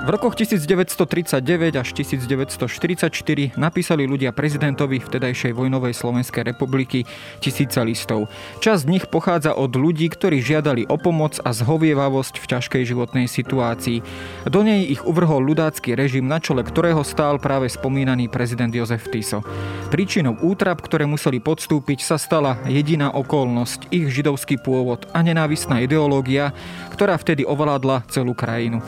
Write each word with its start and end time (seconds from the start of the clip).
V 0.00 0.08
rokoch 0.08 0.32
1939 0.32 1.76
až 1.76 1.92
1944 1.92 3.12
napísali 3.60 4.08
ľudia 4.08 4.32
prezidentovi 4.32 4.96
vtedajšej 4.96 5.52
vojnovej 5.52 5.92
Slovenskej 5.92 6.40
republiky 6.40 7.04
tisíce 7.36 7.76
listov. 7.84 8.32
Časť 8.64 8.80
z 8.80 8.88
nich 8.88 9.04
pochádza 9.12 9.52
od 9.52 9.76
ľudí, 9.76 10.08
ktorí 10.08 10.40
žiadali 10.40 10.88
o 10.88 10.96
pomoc 10.96 11.36
a 11.44 11.52
zhovievavosť 11.52 12.40
v 12.40 12.48
ťažkej 12.48 12.82
životnej 12.88 13.28
situácii. 13.28 14.00
Do 14.48 14.64
nej 14.64 14.88
ich 14.88 15.04
uvrhol 15.04 15.44
ľudácky 15.44 15.92
režim, 15.92 16.24
na 16.24 16.40
čele 16.40 16.64
ktorého 16.64 17.04
stál 17.04 17.36
práve 17.36 17.68
spomínaný 17.68 18.32
prezident 18.32 18.72
Jozef 18.72 19.04
Tiso. 19.12 19.44
Príčinou 19.92 20.40
útrap, 20.40 20.80
ktoré 20.80 21.04
museli 21.04 21.44
podstúpiť, 21.44 22.00
sa 22.00 22.16
stala 22.16 22.56
jediná 22.64 23.12
okolnosť, 23.12 23.92
ich 23.92 24.08
židovský 24.08 24.64
pôvod 24.64 25.04
a 25.12 25.20
nenávistná 25.20 25.84
ideológia, 25.84 26.56
ktorá 26.88 27.20
vtedy 27.20 27.44
ovládla 27.44 28.08
celú 28.08 28.32
krajinu. 28.32 28.80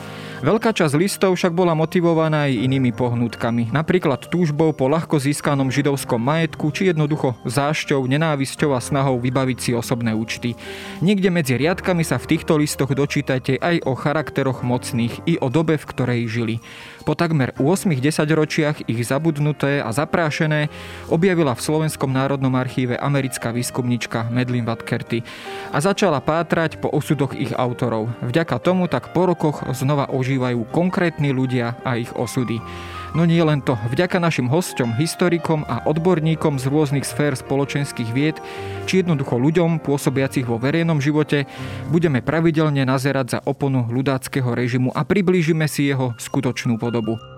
Veľká 0.43 0.75
časť 0.75 0.99
listov 0.99 1.39
však 1.39 1.55
bola 1.55 1.71
motivovaná 1.71 2.51
aj 2.51 2.67
inými 2.67 2.91
pohnutkami, 2.91 3.71
napríklad 3.71 4.27
túžbou 4.27 4.75
po 4.75 4.91
ľahko 4.91 5.15
získanom 5.15 5.71
židovskom 5.71 6.19
majetku 6.19 6.67
či 6.75 6.91
jednoducho 6.91 7.39
zášťou, 7.47 8.03
nenávisťou 8.03 8.75
a 8.75 8.83
snahou 8.83 9.23
vybaviť 9.23 9.57
si 9.63 9.71
osobné 9.71 10.11
účty. 10.11 10.59
Niekde 10.99 11.31
medzi 11.31 11.55
riadkami 11.55 12.03
sa 12.03 12.19
v 12.19 12.35
týchto 12.35 12.59
listoch 12.59 12.91
dočítate 12.91 13.55
aj 13.55 13.87
o 13.87 13.95
charakteroch 13.95 14.67
mocných 14.67 15.23
i 15.31 15.39
o 15.39 15.47
dobe, 15.47 15.79
v 15.79 15.87
ktorej 15.87 16.27
žili. 16.27 16.55
Po 17.03 17.19
takmer 17.19 17.51
8-10 17.59 17.99
ročiach 18.31 18.77
ich 18.87 19.03
zabudnuté 19.03 19.83
a 19.83 19.91
zaprášené 19.91 20.71
objavila 21.11 21.51
v 21.51 21.59
Slovenskom 21.59 22.07
národnom 22.07 22.55
archíve 22.55 22.95
americká 22.95 23.51
výskumnička 23.51 24.31
Medlin 24.31 24.63
Vatkerty 24.63 25.19
a 25.75 25.83
začala 25.83 26.23
pátrať 26.23 26.79
po 26.79 26.87
osudoch 26.87 27.35
ich 27.35 27.51
autorov. 27.51 28.07
Vďaka 28.23 28.55
tomu 28.63 28.87
tak 28.87 29.11
po 29.11 29.27
rokoch 29.27 29.67
znova 29.75 30.15
ožívajú 30.15 30.63
konkrétni 30.71 31.35
ľudia 31.35 31.75
a 31.83 31.99
ich 31.99 32.15
osudy. 32.15 32.63
No 33.13 33.29
nie 33.29 33.45
len 33.45 33.61
to, 33.61 33.77
vďaka 33.93 34.17
našim 34.17 34.49
hosťom, 34.49 34.97
historikom 34.97 35.69
a 35.69 35.85
odborníkom 35.85 36.57
z 36.57 36.65
rôznych 36.65 37.05
sfér 37.05 37.37
spoločenských 37.37 38.09
vied, 38.09 38.41
či 38.89 39.05
jednoducho 39.05 39.37
ľuďom 39.37 39.85
pôsobiacich 39.85 40.49
vo 40.49 40.57
verejnom 40.57 40.97
živote, 40.97 41.45
budeme 41.93 42.25
pravidelne 42.25 42.81
nazerať 42.89 43.37
za 43.37 43.39
oponu 43.45 43.85
ľudáckého 43.85 44.57
režimu 44.57 44.89
a 44.97 45.05
priblížime 45.05 45.69
si 45.69 45.93
jeho 45.93 46.17
skutočnú 46.17 46.81
podobu. 46.81 47.32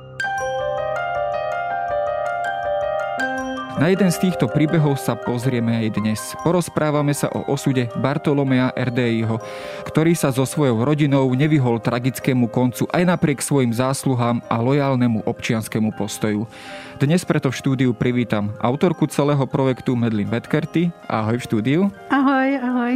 Na 3.76 3.92
jeden 3.92 4.08
z 4.08 4.32
týchto 4.32 4.48
príbehov 4.48 4.96
sa 4.96 5.20
pozrieme 5.20 5.76
aj 5.76 6.00
dnes. 6.00 6.32
Porozprávame 6.48 7.12
sa 7.12 7.28
o 7.36 7.44
osude 7.52 7.92
Bartolomea 8.00 8.72
RDIho, 8.72 9.36
ktorý 9.84 10.16
sa 10.16 10.32
so 10.32 10.48
svojou 10.48 10.88
rodinou 10.88 11.28
nevyhol 11.36 11.84
tragickému 11.84 12.48
koncu 12.48 12.88
aj 12.96 13.04
napriek 13.04 13.44
svojim 13.44 13.76
zásluhám 13.76 14.40
a 14.48 14.64
lojálnemu 14.64 15.28
občianskému 15.28 15.92
postoju. 16.00 16.48
Dnes 17.04 17.28
preto 17.28 17.52
v 17.52 17.60
štúdiu 17.60 17.92
privítam 17.92 18.56
autorku 18.64 19.12
celého 19.12 19.44
projektu 19.44 19.92
Medlin 20.00 20.32
Vetkerty. 20.32 20.96
Ahoj 21.12 21.36
v 21.36 21.44
štúdiu. 21.44 21.82
Ahoj, 22.08 22.50
ahoj. 22.56 22.94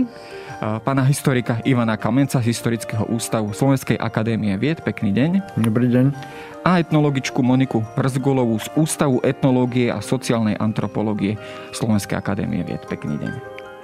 Pána 0.59 1.07
historika 1.07 1.63
Ivana 1.63 1.95
Kamenca 1.95 2.43
z 2.43 2.51
Historického 2.51 3.07
ústavu 3.07 3.55
Slovenskej 3.55 3.95
akadémie 3.95 4.51
vied. 4.59 4.83
Pekný 4.83 5.15
deň. 5.15 5.55
Dobrý 5.63 5.87
deň 5.87 6.11
a 6.67 6.83
etnologičku 6.83 7.39
Moniku 7.39 7.79
Rzgulovú 7.95 8.59
z 8.59 8.67
Ústavu 8.75 9.23
etnológie 9.23 9.87
a 9.87 10.03
sociálnej 10.03 10.59
antropológie 10.59 11.39
Slovenskej 11.71 12.19
akadémie 12.19 12.67
vied. 12.67 12.83
Pekný 12.91 13.15
deň. 13.15 13.33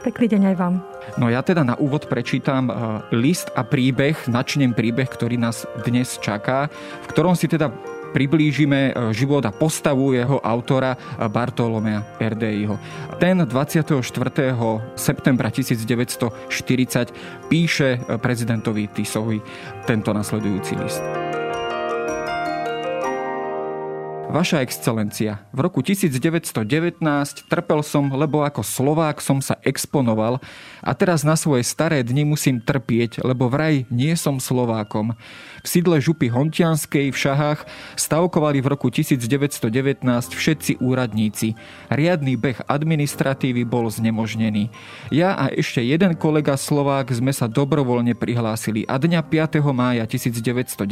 Pekný 0.04 0.28
deň 0.36 0.42
aj 0.52 0.56
vám. 0.60 0.84
No 1.16 1.32
ja 1.32 1.40
teda 1.40 1.64
na 1.64 1.80
úvod 1.80 2.12
prečítam 2.12 2.68
eh, 2.68 2.76
list 3.16 3.56
a 3.56 3.64
príbeh, 3.64 4.28
načnem 4.28 4.76
príbeh, 4.76 5.08
ktorý 5.08 5.40
nás 5.40 5.64
dnes 5.88 6.20
čaká, 6.20 6.68
v 7.02 7.06
ktorom 7.08 7.40
si 7.40 7.48
teda 7.48 7.72
priblížime 8.16 8.82
eh, 8.90 8.94
život 9.12 9.44
a 9.44 9.52
postavu 9.52 10.16
jeho 10.16 10.40
autora 10.40 10.96
eh, 10.96 11.28
Bartolomea 11.28 12.16
Erdeiho. 12.16 12.80
Ten 13.20 13.44
24. 13.44 14.00
septembra 14.96 15.52
1940 15.52 17.52
píše 17.52 18.00
prezidentovi 18.24 18.88
Tisovi 18.88 19.44
tento 19.84 20.16
nasledujúci 20.16 20.74
list. 20.80 21.04
Vaša 24.36 24.68
excelencia, 24.68 25.48
v 25.56 25.64
roku 25.64 25.80
1919 25.80 27.00
trpel 27.48 27.80
som, 27.88 28.12
lebo 28.12 28.44
ako 28.44 28.68
Slovák 28.68 29.24
som 29.24 29.40
sa 29.40 29.56
exponoval 29.64 30.44
a 30.84 30.92
teraz 30.92 31.24
na 31.24 31.40
svoje 31.40 31.64
staré 31.64 32.04
dni 32.04 32.28
musím 32.28 32.60
trpieť, 32.60 33.24
lebo 33.24 33.48
vraj 33.48 33.88
nie 33.88 34.12
som 34.20 34.44
Slovákom. 34.44 35.16
V 35.66 35.82
sídle 35.82 35.98
župy 35.98 36.30
Hontianskej 36.30 37.10
v 37.10 37.18
Šahách 37.18 37.66
stavkovali 37.98 38.62
v 38.62 38.70
roku 38.70 38.94
1919 38.94 39.66
všetci 40.06 40.78
úradníci. 40.78 41.58
Riadný 41.90 42.38
beh 42.38 42.70
administratívy 42.70 43.66
bol 43.66 43.90
znemožnený. 43.90 44.70
Ja 45.10 45.34
a 45.34 45.50
ešte 45.50 45.82
jeden 45.82 46.14
kolega 46.22 46.54
Slovák 46.54 47.10
sme 47.10 47.34
sa 47.34 47.50
dobrovoľne 47.50 48.14
prihlásili 48.14 48.86
a 48.86 49.02
dňa 49.02 49.26
5. 49.26 49.66
mája 49.74 50.06
1919 50.06 50.86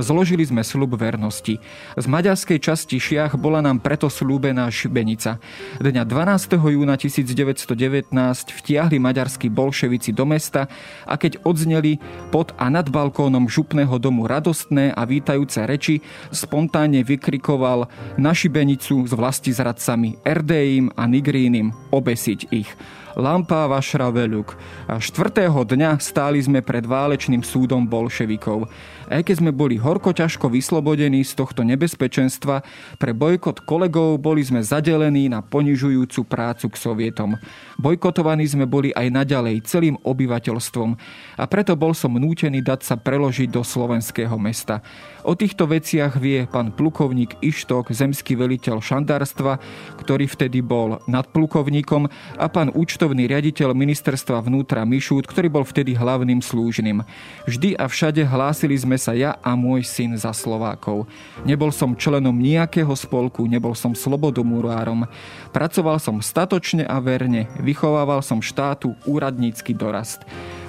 zložili 0.00 0.48
sme 0.48 0.64
slub 0.64 0.96
vernosti. 0.96 1.60
Z 2.00 2.06
maďarskej 2.08 2.58
časti 2.64 2.96
Šiach 2.96 3.36
bola 3.36 3.60
nám 3.60 3.84
preto 3.84 4.08
slúbená 4.08 4.72
šibenica. 4.72 5.36
Dňa 5.84 6.08
12. 6.08 6.56
júna 6.56 6.96
1919 6.96 8.08
vtiahli 8.56 8.96
maďarskí 8.96 9.52
bolševici 9.52 10.16
do 10.16 10.24
mesta 10.24 10.64
a 11.04 11.20
keď 11.20 11.44
odzneli 11.44 12.00
pod 12.32 12.56
a 12.56 12.72
nad 12.72 12.88
balkónom 12.88 13.49
župného 13.50 13.98
domu 13.98 14.30
radostné 14.30 14.94
a 14.94 15.02
vítajúce 15.02 15.66
reči, 15.66 15.98
spontánne 16.30 17.02
vykrikoval 17.02 17.90
na 18.14 18.30
šibenicu 18.30 19.02
s 19.04 19.12
vlasti 19.12 19.50
zradcami 19.50 20.22
Erdejím 20.22 20.94
a 20.94 21.10
Nigrínim 21.10 21.74
obesiť 21.90 22.40
ich. 22.54 22.70
Lampa 23.18 23.66
Vašra 23.66 24.14
Veluk. 24.14 24.54
A 24.86 25.02
štvrtého 25.02 25.66
dňa 25.66 25.98
stáli 25.98 26.38
sme 26.38 26.62
pred 26.62 26.86
válečným 26.86 27.42
súdom 27.42 27.82
bolševikov. 27.82 28.70
Aj 29.10 29.26
keď 29.26 29.42
sme 29.42 29.50
boli 29.50 29.74
horko 29.74 30.14
ťažko 30.14 30.46
vyslobodení 30.54 31.26
z 31.26 31.34
tohto 31.34 31.66
nebezpečenstva, 31.66 32.62
pre 32.94 33.10
bojkot 33.10 33.66
kolegov 33.66 34.22
boli 34.22 34.38
sme 34.46 34.62
zadelení 34.62 35.26
na 35.26 35.42
ponižujúcu 35.42 36.30
prácu 36.30 36.70
k 36.70 36.76
sovietom. 36.78 37.34
Bojkotovaní 37.74 38.46
sme 38.46 38.70
boli 38.70 38.94
aj 38.94 39.10
naďalej 39.10 39.66
celým 39.66 39.98
obyvateľstvom 40.06 40.94
a 41.42 41.44
preto 41.50 41.74
bol 41.74 41.90
som 41.90 42.14
nútený 42.14 42.62
dať 42.62 42.86
sa 42.86 42.94
preložiť 42.94 43.50
do 43.50 43.66
slovenského 43.66 44.38
mesta. 44.38 44.78
O 45.26 45.34
týchto 45.34 45.66
veciach 45.66 46.14
vie 46.14 46.46
pán 46.46 46.70
plukovník 46.70 47.42
Ištok, 47.42 47.90
zemský 47.90 48.38
veliteľ 48.38 48.78
šandárstva, 48.78 49.58
ktorý 49.98 50.30
vtedy 50.30 50.62
bol 50.62 51.02
nadplukovníkom 51.10 52.06
a 52.38 52.46
pán 52.46 52.70
účtovný 52.70 53.26
riaditeľ 53.26 53.74
ministerstva 53.74 54.38
vnútra 54.46 54.86
Mišút, 54.86 55.26
ktorý 55.26 55.50
bol 55.50 55.64
vtedy 55.66 55.98
hlavným 55.98 56.38
slúžným. 56.38 57.02
Vždy 57.50 57.74
a 57.74 57.90
všade 57.90 58.22
hlásili 58.22 58.78
sme 58.78 58.99
sa 59.00 59.16
ja 59.16 59.40
a 59.40 59.56
môj 59.56 59.80
syn 59.80 60.12
za 60.20 60.36
Slovákov. 60.36 61.08
Nebol 61.48 61.72
som 61.72 61.96
členom 61.96 62.36
nejakého 62.36 62.92
spolku, 62.92 63.48
nebol 63.48 63.72
som 63.72 63.96
slobodomurárom. 63.96 65.08
Pracoval 65.56 65.96
som 65.96 66.20
statočne 66.20 66.84
a 66.84 67.00
verne, 67.00 67.48
vychovával 67.56 68.20
som 68.20 68.44
štátu 68.44 68.92
úradnícky 69.08 69.72
dorast. 69.72 70.20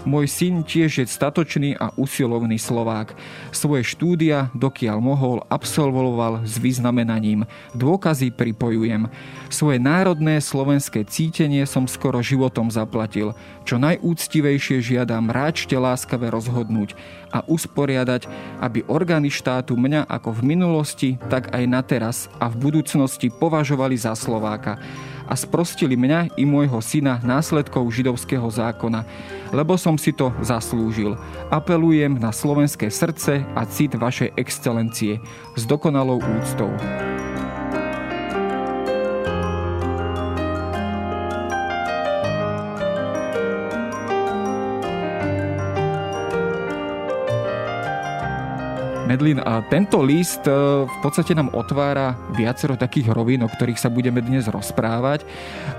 Môj 0.01 0.25
syn 0.25 0.65
tiež 0.65 0.97
je 0.97 1.05
statočný 1.05 1.77
a 1.77 1.93
usilovný 1.93 2.57
Slovák. 2.57 3.13
Svoje 3.53 3.85
štúdia, 3.85 4.49
dokiaľ 4.57 4.97
mohol, 4.97 5.45
absolvoval 5.45 6.41
s 6.41 6.57
vyznamenaním. 6.57 7.45
Dôkazy 7.77 8.33
pripojujem. 8.33 9.05
Svoje 9.53 9.77
národné 9.77 10.41
slovenské 10.41 11.05
cítenie 11.05 11.61
som 11.69 11.85
skoro 11.85 12.17
životom 12.25 12.73
zaplatil. 12.73 13.37
Čo 13.61 13.77
najúctivejšie 13.77 14.81
žiadam 14.81 15.29
ráčte 15.29 15.77
láskavé 15.77 16.33
rozhodnúť 16.33 16.97
a 17.29 17.45
usporiadať, 17.45 18.25
aby 18.57 18.81
orgány 18.89 19.29
štátu 19.29 19.77
mňa 19.77 20.09
ako 20.09 20.33
v 20.33 20.57
minulosti, 20.57 21.09
tak 21.29 21.53
aj 21.53 21.63
na 21.69 21.85
teraz 21.85 22.25
a 22.41 22.49
v 22.49 22.57
budúcnosti 22.73 23.29
považovali 23.29 24.01
za 24.01 24.17
Slováka 24.17 24.81
a 25.31 25.33
sprostili 25.39 25.95
mňa 25.95 26.35
i 26.35 26.43
môjho 26.43 26.83
syna 26.83 27.23
následkov 27.23 27.87
židovského 27.87 28.43
zákona, 28.51 29.07
lebo 29.55 29.79
som 29.79 29.95
si 29.95 30.11
to 30.11 30.35
zaslúžil. 30.43 31.15
Apelujem 31.47 32.19
na 32.19 32.35
slovenské 32.35 32.91
srdce 32.91 33.47
a 33.55 33.63
cit 33.63 33.95
vašej 33.95 34.35
excelencie 34.35 35.23
s 35.55 35.63
dokonalou 35.63 36.19
úctou. 36.19 36.67
Medlin, 49.11 49.43
a 49.43 49.59
tento 49.67 49.99
list 49.99 50.47
e, 50.47 50.55
v 50.87 50.97
podstate 51.03 51.35
nám 51.35 51.51
otvára 51.51 52.15
viacero 52.31 52.79
takých 52.79 53.11
rovín, 53.11 53.43
o 53.43 53.51
ktorých 53.51 53.75
sa 53.75 53.91
budeme 53.91 54.23
dnes 54.23 54.47
rozprávať. 54.47 55.27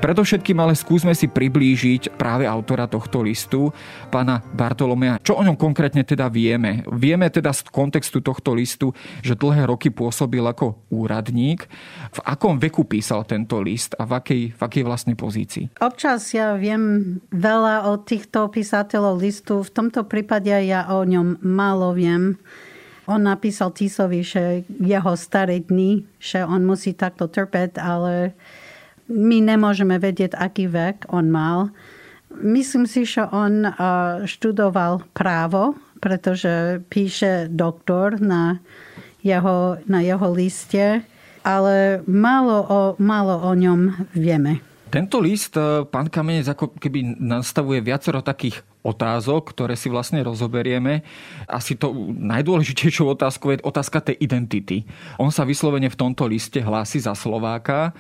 Predovšetkým 0.05 0.61
ale 0.61 0.77
skúsme 0.77 1.17
si 1.17 1.33
priblížiť 1.33 2.13
práve 2.21 2.45
autora 2.45 2.85
tohto 2.85 3.25
listu, 3.25 3.73
pána 4.13 4.45
Bartolomea. 4.53 5.17
Čo 5.25 5.41
o 5.41 5.47
ňom 5.49 5.57
konkrétne 5.57 6.05
teda 6.05 6.29
vieme? 6.29 6.85
Vieme 6.93 7.33
teda 7.33 7.57
z 7.57 7.65
kontextu 7.73 8.21
tohto 8.21 8.53
listu, 8.53 8.93
že 9.25 9.33
dlhé 9.33 9.65
roky 9.65 9.89
pôsobil 9.89 10.45
ako 10.45 10.93
úradník. 10.93 11.65
V 12.13 12.21
akom 12.29 12.61
veku 12.61 12.85
písal 12.85 13.25
tento 13.25 13.65
list 13.65 13.97
a 13.97 14.05
v 14.05 14.13
akej, 14.21 14.43
v 14.53 14.61
akej 14.61 14.85
vlastnej 14.85 15.17
pozícii? 15.17 15.81
Občas 15.81 16.37
ja 16.37 16.53
viem 16.61 17.17
veľa 17.33 17.89
o 17.89 17.97
týchto 17.97 18.53
písateľov 18.53 19.25
listu. 19.25 19.65
V 19.65 19.73
tomto 19.73 20.05
prípade 20.05 20.53
ja 20.53 20.85
o 20.93 21.01
ňom 21.01 21.41
málo 21.41 21.97
viem. 21.97 22.37
On 23.11 23.19
napísal 23.19 23.75
Tisovi, 23.75 24.23
že 24.23 24.63
jeho 24.69 25.13
staré 25.19 25.59
dny, 25.59 26.07
že 26.23 26.47
on 26.47 26.63
musí 26.63 26.95
takto 26.95 27.27
trpeť, 27.27 27.83
ale 27.83 28.33
my 29.11 29.43
nemôžeme 29.43 29.99
vedieť, 29.99 30.39
aký 30.39 30.71
vek 30.71 31.11
on 31.11 31.27
mal. 31.27 31.75
Myslím 32.33 32.87
si, 32.87 33.03
že 33.03 33.27
on 33.29 33.67
študoval 34.25 35.05
právo, 35.13 35.75
pretože 35.99 36.83
píše 36.91 37.51
doktor 37.51 38.23
na 38.23 38.63
jeho, 39.23 39.79
na 39.87 40.03
jeho 40.03 40.29
liste, 40.35 41.03
ale 41.43 42.03
málo 42.07 42.59
o, 42.67 42.81
málo 42.99 43.39
o 43.43 43.53
ňom 43.55 44.11
vieme. 44.15 44.63
Tento 44.93 45.19
list, 45.19 45.57
e, 45.57 45.87
pán 45.89 46.11
Kamenec, 46.13 46.53
ako 46.53 46.77
keby 46.77 47.17
nastavuje 47.19 47.81
viacero 47.81 48.21
takých 48.21 48.61
otázok, 48.83 49.55
ktoré 49.55 49.79
si 49.79 49.87
vlastne 49.87 50.21
rozoberieme. 50.23 51.07
Asi 51.47 51.79
to 51.79 51.95
najdôležitejšou 52.19 53.15
otázkou 53.15 53.55
je 53.55 53.63
otázka 53.63 54.03
tej 54.03 54.19
identity. 54.19 54.83
On 55.23 55.31
sa 55.31 55.47
vyslovene 55.47 55.87
v 55.87 55.99
tomto 55.99 56.27
liste 56.27 56.59
hlási 56.59 56.99
za 56.99 57.15
Slováka 57.15 57.95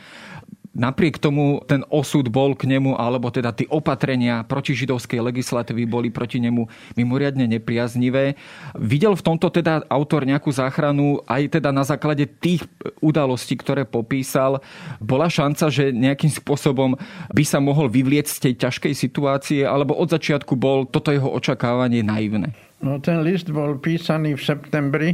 napriek 0.72 1.20
tomu 1.20 1.60
ten 1.68 1.84
osud 1.92 2.28
bol 2.32 2.56
k 2.56 2.64
nemu, 2.68 2.96
alebo 2.96 3.28
teda 3.28 3.52
tie 3.52 3.68
opatrenia 3.68 4.44
proti 4.44 4.72
židovskej 4.72 5.20
legislatívy 5.20 5.84
boli 5.84 6.08
proti 6.08 6.40
nemu 6.40 6.66
mimoriadne 6.96 7.44
nepriaznivé. 7.48 8.34
Videl 8.76 9.12
v 9.12 9.22
tomto 9.24 9.52
teda 9.52 9.84
autor 9.88 10.24
nejakú 10.24 10.48
záchranu 10.48 11.20
aj 11.28 11.60
teda 11.60 11.70
na 11.70 11.84
základe 11.84 12.24
tých 12.24 12.64
udalostí, 13.04 13.56
ktoré 13.56 13.84
popísal. 13.84 14.64
Bola 14.98 15.28
šanca, 15.28 15.68
že 15.68 15.92
nejakým 15.92 16.32
spôsobom 16.32 16.96
by 17.30 17.44
sa 17.44 17.60
mohol 17.60 17.92
vyvlieť 17.92 18.26
z 18.32 18.38
tej 18.48 18.54
ťažkej 18.68 18.94
situácie, 18.96 19.60
alebo 19.68 19.92
od 19.96 20.08
začiatku 20.08 20.56
bol 20.56 20.88
toto 20.88 21.12
jeho 21.12 21.28
očakávanie 21.28 22.00
naivné? 22.00 22.56
No 22.82 22.98
ten 22.98 23.22
list 23.22 23.46
bol 23.52 23.78
písaný 23.78 24.34
v 24.34 24.42
septembri 24.42 25.08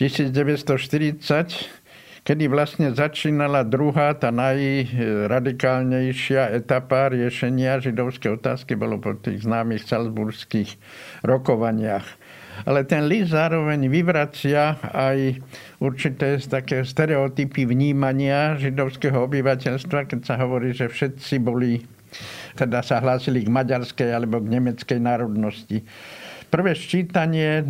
1940 0.00 1.79
kedy 2.24 2.48
vlastne 2.52 2.92
začínala 2.92 3.64
druhá, 3.64 4.14
tá 4.14 4.30
najradikálnejšia 4.30 6.50
etapa 6.52 7.08
riešenia 7.08 7.80
židovskej 7.80 8.32
otázky, 8.36 8.76
bolo 8.76 8.98
po 9.00 9.14
tých 9.16 9.40
známych 9.44 9.88
salzburských 9.88 10.76
rokovaniach. 11.24 12.04
Ale 12.68 12.84
ten 12.84 13.08
list 13.08 13.32
zároveň 13.32 13.88
vyvracia 13.88 14.76
aj 14.92 15.40
určité 15.80 16.36
také 16.44 16.84
stereotypy 16.84 17.64
vnímania 17.64 18.60
židovského 18.60 19.16
obyvateľstva, 19.24 20.04
keď 20.04 20.20
sa 20.28 20.36
hovorí, 20.36 20.76
že 20.76 20.92
všetci 20.92 21.40
boli, 21.40 21.80
teda 22.60 22.84
sa 22.84 23.00
hlásili 23.00 23.48
k 23.48 23.50
maďarskej 23.54 24.12
alebo 24.12 24.44
k 24.44 24.60
nemeckej 24.60 25.00
národnosti. 25.00 25.80
Prvé 26.52 26.76
ščítanie 26.76 27.64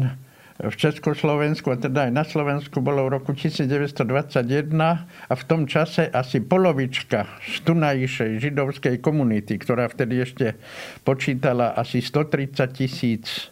v 0.61 0.75
Československu, 0.77 1.73
a 1.73 1.81
teda 1.81 2.09
aj 2.09 2.13
na 2.13 2.25
Slovensku, 2.25 2.85
bolo 2.85 3.09
v 3.09 3.17
roku 3.17 3.33
1921 3.33 4.69
a 5.01 5.33
v 5.33 5.43
tom 5.49 5.65
čase 5.65 6.13
asi 6.13 6.45
polovička 6.45 7.25
z 7.41 7.55
tunajšej 7.65 8.45
židovskej 8.45 9.01
komunity, 9.01 9.57
ktorá 9.57 9.89
vtedy 9.89 10.21
ešte 10.21 10.61
počítala 11.01 11.73
asi 11.73 12.05
130 12.05 12.77
tisíc 12.77 13.49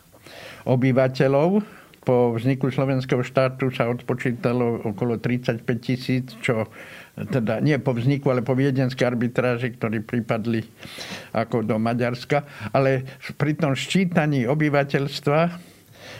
obyvateľov, 0.68 1.64
po 2.08 2.32
vzniku 2.32 2.72
slovenského 2.72 3.20
štátu 3.20 3.68
sa 3.68 3.84
odpočítalo 3.92 4.80
okolo 4.96 5.20
35 5.20 5.60
tisíc, 5.76 6.32
čo 6.40 6.64
teda 7.12 7.60
nie 7.60 7.76
po 7.76 7.92
vzniku, 7.92 8.32
ale 8.32 8.40
po 8.40 8.56
viedenskej 8.56 9.04
arbitráži, 9.04 9.76
ktorí 9.76 10.00
pripadli 10.00 10.64
ako 11.36 11.68
do 11.68 11.76
Maďarska. 11.76 12.48
Ale 12.72 13.04
pri 13.36 13.52
tom 13.60 13.76
ščítaní 13.76 14.48
obyvateľstva 14.48 15.67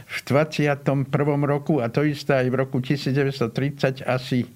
v 0.08 0.18
21. 0.24 1.04
roku 1.44 1.84
a 1.84 1.92
to 1.92 2.00
isté 2.00 2.40
aj 2.40 2.48
v 2.48 2.54
roku 2.56 2.80
1930 2.80 4.08
asi 4.08 4.48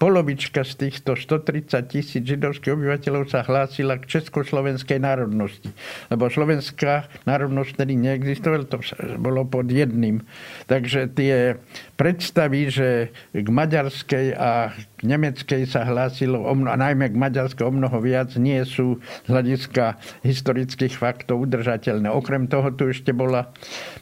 polovička 0.00 0.64
z 0.64 0.88
týchto 0.88 1.12
130 1.12 1.76
tisíc 1.92 2.24
židovských 2.24 2.72
obyvateľov 2.72 3.28
sa 3.28 3.44
hlásila 3.44 4.00
k 4.00 4.08
československej 4.08 4.96
národnosti. 4.96 5.68
Lebo 6.08 6.32
slovenská 6.32 7.04
národnosť 7.28 7.84
tedy 7.84 8.00
neexistovala, 8.00 8.64
to 8.64 8.80
bolo 9.20 9.44
pod 9.44 9.68
jedným. 9.68 10.24
Takže 10.72 11.12
tie 11.12 11.60
predstavy, 12.00 12.72
že 12.72 12.88
k 13.36 13.44
maďarskej 13.44 14.26
a 14.40 14.72
k 14.72 15.00
nemeckej 15.04 15.68
sa 15.68 15.84
hlásilo, 15.84 16.48
a 16.48 16.76
najmä 16.80 17.12
k 17.12 17.20
maďarskej 17.20 17.68
o 17.68 17.72
mnoho 17.76 18.00
viac, 18.00 18.32
nie 18.40 18.64
sú 18.64 19.04
z 19.28 19.28
hľadiska 19.28 20.00
historických 20.24 20.96
faktov 20.96 21.44
udržateľné. 21.44 22.08
Okrem 22.08 22.48
toho 22.48 22.72
tu 22.72 22.88
ešte 22.88 23.12
bola 23.12 23.52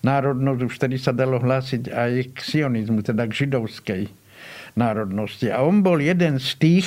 národnosť, 0.06 0.60
už 0.62 0.72
vtedy 0.78 0.94
sa 1.02 1.10
dalo 1.10 1.42
hlásiť 1.42 1.90
aj 1.90 2.12
k 2.30 2.38
sionizmu, 2.38 3.02
teda 3.02 3.26
k 3.26 3.34
židovskej 3.34 4.27
národnosti. 4.78 5.50
A 5.50 5.66
on 5.66 5.82
bol 5.82 5.98
jeden 5.98 6.38
z 6.38 6.54
tých, 6.62 6.86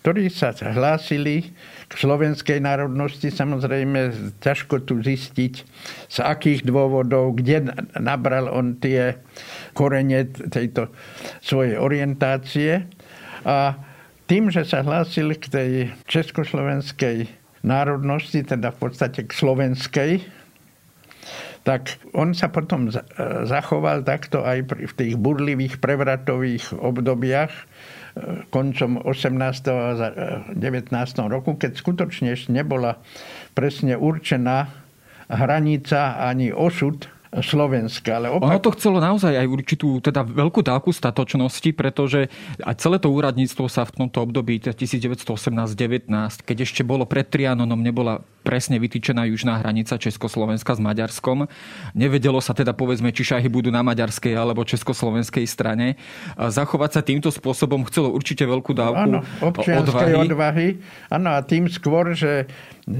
ktorí 0.00 0.30
sa 0.32 0.54
hlásili 0.54 1.52
k 1.90 1.92
slovenskej 1.92 2.62
národnosti. 2.62 3.28
Samozrejme, 3.28 4.32
ťažko 4.38 4.86
tu 4.86 5.02
zistiť, 5.02 5.54
z 6.06 6.16
akých 6.22 6.62
dôvodov, 6.64 7.36
kde 7.36 7.74
nabral 7.98 8.46
on 8.48 8.78
tie 8.78 9.18
korene 9.74 10.30
tejto 10.30 10.88
svojej 11.42 11.76
orientácie. 11.76 12.86
A 13.44 13.74
tým, 14.30 14.48
že 14.54 14.62
sa 14.62 14.86
hlásil 14.86 15.34
k 15.36 15.44
tej 15.50 15.70
československej 16.06 17.26
národnosti, 17.66 18.40
teda 18.40 18.72
v 18.72 18.78
podstate 18.88 19.26
k 19.26 19.32
slovenskej, 19.34 20.10
tak 21.60 22.00
on 22.16 22.32
sa 22.32 22.48
potom 22.48 22.88
zachoval 23.44 24.00
takto 24.02 24.40
aj 24.40 24.64
v 24.70 24.92
tých 24.96 25.14
burlivých 25.20 25.76
prevratových 25.76 26.72
obdobiach 26.72 27.52
e, 27.52 27.64
koncom 28.48 29.04
18. 29.04 29.68
a 29.68 29.88
19. 30.56 30.92
roku, 31.28 31.60
keď 31.60 31.76
skutočne 31.76 32.32
nebola 32.48 32.96
presne 33.52 34.00
určená 34.00 34.72
hranica 35.28 36.16
ani 36.16 36.50
osud 36.50 37.06
Slovenska. 37.30 38.18
Ale 38.18 38.26
opak... 38.34 38.50
Ono 38.50 38.58
to 38.58 38.74
chcelo 38.74 38.98
naozaj 38.98 39.38
aj 39.38 39.46
určitú, 39.46 40.02
teda 40.02 40.26
veľkú 40.26 40.66
dávku 40.66 40.90
statočnosti, 40.90 41.70
pretože 41.78 42.26
aj 42.58 42.74
celé 42.82 42.98
to 42.98 43.06
úradníctvo 43.06 43.70
sa 43.70 43.86
v 43.86 44.02
tomto 44.02 44.26
období 44.26 44.58
1918-19, 44.58 46.10
keď 46.42 46.56
ešte 46.66 46.82
bolo 46.82 47.06
pred 47.06 47.30
Trianonom, 47.30 47.78
nebola 47.78 48.18
presne 48.40 48.80
vytýčená 48.80 49.28
južná 49.28 49.60
hranica 49.60 50.00
Československa 50.00 50.74
s 50.74 50.80
Maďarskom. 50.80 51.46
Nevedelo 51.92 52.40
sa 52.40 52.56
teda 52.56 52.72
povedzme, 52.72 53.12
či 53.12 53.22
šahy 53.22 53.46
budú 53.52 53.68
na 53.68 53.84
maďarskej 53.84 54.32
alebo 54.34 54.64
československej 54.64 55.44
strane. 55.44 56.00
Zachovať 56.36 56.90
sa 56.96 57.02
týmto 57.04 57.28
spôsobom 57.28 57.84
chcelo 57.88 58.12
určite 58.12 58.48
veľkú 58.48 58.72
dávku 58.72 59.20
odvahy. 59.44 60.14
odvahy. 60.16 60.68
Áno, 61.12 61.36
a 61.36 61.40
tým 61.44 61.68
skôr, 61.68 62.16
že 62.16 62.48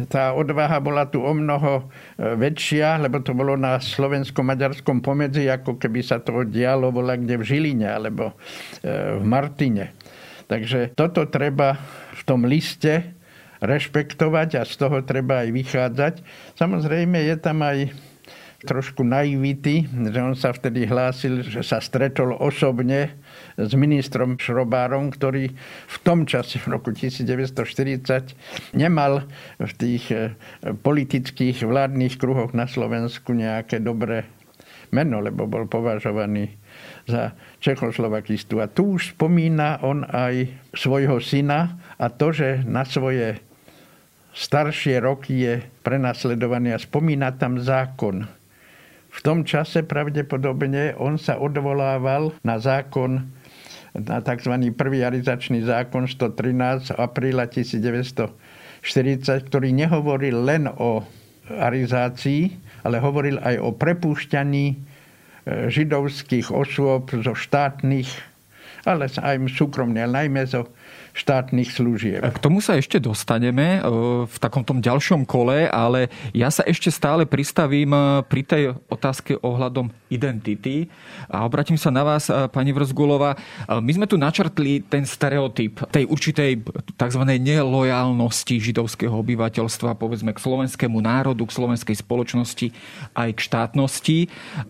tá 0.07 0.37
odvaha 0.37 0.79
bola 0.79 1.09
tu 1.09 1.25
o 1.25 1.33
mnoho 1.35 1.83
e, 1.83 2.37
väčšia, 2.39 3.01
lebo 3.03 3.19
to 3.25 3.35
bolo 3.35 3.59
na 3.59 3.81
slovensko-maďarskom 3.83 5.03
pomedzi, 5.03 5.51
ako 5.51 5.81
keby 5.81 6.05
sa 6.05 6.23
to 6.23 6.47
dialo 6.47 6.95
bola 6.95 7.19
kde 7.19 7.41
v 7.41 7.43
Žiline 7.43 7.89
alebo 7.91 8.37
e, 8.85 9.19
v 9.19 9.25
Martine. 9.25 9.97
Takže 10.47 10.95
toto 10.99 11.27
treba 11.31 11.79
v 12.15 12.23
tom 12.27 12.47
liste 12.47 13.20
rešpektovať 13.61 14.61
a 14.61 14.63
z 14.65 14.75
toho 14.77 15.05
treba 15.05 15.45
aj 15.45 15.49
vychádzať. 15.53 16.15
Samozrejme 16.57 17.21
je 17.29 17.37
tam 17.37 17.61
aj 17.61 17.93
trošku 18.61 19.01
naivity, 19.01 19.89
že 19.89 20.21
on 20.21 20.37
sa 20.37 20.53
vtedy 20.53 20.85
hlásil, 20.85 21.41
že 21.41 21.65
sa 21.65 21.81
stretol 21.81 22.37
osobne 22.37 23.17
s 23.57 23.73
ministrom 23.73 24.37
Šrobárom, 24.37 25.09
ktorý 25.09 25.49
v 25.89 25.97
tom 26.05 26.29
čase, 26.29 26.61
v 26.61 26.77
roku 26.77 26.93
1940, 26.93 28.77
nemal 28.77 29.25
v 29.57 29.73
tých 29.81 30.05
eh, 30.13 30.37
politických 30.77 31.65
vládnych 31.65 32.21
kruhoch 32.21 32.53
na 32.53 32.69
Slovensku 32.69 33.33
nejaké 33.33 33.81
dobré 33.81 34.29
meno, 34.93 35.23
lebo 35.23 35.47
bol 35.49 35.65
považovaný 35.71 36.61
za 37.09 37.33
Čechoslovakistu. 37.63 38.61
A 38.61 38.69
tu 38.69 38.99
už 38.99 39.17
spomína 39.17 39.81
on 39.81 40.05
aj 40.05 40.51
svojho 40.75 41.23
syna 41.23 41.81
a 41.97 42.11
to, 42.13 42.35
že 42.35 42.67
na 42.67 42.85
svoje 42.85 43.41
staršie 44.35 45.03
roky 45.03 45.45
je 45.45 45.55
prenasledovaný 45.83 46.75
a 46.75 46.79
spomína 46.79 47.35
tam 47.35 47.59
zákon. 47.59 48.27
V 49.11 49.19
tom 49.27 49.43
čase 49.43 49.83
pravdepodobne 49.83 50.95
on 50.95 51.19
sa 51.19 51.35
odvolával 51.43 52.31
na 52.47 52.63
zákon, 52.63 53.27
na 53.91 54.23
tzv. 54.23 54.55
prvý 54.71 55.03
arizačný 55.03 55.67
zákon 55.67 56.07
113 56.07 56.95
apríla 56.95 57.51
1940, 57.51 58.31
ktorý 59.51 59.75
nehovoril 59.75 60.47
len 60.47 60.71
o 60.71 61.03
arizácii, 61.51 62.55
ale 62.87 63.03
hovoril 63.03 63.43
aj 63.43 63.59
o 63.59 63.75
prepúšťaní 63.75 64.67
e, 64.71 64.77
židovských 65.75 66.55
osôb 66.55 67.11
zo 67.11 67.35
štátnych, 67.35 68.07
ale 68.87 69.11
aj 69.11 69.37
súkromných, 69.51 70.07
ale 70.07 70.15
najmä 70.25 70.47
zo 70.47 70.71
štátnych 71.13 71.71
služieb. 71.75 72.23
K 72.23 72.39
tomu 72.43 72.63
sa 72.63 72.79
ešte 72.79 73.03
dostaneme 73.03 73.79
e, 73.79 73.81
v 74.27 74.37
takom 74.41 74.63
ďalšom 74.63 75.27
kole, 75.27 75.67
ale 75.69 76.09
ja 76.33 76.49
sa 76.49 76.63
ešte 76.65 76.89
stále 76.89 77.27
pristavím 77.27 77.93
e, 77.93 78.01
pri 78.27 78.43
tej 78.47 78.63
otázke 78.89 79.39
ohľadom 79.41 79.93
identity 80.11 80.91
a 81.31 81.47
obratím 81.47 81.79
sa 81.79 81.89
na 81.95 82.03
vás, 82.03 82.27
e, 82.29 82.51
pani 82.51 82.75
Vrzgulova. 82.75 83.39
My 83.71 83.93
sme 83.95 84.11
tu 84.11 84.19
načrtli 84.19 84.83
ten 84.83 85.07
stereotyp 85.07 85.87
tej 85.95 86.05
určitej 86.11 86.67
tzv. 86.99 87.23
nelojálnosti 87.23 88.59
židovského 88.59 89.15
obyvateľstva, 89.15 89.95
povedzme 89.95 90.35
k 90.35 90.43
slovenskému 90.43 90.99
národu, 90.99 91.47
k 91.47 91.55
slovenskej 91.55 91.97
spoločnosti 92.03 92.75
aj 93.15 93.31
k 93.37 93.41
štátnosti. 93.41 94.19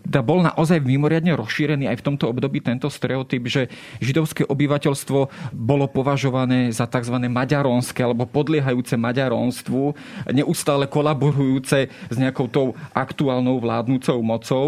Da 0.05 0.21
bol 0.21 0.45
naozaj 0.45 0.85
mimoriadne 0.85 1.33
rozšírený 1.33 1.89
aj 1.89 1.99
v 1.99 2.05
tomto 2.13 2.29
období 2.29 2.61
tento 2.61 2.87
stereotyp, 2.87 3.43
že 3.49 3.61
židovské 3.99 4.45
obyvateľstvo 4.45 5.19
bolo 5.51 5.85
považované 5.89 6.69
za 6.69 6.85
tzv. 6.85 7.17
maďarónske 7.17 7.99
alebo 8.05 8.29
podliehajúce 8.29 8.95
maďarónstvu, 8.95 9.97
neustále 10.29 10.85
kolaborujúce 10.85 11.89
s 11.89 12.15
nejakou 12.15 12.47
tou 12.47 12.67
aktuálnou 12.93 13.57
vládnúcou 13.57 14.21
mocou. 14.21 14.65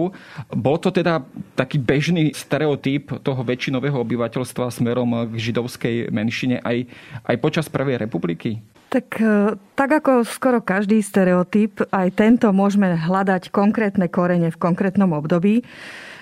Bol 0.63 0.79
to 0.79 0.95
teda 0.95 1.19
taký 1.59 1.75
bežný 1.75 2.31
stereotyp 2.31 3.19
toho 3.19 3.43
väčšinového 3.43 3.99
obyvateľstva 3.99 4.71
smerom 4.71 5.27
k 5.27 5.33
židovskej 5.35 6.07
menšine 6.07 6.63
aj, 6.63 6.87
aj 7.27 7.35
počas 7.43 7.67
Prvej 7.67 7.99
republiky? 7.99 8.63
Tak, 8.87 9.19
e, 9.19 9.59
tak 9.75 9.89
ako 9.91 10.23
skoro 10.23 10.63
každý 10.63 11.03
stereotyp, 11.03 11.83
aj 11.91 12.15
tento 12.15 12.47
môžeme 12.55 12.95
hľadať 12.95 13.51
konkrétne 13.51 14.07
korene 14.07 14.55
v 14.55 14.61
konkrétnom 14.61 15.11
období. 15.11 15.67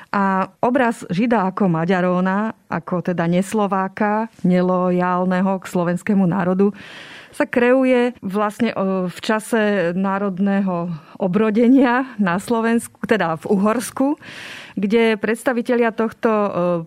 A 0.10 0.50
obraz 0.60 1.06
Žida 1.08 1.46
ako 1.54 1.70
Maďaróna, 1.70 2.58
ako 2.66 3.14
teda 3.14 3.30
neslováka, 3.30 4.28
nelojálneho 4.42 5.62
k 5.62 5.70
slovenskému 5.70 6.26
národu, 6.26 6.74
sa 7.32 7.48
kreuje 7.48 8.14
vlastne 8.20 8.76
v 9.08 9.20
čase 9.24 9.92
národného 9.96 10.92
obrodenia 11.18 12.12
na 12.20 12.38
Slovensku, 12.38 13.02
teda 13.08 13.40
v 13.40 13.46
Uhorsku, 13.56 14.20
kde 14.76 15.20
predstavitelia 15.20 15.96
tohto 15.96 16.32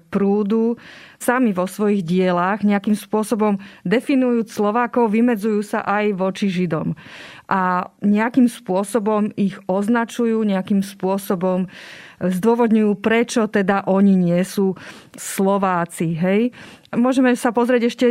prúdu 0.09 0.77
sami 1.21 1.57
vo 1.57 1.65
svojich 1.65 2.05
dielách 2.05 2.65
nejakým 2.65 2.97
spôsobom 2.97 3.57
definujú 3.89 4.45
Slovákov, 4.45 5.13
vymedzujú 5.13 5.61
sa 5.65 5.81
aj 5.81 6.13
voči 6.13 6.53
Židom. 6.53 6.93
A 7.49 7.93
nejakým 8.01 8.49
spôsobom 8.49 9.33
ich 9.37 9.57
označujú, 9.69 10.45
nejakým 10.45 10.81
spôsobom 10.85 11.69
zdôvodňujú, 12.21 12.93
prečo 13.01 13.49
teda 13.49 13.85
oni 13.85 14.17
nie 14.17 14.41
sú 14.45 14.77
Slováci. 15.17 16.17
Hej? 16.17 16.57
Môžeme 16.93 17.37
sa 17.37 17.53
pozrieť 17.53 17.83
ešte 17.93 18.07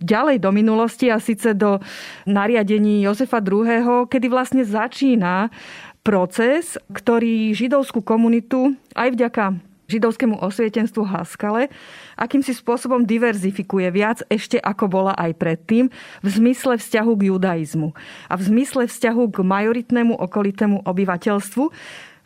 ďalej 0.00 0.40
do 0.40 0.50
minulosti 0.54 1.12
a 1.12 1.20
síce 1.20 1.52
do 1.52 1.82
nariadení 2.24 3.04
Jozefa 3.04 3.44
II., 3.44 4.08
kedy 4.08 4.26
vlastne 4.32 4.62
začína 4.64 5.52
proces, 6.02 6.80
ktorý 6.90 7.52
židovskú 7.52 8.00
komunitu 8.02 8.74
aj 8.96 9.08
vďaka 9.14 9.44
židovskému 9.92 10.40
osvietenstvu 10.40 11.04
Haskale, 11.04 11.68
akýmsi 12.16 12.56
spôsobom 12.56 13.04
diverzifikuje 13.04 13.92
viac 13.92 14.24
ešte 14.32 14.56
ako 14.56 14.88
bola 14.88 15.12
aj 15.20 15.36
predtým 15.36 15.92
v 16.24 16.28
zmysle 16.32 16.80
vzťahu 16.80 17.12
k 17.12 17.22
judaizmu 17.28 17.92
a 18.32 18.34
v 18.40 18.42
zmysle 18.48 18.88
vzťahu 18.88 19.22
k 19.28 19.36
majoritnému 19.44 20.16
okolitému 20.16 20.88
obyvateľstvu, 20.88 21.64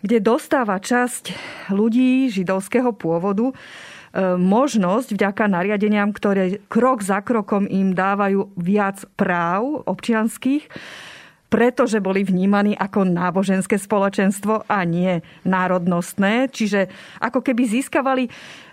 kde 0.07 0.17
dostáva 0.23 0.79
časť 0.79 1.35
ľudí 1.75 2.31
židovského 2.31 2.95
pôvodu 2.95 3.51
možnosť 4.41 5.13
vďaka 5.13 5.45
nariadeniam, 5.45 6.09
ktoré 6.09 6.65
krok 6.73 7.05
za 7.05 7.21
krokom 7.21 7.69
im 7.69 7.93
dávajú 7.93 8.49
viac 8.57 9.05
práv 9.21 9.85
občianských, 9.85 10.65
pretože 11.47 12.03
boli 12.03 12.27
vnímaní 12.27 12.75
ako 12.75 13.07
náboženské 13.07 13.79
spoločenstvo 13.79 14.67
a 14.67 14.83
nie 14.83 15.23
národnostné. 15.47 16.51
Čiže 16.51 16.91
ako 17.23 17.45
keby 17.45 17.63
získavali 17.71 18.27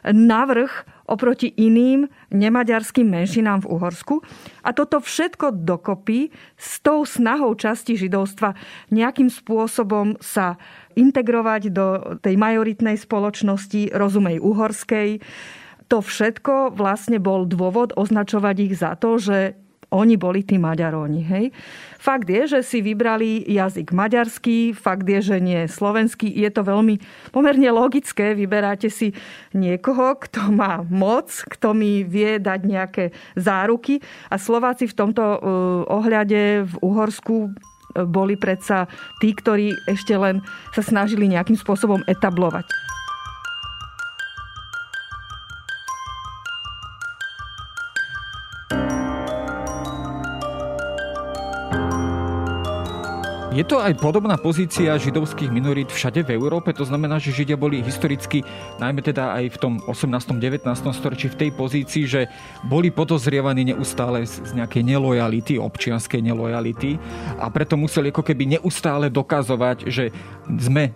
navrh 0.09 0.71
oproti 1.07 1.51
iným 1.51 2.07
nemaďarským 2.31 3.07
menšinám 3.07 3.67
v 3.67 3.69
Uhorsku. 3.75 4.15
A 4.63 4.71
toto 4.71 5.03
všetko 5.03 5.63
dokopy 5.63 6.31
s 6.55 6.79
tou 6.79 7.03
snahou 7.03 7.51
časti 7.59 7.99
židovstva 7.99 8.55
nejakým 8.91 9.27
spôsobom 9.27 10.15
sa 10.23 10.55
integrovať 10.95 11.61
do 11.73 12.17
tej 12.21 12.35
majoritnej 12.37 12.95
spoločnosti, 12.95 13.91
rozumej 13.91 14.39
uhorskej. 14.39 15.19
To 15.91 15.99
všetko 15.99 16.73
vlastne 16.73 17.19
bol 17.19 17.45
dôvod 17.45 17.93
označovať 17.93 18.55
ich 18.63 18.73
za 18.79 18.95
to, 18.95 19.19
že 19.19 19.62
oni 19.93 20.17
boli 20.17 20.41
tí 20.41 20.57
Maďaróni. 20.57 21.21
Hej? 21.21 21.45
Fakt 22.01 22.27
je, 22.27 22.49
že 22.49 22.59
si 22.65 22.81
vybrali 22.81 23.45
jazyk 23.45 23.93
maďarský, 23.93 24.73
fakt 24.73 25.05
je, 25.05 25.21
že 25.21 25.37
nie 25.39 25.69
slovenský. 25.69 26.27
Je 26.27 26.49
to 26.49 26.65
veľmi 26.65 26.99
pomerne 27.31 27.69
logické. 27.71 28.33
Vyberáte 28.33 28.89
si 28.89 29.13
niekoho, 29.53 30.17
kto 30.17 30.51
má 30.51 30.81
moc, 30.83 31.29
kto 31.29 31.71
mi 31.71 32.03
vie 32.03 32.41
dať 32.41 32.59
nejaké 32.65 33.03
záruky. 33.37 34.01
A 34.27 34.41
Slováci 34.41 34.89
v 34.89 34.97
tomto 34.97 35.23
uh, 35.23 35.37
ohľade 35.87 36.67
v 36.67 36.73
Uhorsku 36.81 37.53
boli 37.93 38.33
predsa 38.35 38.89
tí, 39.21 39.31
ktorí 39.31 39.69
ešte 39.85 40.17
len 40.17 40.41
sa 40.73 40.81
snažili 40.81 41.29
nejakým 41.29 41.55
spôsobom 41.55 42.01
etablovať. 42.09 42.65
Je 53.53 53.61
to 53.61 53.77
aj 53.77 54.01
podobná 54.01 54.33
pozícia 54.33 54.97
židovských 54.97 55.53
minorít 55.53 55.93
všade 55.93 56.25
v 56.25 56.33
Európe, 56.33 56.73
to 56.73 56.89
znamená, 56.89 57.21
že 57.21 57.29
Židia 57.29 57.53
boli 57.53 57.85
historicky, 57.85 58.41
najmä 58.81 59.05
teda 59.05 59.29
aj 59.29 59.45
v 59.53 59.57
tom 59.61 59.73
18. 59.85 60.41
19. 60.41 60.65
storočí 60.89 61.29
v 61.29 61.37
tej 61.37 61.49
pozícii, 61.53 62.03
že 62.09 62.21
boli 62.65 62.89
podozrievaní 62.89 63.69
neustále 63.69 64.25
z 64.25 64.57
nejakej 64.57 64.97
nelojality, 64.97 65.61
občianskej 65.61 66.25
nelojality 66.25 66.97
a 67.37 67.45
preto 67.53 67.77
museli 67.77 68.09
ako 68.09 68.25
keby 68.25 68.57
neustále 68.57 69.13
dokazovať, 69.13 69.85
že 69.85 70.09
sme 70.59 70.89
e, 70.89 70.91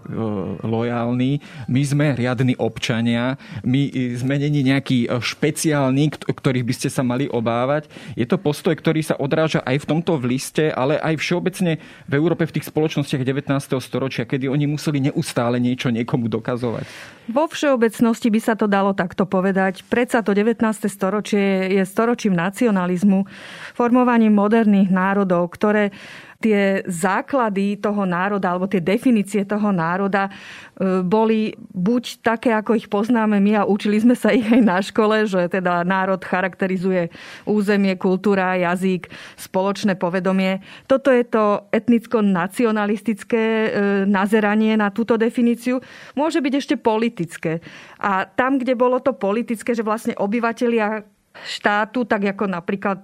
lojálni, 0.63 1.39
my 1.67 1.81
sme 1.83 2.05
riadni 2.15 2.53
občania, 2.59 3.39
my 3.63 3.89
sme 4.15 4.39
není 4.39 4.61
nejaký 4.65 5.07
e, 5.07 5.19
špeciálny, 5.19 6.13
ktorých 6.27 6.67
by 6.67 6.73
ste 6.75 6.89
sa 6.91 7.03
mali 7.03 7.25
obávať. 7.31 7.87
Je 8.13 8.27
to 8.27 8.39
postoj, 8.39 8.75
ktorý 8.75 9.01
sa 9.03 9.15
odráža 9.17 9.63
aj 9.63 9.83
v 9.83 9.89
tomto 9.89 10.19
v 10.19 10.37
liste, 10.37 10.69
ale 10.71 10.99
aj 10.99 11.19
všeobecne 11.19 11.79
v 12.07 12.13
Európe 12.13 12.43
v 12.45 12.59
tých 12.59 12.69
spoločnostiach 12.69 13.23
19. 13.23 13.51
storočia, 13.79 14.27
kedy 14.27 14.51
oni 14.51 14.67
museli 14.67 15.11
neustále 15.11 15.59
niečo 15.61 15.91
niekomu 15.91 16.27
dokazovať? 16.27 16.85
Vo 17.27 17.43
všeobecnosti 17.43 18.31
by 18.31 18.39
sa 18.39 18.55
to 18.55 18.71
dalo 18.71 18.95
takto 18.95 19.27
povedať. 19.27 19.83
Predsa 19.91 20.23
to 20.23 20.31
19. 20.31 20.63
storočie 20.87 21.75
je 21.75 21.83
storočím 21.83 22.31
nacionalizmu, 22.31 23.27
formovaním 23.75 24.31
moderných 24.31 24.87
národov, 24.87 25.51
ktoré 25.51 25.91
tie 26.37 26.85
základy 26.85 27.81
toho 27.81 28.05
národa 28.05 28.53
alebo 28.53 28.69
tie 28.69 28.77
definície 28.77 29.41
toho 29.41 29.73
národa 29.73 30.29
e, 30.29 31.01
boli 31.01 31.57
buď 31.73 32.21
také, 32.21 32.53
ako 32.53 32.77
ich 32.77 32.85
poznáme 32.85 33.41
my 33.41 33.65
a 33.65 33.67
učili 33.67 33.97
sme 33.97 34.13
sa 34.13 34.29
ich 34.29 34.45
aj 34.45 34.61
na 34.61 34.77
škole, 34.77 35.25
že 35.25 35.49
teda 35.49 35.81
národ 35.81 36.21
charakterizuje 36.21 37.09
územie, 37.49 37.97
kultúra, 37.97 38.53
jazyk, 38.53 39.09
spoločné 39.33 39.97
povedomie. 39.97 40.61
Toto 40.85 41.09
je 41.09 41.25
to 41.25 41.65
etnicko-nacionalistické 41.73 43.43
e, 43.43 43.69
nazeranie 44.05 44.77
na 44.77 44.93
túto 44.93 45.17
definíciu. 45.17 45.81
Môže 46.13 46.37
byť 46.37 46.53
ešte 46.53 46.75
politické. 46.77 47.65
A 47.97 48.29
tam, 48.29 48.61
kde 48.61 48.77
bolo 48.77 49.01
to 49.01 49.17
politické, 49.17 49.73
že 49.73 49.81
vlastne 49.81 50.13
obyvatelia 50.13 51.01
štátu, 51.45 52.05
tak 52.05 52.33
ako 52.33 52.45
napríklad 52.49 53.01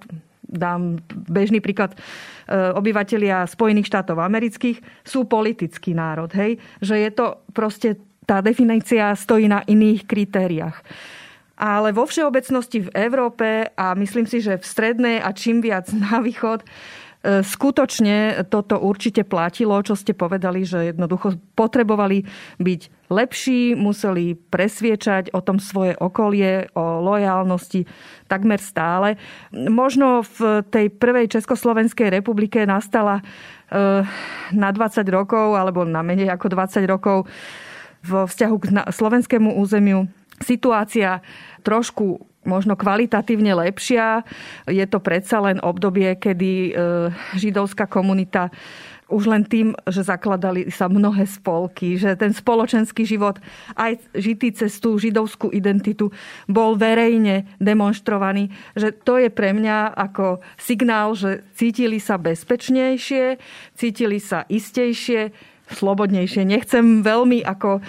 dám 0.53 1.01
bežný 1.09 1.59
príklad, 1.59 1.97
e, 1.97 1.97
obyvatelia 2.77 3.49
Spojených 3.49 3.89
štátov 3.89 4.21
amerických 4.21 4.79
sú 5.01 5.25
politický 5.25 5.97
národ. 5.97 6.29
Hej? 6.31 6.61
Že 6.79 6.95
je 7.01 7.11
to 7.11 7.25
proste, 7.51 7.89
tá 8.23 8.39
definícia 8.39 9.11
stojí 9.17 9.49
na 9.49 9.65
iných 9.65 10.05
kritériách. 10.05 10.77
Ale 11.57 11.93
vo 11.93 12.09
všeobecnosti 12.09 12.89
v 12.89 12.93
Európe 12.97 13.69
a 13.77 13.93
myslím 13.93 14.25
si, 14.25 14.41
že 14.41 14.57
v 14.57 14.65
strednej 14.65 15.17
a 15.21 15.33
čím 15.33 15.61
viac 15.61 15.89
na 16.05 16.21
východ 16.21 16.61
skutočne 17.23 18.43
toto 18.51 18.75
určite 18.75 19.23
platilo, 19.23 19.79
čo 19.79 19.95
ste 19.95 20.11
povedali, 20.11 20.67
že 20.67 20.91
jednoducho 20.91 21.39
potrebovali 21.55 22.27
byť 22.59 22.81
lepší, 23.07 23.79
museli 23.79 24.35
presviečať 24.35 25.31
o 25.31 25.39
tom 25.39 25.63
svoje 25.63 25.95
okolie, 25.95 26.67
o 26.75 26.99
lojálnosti 26.99 27.87
takmer 28.27 28.59
stále. 28.59 29.15
Možno 29.55 30.27
v 30.35 30.67
tej 30.67 30.91
prvej 30.91 31.31
Československej 31.31 32.11
republike 32.11 32.67
nastala 32.67 33.23
e, 33.23 33.23
na 34.51 34.69
20 34.75 35.07
rokov 35.07 35.55
alebo 35.55 35.87
na 35.87 36.03
menej 36.03 36.27
ako 36.27 36.51
20 36.51 36.83
rokov 36.91 37.23
vo 38.03 38.27
vzťahu 38.27 38.55
k 38.59 38.65
slovenskému 38.91 39.55
územiu 39.63 40.11
situácia 40.43 41.23
trošku 41.63 42.32
možno 42.43 42.75
kvalitatívne 42.75 43.51
lepšia. 43.55 44.23
Je 44.67 44.85
to 44.87 44.99
predsa 44.99 45.43
len 45.43 45.59
obdobie, 45.63 46.15
kedy 46.15 46.51
e, 46.51 46.71
židovská 47.39 47.87
komunita 47.87 48.51
už 49.13 49.29
len 49.29 49.45
tým, 49.45 49.77
že 49.85 50.01
zakladali 50.01 50.73
sa 50.73 50.89
mnohé 50.89 51.29
spolky, 51.29 52.01
že 52.01 52.17
ten 52.17 52.33
spoločenský 52.33 53.05
život, 53.05 53.37
aj 53.77 54.01
žitý 54.17 54.49
cez 54.55 54.81
tú 54.81 54.97
židovskú 54.97 55.53
identitu, 55.53 56.09
bol 56.49 56.73
verejne 56.73 57.45
demonstrovaný, 57.61 58.49
že 58.73 58.89
to 58.89 59.21
je 59.21 59.29
pre 59.29 59.53
mňa 59.53 59.93
ako 59.93 60.41
signál, 60.57 61.13
že 61.13 61.45
cítili 61.53 62.01
sa 62.01 62.17
bezpečnejšie, 62.17 63.37
cítili 63.77 64.17
sa 64.17 64.49
istejšie, 64.49 65.52
slobodnejšie. 65.71 66.43
Nechcem 66.43 67.05
veľmi 67.05 67.43
ako 67.43 67.79
e, 67.79 67.81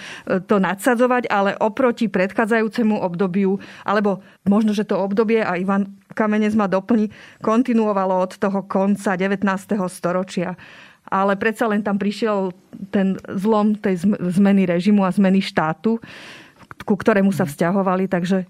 to 0.47 0.61
nadsadzovať, 0.63 1.27
ale 1.27 1.59
oproti 1.59 2.07
predchádzajúcemu 2.07 2.95
obdobiu, 3.03 3.59
alebo 3.83 4.23
možno, 4.47 4.71
že 4.71 4.87
to 4.87 4.95
obdobie, 4.95 5.43
a 5.43 5.59
Ivan 5.59 5.91
Kamenec 6.15 6.55
ma 6.55 6.71
doplní, 6.71 7.11
kontinuovalo 7.43 8.15
od 8.15 8.39
toho 8.39 8.63
konca 8.63 9.19
19. 9.19 9.43
storočia. 9.91 10.55
Ale 11.05 11.37
predsa 11.37 11.69
len 11.69 11.85
tam 11.85 12.01
prišiel 12.01 12.49
ten 12.89 13.19
zlom 13.29 13.77
tej 13.77 14.01
zmeny 14.33 14.65
režimu 14.65 15.05
a 15.05 15.13
zmeny 15.13 15.37
štátu, 15.37 16.01
ku 16.81 16.95
ktorému 16.97 17.29
sa 17.29 17.45
vzťahovali, 17.45 18.09
takže 18.09 18.49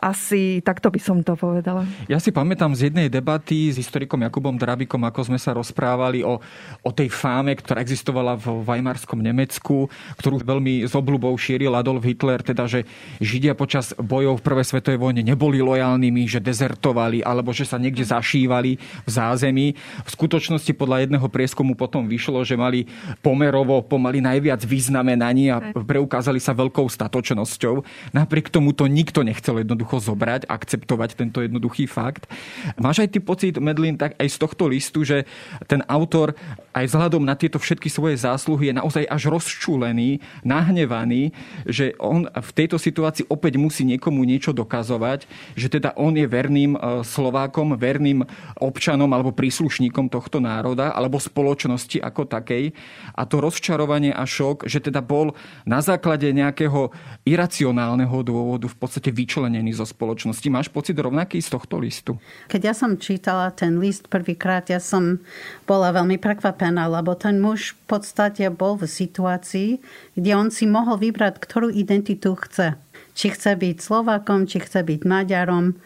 asi 0.00 0.64
takto 0.64 0.88
by 0.88 0.96
som 0.96 1.20
to 1.20 1.36
povedala. 1.36 1.84
Ja 2.08 2.16
si 2.16 2.32
pamätám 2.32 2.72
z 2.72 2.88
jednej 2.88 3.12
debaty 3.12 3.68
s 3.68 3.76
historikom 3.76 4.24
Jakubom 4.24 4.56
Drabikom, 4.56 5.04
ako 5.04 5.28
sme 5.28 5.36
sa 5.36 5.52
rozprávali 5.52 6.24
o, 6.24 6.40
o 6.80 6.90
tej 6.90 7.12
fáme, 7.12 7.52
ktorá 7.52 7.84
existovala 7.84 8.40
v 8.40 8.64
Weimarskom 8.64 9.20
Nemecku, 9.20 9.92
ktorú 10.16 10.40
veľmi 10.40 10.88
s 10.88 10.96
obľubou 10.96 11.36
šíril 11.36 11.76
Adolf 11.76 12.08
Hitler, 12.08 12.40
teda 12.40 12.64
že 12.64 12.88
Židia 13.20 13.52
počas 13.52 13.92
bojov 14.00 14.40
v 14.40 14.44
Prvej 14.48 14.66
svetovej 14.72 14.96
vojne 14.96 15.20
neboli 15.20 15.60
lojálnymi, 15.60 16.24
že 16.24 16.40
dezertovali 16.40 17.20
alebo 17.20 17.52
že 17.52 17.68
sa 17.68 17.76
niekde 17.76 18.08
zašívali 18.08 18.80
v 18.80 19.10
zázemí. 19.10 19.76
V 19.76 20.08
skutočnosti 20.08 20.72
podľa 20.72 21.04
jedného 21.04 21.28
prieskumu 21.28 21.76
potom 21.76 22.08
vyšlo, 22.08 22.40
že 22.48 22.56
mali 22.56 22.88
pomerovo 23.20 23.84
pomaly 23.84 24.24
najviac 24.24 24.64
vyznamenaní 24.64 25.52
a 25.52 25.60
preukázali 25.76 26.40
sa 26.40 26.56
veľkou 26.56 26.88
statočnosťou. 26.88 27.84
Napriek 28.16 28.48
tomu 28.48 28.72
to 28.72 28.88
nikto 28.88 29.20
nechcel 29.20 29.60
jednoducho 29.60 29.89
jednoducho 29.90 30.14
zobrať, 30.14 30.46
akceptovať 30.46 31.18
tento 31.18 31.42
jednoduchý 31.42 31.90
fakt. 31.90 32.30
Máš 32.78 33.02
aj 33.02 33.08
ty 33.10 33.18
pocit, 33.18 33.58
Medlin, 33.58 33.98
tak 33.98 34.14
aj 34.22 34.28
z 34.30 34.36
tohto 34.38 34.70
listu, 34.70 35.02
že 35.02 35.26
ten 35.66 35.82
autor 35.90 36.38
aj 36.70 36.86
vzhľadom 36.86 37.26
na 37.26 37.34
tieto 37.34 37.58
všetky 37.58 37.90
svoje 37.90 38.14
zásluhy 38.22 38.70
je 38.70 38.78
naozaj 38.78 39.04
až 39.10 39.22
rozčúlený, 39.34 40.22
nahnevaný, 40.46 41.34
že 41.66 41.98
on 41.98 42.30
v 42.30 42.50
tejto 42.54 42.78
situácii 42.78 43.26
opäť 43.26 43.58
musí 43.58 43.82
niekomu 43.82 44.22
niečo 44.22 44.54
dokazovať, 44.54 45.26
že 45.58 45.66
teda 45.66 45.98
on 45.98 46.14
je 46.14 46.26
verným 46.30 46.78
e, 46.78 47.02
Slovákom, 47.02 47.74
verným 47.74 48.22
občanom 48.62 49.10
alebo 49.10 49.34
príslušníkom 49.34 50.06
tohto 50.06 50.38
národa 50.38 50.94
alebo 50.94 51.18
spoločnosti 51.18 51.98
ako 51.98 52.30
takej. 52.30 52.70
A 53.18 53.26
to 53.26 53.42
rozčarovanie 53.42 54.14
a 54.14 54.22
šok, 54.22 54.70
že 54.70 54.78
teda 54.78 55.02
bol 55.02 55.34
na 55.66 55.82
základe 55.82 56.30
nejakého 56.30 56.94
iracionálneho 57.26 58.22
dôvodu 58.22 58.70
v 58.70 58.76
podstate 58.76 59.10
vyčlenený 59.10 59.79
zo 59.80 59.88
spoločnosti. 59.88 60.44
Máš 60.52 60.68
pocit 60.68 60.92
rovnaký 60.92 61.40
z 61.40 61.56
tohto 61.56 61.80
listu? 61.80 62.20
Keď 62.52 62.60
ja 62.60 62.74
som 62.76 63.00
čítala 63.00 63.48
ten 63.48 63.80
list 63.80 64.12
prvýkrát, 64.12 64.68
ja 64.68 64.76
som 64.76 65.24
bola 65.64 65.88
veľmi 65.96 66.20
prekvapená, 66.20 66.84
lebo 66.92 67.16
ten 67.16 67.40
muž 67.40 67.72
v 67.72 67.96
podstate 67.96 68.44
bol 68.52 68.76
v 68.76 68.84
situácii, 68.84 69.80
kde 70.12 70.32
on 70.36 70.52
si 70.52 70.68
mohol 70.68 71.00
vybrať, 71.00 71.40
ktorú 71.40 71.72
identitu 71.72 72.36
chce. 72.36 72.76
Či 73.16 73.32
chce 73.32 73.56
byť 73.56 73.76
Slovakom, 73.80 74.44
či 74.44 74.60
chce 74.60 74.84
byť 74.84 75.00
Maďarom. 75.08 75.80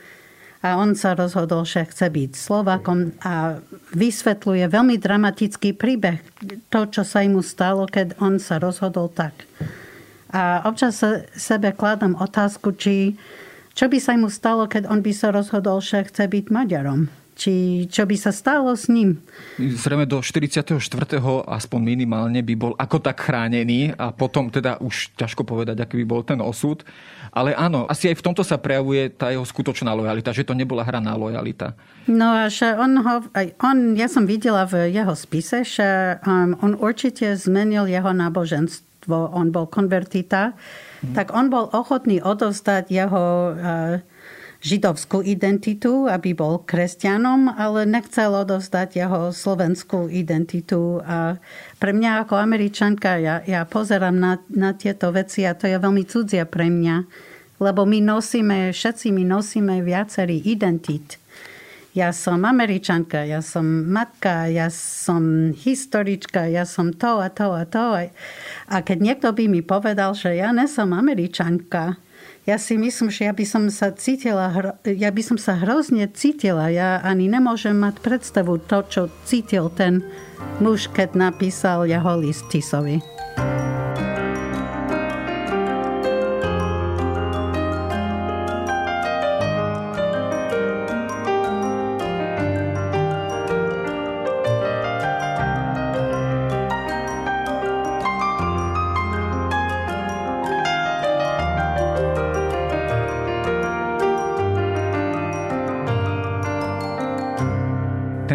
A 0.64 0.80
on 0.80 0.96
sa 0.96 1.12
rozhodol, 1.12 1.68
že 1.68 1.84
chce 1.84 2.08
byť 2.08 2.30
Slovakom 2.34 3.12
a 3.20 3.60
vysvetľuje 3.92 4.64
veľmi 4.64 4.96
dramatický 4.96 5.76
príbeh. 5.76 6.24
To, 6.72 6.88
čo 6.88 7.04
sa 7.04 7.20
mu 7.28 7.44
stalo, 7.44 7.84
keď 7.84 8.16
on 8.16 8.40
sa 8.40 8.56
rozhodol 8.56 9.12
tak. 9.12 9.44
A 10.34 10.64
občas 10.66 10.98
sebe 11.38 11.70
kladám 11.70 12.18
otázku, 12.18 12.74
či 12.74 13.14
čo 13.74 13.90
by 13.90 13.98
sa 13.98 14.14
mu 14.14 14.30
stalo, 14.30 14.70
keď 14.70 14.86
on 14.86 15.02
by 15.02 15.10
sa 15.10 15.34
rozhodol, 15.34 15.82
že 15.82 16.06
chce 16.06 16.30
byť 16.30 16.46
Maďarom? 16.54 17.10
Či 17.34 17.84
čo 17.90 18.06
by 18.06 18.14
sa 18.14 18.30
stalo 18.30 18.70
s 18.70 18.86
ním? 18.86 19.18
Zrejme 19.58 20.06
do 20.06 20.22
44. 20.22 20.78
aspoň 21.50 21.80
minimálne 21.82 22.38
by 22.46 22.54
bol 22.54 22.72
ako 22.78 23.02
tak 23.02 23.26
chránený 23.26 23.90
a 23.98 24.14
potom 24.14 24.54
teda 24.54 24.78
už 24.78 25.18
ťažko 25.18 25.42
povedať, 25.42 25.82
aký 25.82 25.98
by 26.02 26.06
bol 26.06 26.22
ten 26.22 26.38
osud. 26.38 26.86
Ale 27.34 27.50
áno, 27.58 27.90
asi 27.90 28.06
aj 28.06 28.22
v 28.22 28.26
tomto 28.30 28.46
sa 28.46 28.54
prejavuje 28.62 29.10
tá 29.10 29.34
jeho 29.34 29.42
skutočná 29.42 29.90
lojalita, 29.90 30.30
že 30.30 30.46
to 30.46 30.54
nebola 30.54 30.86
hraná 30.86 31.18
lojalita. 31.18 31.74
No 32.06 32.30
a 32.30 32.46
že 32.46 32.70
on, 32.78 33.02
ho, 33.02 33.26
aj 33.34 33.58
on, 33.58 33.98
ja 33.98 34.06
som 34.06 34.30
videla 34.30 34.62
v 34.70 34.94
jeho 34.94 35.18
spise, 35.18 35.66
že 35.66 36.22
um, 36.22 36.54
on 36.62 36.78
určite 36.78 37.34
zmenil 37.34 37.90
jeho 37.90 38.14
náboženstvo. 38.14 39.34
On 39.34 39.50
bol 39.50 39.66
konvertita 39.66 40.54
tak 41.12 41.36
on 41.36 41.52
bol 41.52 41.68
ochotný 41.74 42.24
odovzdať 42.24 42.88
jeho 42.88 43.24
eh, 43.52 44.00
židovskú 44.64 45.20
identitu, 45.20 46.08
aby 46.08 46.32
bol 46.32 46.64
kresťanom, 46.64 47.52
ale 47.52 47.84
nechcel 47.84 48.32
odovzdať 48.32 48.96
jeho 48.96 49.20
slovenskú 49.28 50.08
identitu. 50.08 51.04
A 51.04 51.36
pre 51.76 51.92
mňa 51.92 52.24
ako 52.24 52.40
američanka, 52.40 53.20
ja, 53.20 53.44
ja 53.44 53.68
pozerám 53.68 54.16
na, 54.16 54.40
na 54.48 54.72
tieto 54.72 55.12
veci 55.12 55.44
a 55.44 55.52
to 55.52 55.68
je 55.68 55.76
veľmi 55.76 56.08
cudzia 56.08 56.48
pre 56.48 56.72
mňa, 56.72 56.96
lebo 57.60 57.84
my 57.84 58.00
nosíme, 58.00 58.72
všetci 58.72 59.12
my 59.12 59.24
nosíme 59.28 59.84
viacerý 59.84 60.40
identít. 60.48 61.20
Ja 61.94 62.10
som 62.10 62.42
američanka, 62.42 63.22
ja 63.22 63.38
som 63.38 63.86
matka, 63.86 64.50
ja 64.50 64.66
som 64.66 65.54
historička, 65.54 66.50
ja 66.50 66.66
som 66.66 66.90
to 66.90 67.22
a 67.22 67.30
to 67.30 67.54
a 67.54 67.62
to. 67.70 68.10
A 68.66 68.76
keď 68.82 68.98
niekto 68.98 69.30
by 69.30 69.46
mi 69.46 69.62
povedal, 69.62 70.10
že 70.18 70.34
ja 70.34 70.50
nesom 70.50 70.90
američanka, 70.90 71.94
ja 72.50 72.58
si 72.58 72.74
myslím, 72.74 73.14
že 73.14 73.30
ja 73.30 73.32
by 73.32 73.46
som 73.46 73.70
sa 73.70 73.94
cítila, 73.94 74.50
ja 74.82 75.10
by 75.14 75.22
som 75.22 75.38
sa 75.38 75.54
hrozne 75.54 76.10
cítila. 76.10 76.66
Ja 76.66 76.98
ani 76.98 77.30
nemôžem 77.30 77.78
mať 77.78 78.02
predstavu 78.02 78.58
to, 78.66 78.82
čo 78.90 79.02
cítil 79.22 79.70
ten 79.70 80.02
muž, 80.58 80.90
keď 80.90 81.14
napísal 81.14 81.86
jeho 81.86 82.18
list 82.18 82.42
Tisovi. 82.50 82.98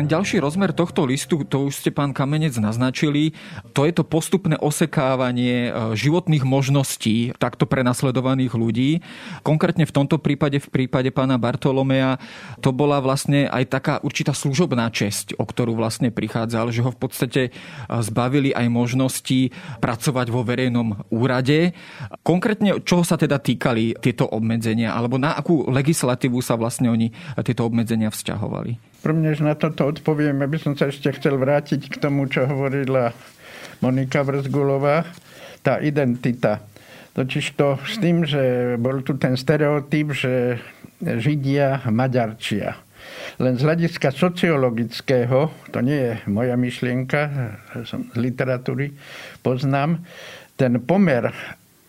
Ďalší 0.09 0.41
rozmer 0.41 0.73
tohto 0.73 1.05
listu, 1.05 1.45
to 1.45 1.69
už 1.69 1.85
ste 1.85 1.93
pán 1.93 2.17
Kamenec 2.17 2.57
naznačili, 2.57 3.37
to 3.79 3.87
je 3.87 3.95
to 3.95 4.03
postupné 4.03 4.59
osekávanie 4.59 5.71
e, 5.71 5.95
životných 5.95 6.43
možností 6.43 7.31
takto 7.39 7.63
prenasledovaných 7.63 8.51
ľudí. 8.51 8.99
Konkrétne 9.39 9.87
v 9.87 9.95
tomto 9.95 10.19
prípade, 10.19 10.59
v 10.59 10.67
prípade 10.67 11.15
pána 11.15 11.39
Bartolomea, 11.39 12.19
to 12.59 12.75
bola 12.75 12.99
vlastne 12.99 13.47
aj 13.47 13.63
taká 13.71 13.95
určitá 14.03 14.35
služobná 14.35 14.91
česť, 14.91 15.39
o 15.39 15.47
ktorú 15.47 15.79
vlastne 15.79 16.11
prichádzal, 16.11 16.75
že 16.75 16.83
ho 16.83 16.91
v 16.91 16.99
podstate 16.99 17.41
e, 17.47 17.51
zbavili 17.87 18.51
aj 18.51 18.67
možnosti 18.67 19.55
pracovať 19.79 20.27
vo 20.27 20.43
verejnom 20.43 21.07
úrade. 21.07 21.71
Konkrétne, 22.27 22.83
čoho 22.83 23.07
sa 23.07 23.15
teda 23.15 23.39
týkali 23.39 23.95
tieto 24.03 24.27
obmedzenia, 24.27 24.91
alebo 24.91 25.15
na 25.15 25.39
akú 25.39 25.71
legislatívu 25.71 26.43
sa 26.43 26.59
vlastne 26.59 26.91
oni 26.91 27.15
tieto 27.47 27.63
obmedzenia 27.63 28.11
vzťahovali? 28.11 28.99
Prvnež 28.99 29.39
na 29.39 29.55
toto 29.55 29.87
odpoviem, 29.87 30.35
aby 30.43 30.59
som 30.59 30.75
sa 30.75 30.91
ešte 30.91 31.15
chcel 31.15 31.39
vrátiť 31.39 31.87
k 31.87 31.95
tomu, 31.95 32.27
čo 32.27 32.43
hovorila 32.43 33.15
Monika 33.79 34.23
Vrzgulová. 34.23 35.07
Tá 35.59 35.79
identita. 35.83 36.63
Totiž 37.15 37.59
to 37.59 37.75
s 37.83 37.99
tým, 37.99 38.23
že 38.23 38.75
bol 38.79 39.03
tu 39.03 39.19
ten 39.19 39.35
stereotyp, 39.35 40.15
že 40.15 40.63
Židia 40.99 41.87
maďarčia. 41.91 42.79
Len 43.39 43.55
z 43.55 43.63
hľadiska 43.63 44.11
sociologického, 44.11 45.51
to 45.71 45.79
nie 45.79 45.95
je 45.95 46.13
moja 46.27 46.59
myšlienka, 46.59 47.21
som 47.87 48.11
z 48.11 48.17
literatúry, 48.19 48.91
poznám, 49.39 50.03
ten 50.59 50.75
pomer 50.83 51.31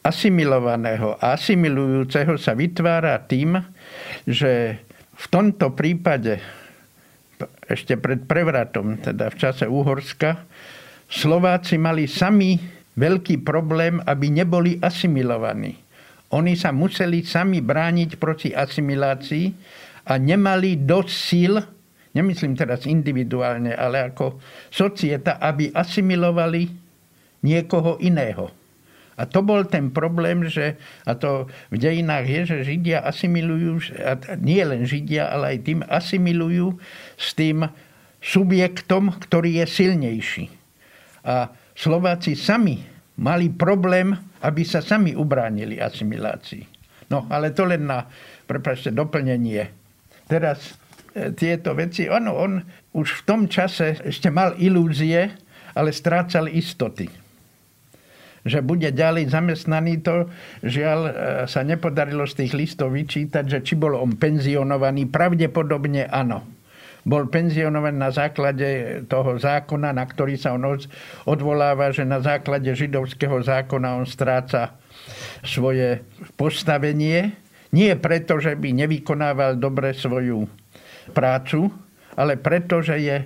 asimilovaného 0.01 1.19
a 1.19 1.37
asimilujúceho 1.37 2.39
sa 2.41 2.55
vytvára 2.55 3.19
tým, 3.27 3.59
že 4.25 4.81
v 5.21 5.27
tomto 5.29 5.75
prípade 5.77 6.41
ešte 7.69 7.99
pred 8.01 8.25
prevratom, 8.25 8.97
teda 9.03 9.29
v 9.29 9.37
čase 9.37 9.65
Úhorska, 9.69 10.47
Slováci 11.11 11.75
mali 11.75 12.07
sami 12.07 12.55
veľký 12.95 13.43
problém, 13.43 13.99
aby 14.07 14.31
neboli 14.31 14.79
asimilovaní. 14.79 15.75
Oni 16.31 16.55
sa 16.55 16.71
museli 16.71 17.27
sami 17.27 17.59
brániť 17.59 18.15
proti 18.15 18.55
asimilácii 18.55 19.51
a 20.07 20.15
nemali 20.15 20.79
dosť 20.79 21.11
síl, 21.11 21.59
nemyslím 22.15 22.55
teraz 22.55 22.87
individuálne, 22.87 23.75
ale 23.75 24.15
ako 24.15 24.39
societa, 24.71 25.43
aby 25.43 25.75
asimilovali 25.75 26.71
niekoho 27.43 27.99
iného. 27.99 28.55
A 29.19 29.27
to 29.27 29.43
bol 29.43 29.67
ten 29.67 29.91
problém, 29.91 30.47
že, 30.47 30.79
a 31.05 31.13
to 31.19 31.51
v 31.69 31.77
dejinách 31.77 32.25
je, 32.25 32.41
že 32.47 32.67
Židia 32.73 33.03
asimilujú, 33.05 33.83
a 33.99 34.17
nie 34.39 34.63
len 34.63 34.87
Židia, 34.87 35.29
ale 35.29 35.59
aj 35.59 35.67
tým 35.67 35.81
asimilujú 35.85 36.79
s 37.19 37.35
tým 37.37 37.67
subjektom, 38.23 39.13
ktorý 39.19 39.61
je 39.61 39.67
silnejší. 39.67 40.60
A 41.27 41.51
Slováci 41.77 42.37
sami 42.37 42.81
mali 43.21 43.53
problém, 43.53 44.17
aby 44.41 44.63
sa 44.65 44.81
sami 44.81 45.13
ubránili 45.13 45.77
asimilácii. 45.77 46.65
No, 47.11 47.27
ale 47.29 47.51
to 47.53 47.67
len 47.67 47.91
na, 47.91 48.07
prepáčte, 48.47 48.95
doplnenie. 48.95 49.67
Teraz 50.31 50.79
e, 51.13 51.35
tieto 51.35 51.75
veci, 51.75 52.07
ono, 52.07 52.33
on 52.39 52.53
už 52.95 53.23
v 53.23 53.25
tom 53.27 53.41
čase 53.51 53.99
ešte 54.01 54.31
mal 54.31 54.55
ilúzie, 54.57 55.35
ale 55.75 55.91
strácal 55.91 56.47
istoty 56.49 57.31
že 58.45 58.65
bude 58.65 58.89
ďalej 58.89 59.29
zamestnaný, 59.29 60.01
to 60.01 60.33
žiaľ 60.65 61.01
e, 61.05 61.13
sa 61.45 61.61
nepodarilo 61.61 62.25
z 62.25 62.45
tých 62.45 62.53
listov 62.57 62.97
vyčítať, 62.97 63.45
že 63.45 63.59
či 63.61 63.77
bol 63.77 63.93
on 63.93 64.17
penzionovaný. 64.17 65.09
Pravdepodobne 65.13 66.09
áno. 66.09 66.60
Bol 67.05 67.33
penzionovaný 67.33 67.97
na 67.97 68.13
základe 68.13 69.03
toho 69.09 69.41
zákona, 69.41 69.97
na 69.97 70.05
ktorý 70.05 70.37
sa 70.37 70.53
on 70.53 70.65
odvoláva, 71.25 71.89
že 71.93 72.05
na 72.05 72.21
základe 72.21 72.69
židovského 72.77 73.41
zákona 73.41 74.01
on 74.01 74.07
stráca 74.07 74.77
svoje 75.41 76.05
postavenie. 76.37 77.33
Nie 77.73 77.95
preto, 77.97 78.37
že 78.43 78.59
by 78.59 78.75
nevykonával 78.85 79.57
dobre 79.57 79.97
svoju 79.97 80.45
prácu, 81.17 81.73
ale 82.19 82.37
preto, 82.37 82.83
že 82.85 82.97
je 83.01 83.17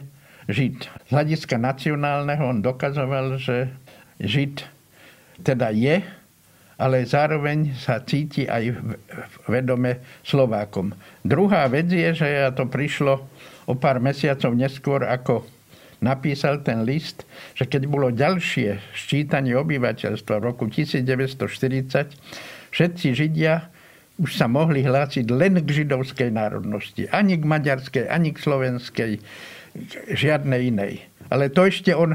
Žid. 0.44 1.08
Z 1.08 1.10
hľadiska 1.10 1.56
nacionálneho 1.56 2.44
on 2.44 2.60
dokazoval, 2.60 3.40
že 3.40 3.72
Žid 4.20 4.68
teda 5.40 5.72
je, 5.72 6.04
ale 6.76 7.06
zároveň 7.08 7.72
sa 7.78 8.02
cíti 8.04 8.44
aj 8.44 8.76
vedome 9.48 10.04
Slovákom. 10.20 10.92
Druhá 11.24 11.64
vec 11.70 11.88
je, 11.88 12.12
že 12.12 12.28
to 12.52 12.68
prišlo 12.68 13.24
o 13.68 13.74
pár 13.76 14.00
mesiacov 14.00 14.52
neskôr, 14.52 15.04
ako 15.04 15.44
napísal 16.04 16.60
ten 16.60 16.84
list, 16.84 17.24
že 17.56 17.64
keď 17.64 17.82
bolo 17.88 18.12
ďalšie 18.12 18.80
ščítanie 18.92 19.56
obyvateľstva 19.56 20.34
v 20.40 20.44
roku 20.44 20.68
1940, 20.68 22.12
všetci 22.74 23.06
Židia 23.16 23.72
už 24.14 24.30
sa 24.38 24.46
mohli 24.46 24.86
hlásiť 24.86 25.26
len 25.26 25.58
k 25.58 25.68
židovskej 25.82 26.30
národnosti. 26.30 27.10
Ani 27.10 27.34
k 27.34 27.44
maďarskej, 27.48 28.06
ani 28.06 28.30
k 28.30 28.38
slovenskej, 28.38 29.12
žiadnej 30.14 30.70
inej. 30.70 31.02
Ale 31.34 31.50
to 31.50 31.66
ešte 31.66 31.90
on 31.90 32.14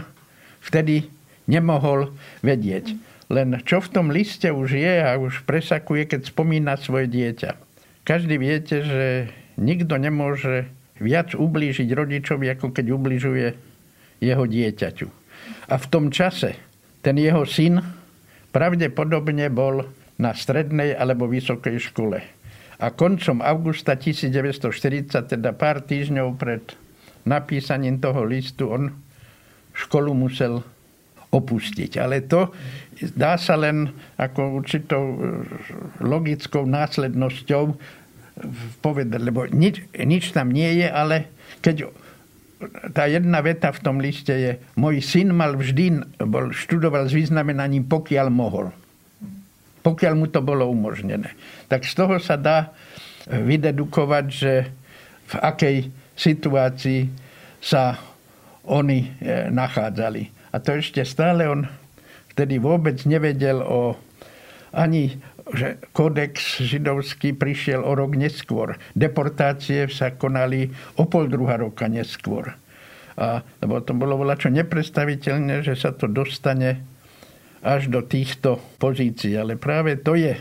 vtedy 0.64 1.12
nemohol 1.50 2.16
vedieť. 2.40 2.96
Len 3.30 3.62
čo 3.68 3.84
v 3.84 3.92
tom 3.92 4.08
liste 4.10 4.48
už 4.50 4.80
je 4.80 4.96
a 5.04 5.20
už 5.20 5.44
presakuje, 5.44 6.08
keď 6.08 6.32
spomína 6.32 6.80
svoje 6.80 7.12
dieťa. 7.12 7.60
Každý 8.08 8.42
viete, 8.42 8.82
že 8.82 9.06
nikto 9.60 10.00
nemôže 10.00 10.72
viac 11.00 11.36
ublížiť 11.36 11.88
rodičovi, 11.90 12.52
ako 12.52 12.76
keď 12.76 12.86
ubližuje 12.92 13.48
jeho 14.20 14.44
dieťaťu. 14.46 15.08
A 15.72 15.76
v 15.80 15.86
tom 15.88 16.12
čase 16.12 16.60
ten 17.00 17.16
jeho 17.16 17.48
syn 17.48 17.80
pravdepodobne 18.52 19.48
bol 19.48 19.88
na 20.20 20.36
strednej 20.36 20.94
alebo 20.94 21.32
vysokej 21.32 21.80
škole. 21.80 22.20
A 22.80 22.86
koncom 22.96 23.44
augusta 23.44 23.96
1940, 23.96 25.36
teda 25.36 25.52
pár 25.56 25.84
týždňov 25.84 26.28
pred 26.40 26.64
napísaním 27.28 28.00
toho 28.00 28.24
listu, 28.24 28.72
on 28.72 28.92
školu 29.76 30.16
musel 30.16 30.64
opustiť. 31.30 31.92
Ale 32.00 32.26
to 32.26 32.52
dá 33.16 33.38
sa 33.38 33.56
len 33.56 33.92
ako 34.18 34.64
určitou 34.64 35.04
e, 35.04 35.18
logickou 36.02 36.66
následnosťou 36.66 37.64
povedať, 38.80 39.20
lebo 39.20 39.46
nič, 39.50 39.84
nič 39.96 40.32
tam 40.32 40.52
nie 40.54 40.84
je, 40.84 40.88
ale 40.88 41.16
keď 41.60 41.92
tá 42.92 43.08
jedna 43.08 43.40
veta 43.40 43.72
v 43.72 43.80
tom 43.80 44.04
liste 44.04 44.32
je, 44.32 44.60
môj 44.76 45.00
syn 45.00 45.32
mal 45.32 45.56
vždy, 45.56 46.04
bol, 46.28 46.52
študoval 46.52 47.08
s 47.08 47.16
vyznamenaním, 47.16 47.88
pokiaľ 47.88 48.28
mohol. 48.28 48.76
Pokiaľ 49.80 50.14
mu 50.20 50.28
to 50.28 50.44
bolo 50.44 50.68
umožnené. 50.68 51.32
Tak 51.72 51.88
z 51.88 51.94
toho 51.96 52.20
sa 52.20 52.36
dá 52.36 52.76
vydedukovať, 53.32 54.26
že 54.28 54.54
v 55.32 55.34
akej 55.40 55.78
situácii 56.20 57.08
sa 57.64 57.96
oni 58.68 59.08
e, 59.08 59.10
nachádzali. 59.50 60.52
A 60.52 60.60
to 60.60 60.76
ešte 60.76 61.06
stále 61.08 61.48
on 61.48 61.64
vtedy 62.34 62.60
vôbec 62.60 63.00
nevedel 63.08 63.64
o 63.64 63.96
ani 64.74 65.18
že 65.54 65.82
kodex 65.96 66.62
židovský 66.62 67.34
prišiel 67.34 67.82
o 67.82 67.94
rok 67.98 68.14
neskôr. 68.16 68.78
Deportácie 68.94 69.90
sa 69.90 70.14
konali 70.14 70.70
o 70.98 71.10
pol 71.10 71.26
druhá 71.26 71.58
roka 71.58 71.90
neskôr. 71.90 72.54
A, 73.20 73.44
lebo 73.60 73.84
to 73.84 73.92
bolo 73.92 74.16
čo 74.40 74.48
nepredstaviteľné, 74.48 75.66
že 75.66 75.76
sa 75.76 75.92
to 75.92 76.08
dostane 76.08 76.80
až 77.60 77.92
do 77.92 78.00
týchto 78.00 78.62
pozícií. 78.80 79.36
Ale 79.36 79.60
práve 79.60 80.00
to 80.00 80.16
je 80.16 80.40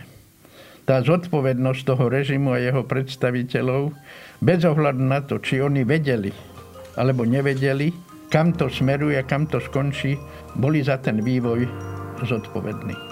tá 0.87 1.03
zodpovednosť 1.03 1.81
toho 1.85 2.09
režimu 2.09 2.55
a 2.55 2.63
jeho 2.63 2.87
predstaviteľov, 2.87 3.93
bez 4.41 4.63
ohľadu 4.63 5.03
na 5.03 5.21
to, 5.21 5.43
či 5.43 5.61
oni 5.61 5.83
vedeli 5.85 6.31
alebo 6.99 7.23
nevedeli, 7.23 7.95
kam 8.29 8.51
to 8.51 8.67
smeruje, 8.67 9.23
kam 9.23 9.47
to 9.47 9.63
skončí, 9.63 10.19
boli 10.59 10.83
za 10.83 10.99
ten 10.99 11.23
vývoj 11.23 11.63
zodpovední. 12.27 13.08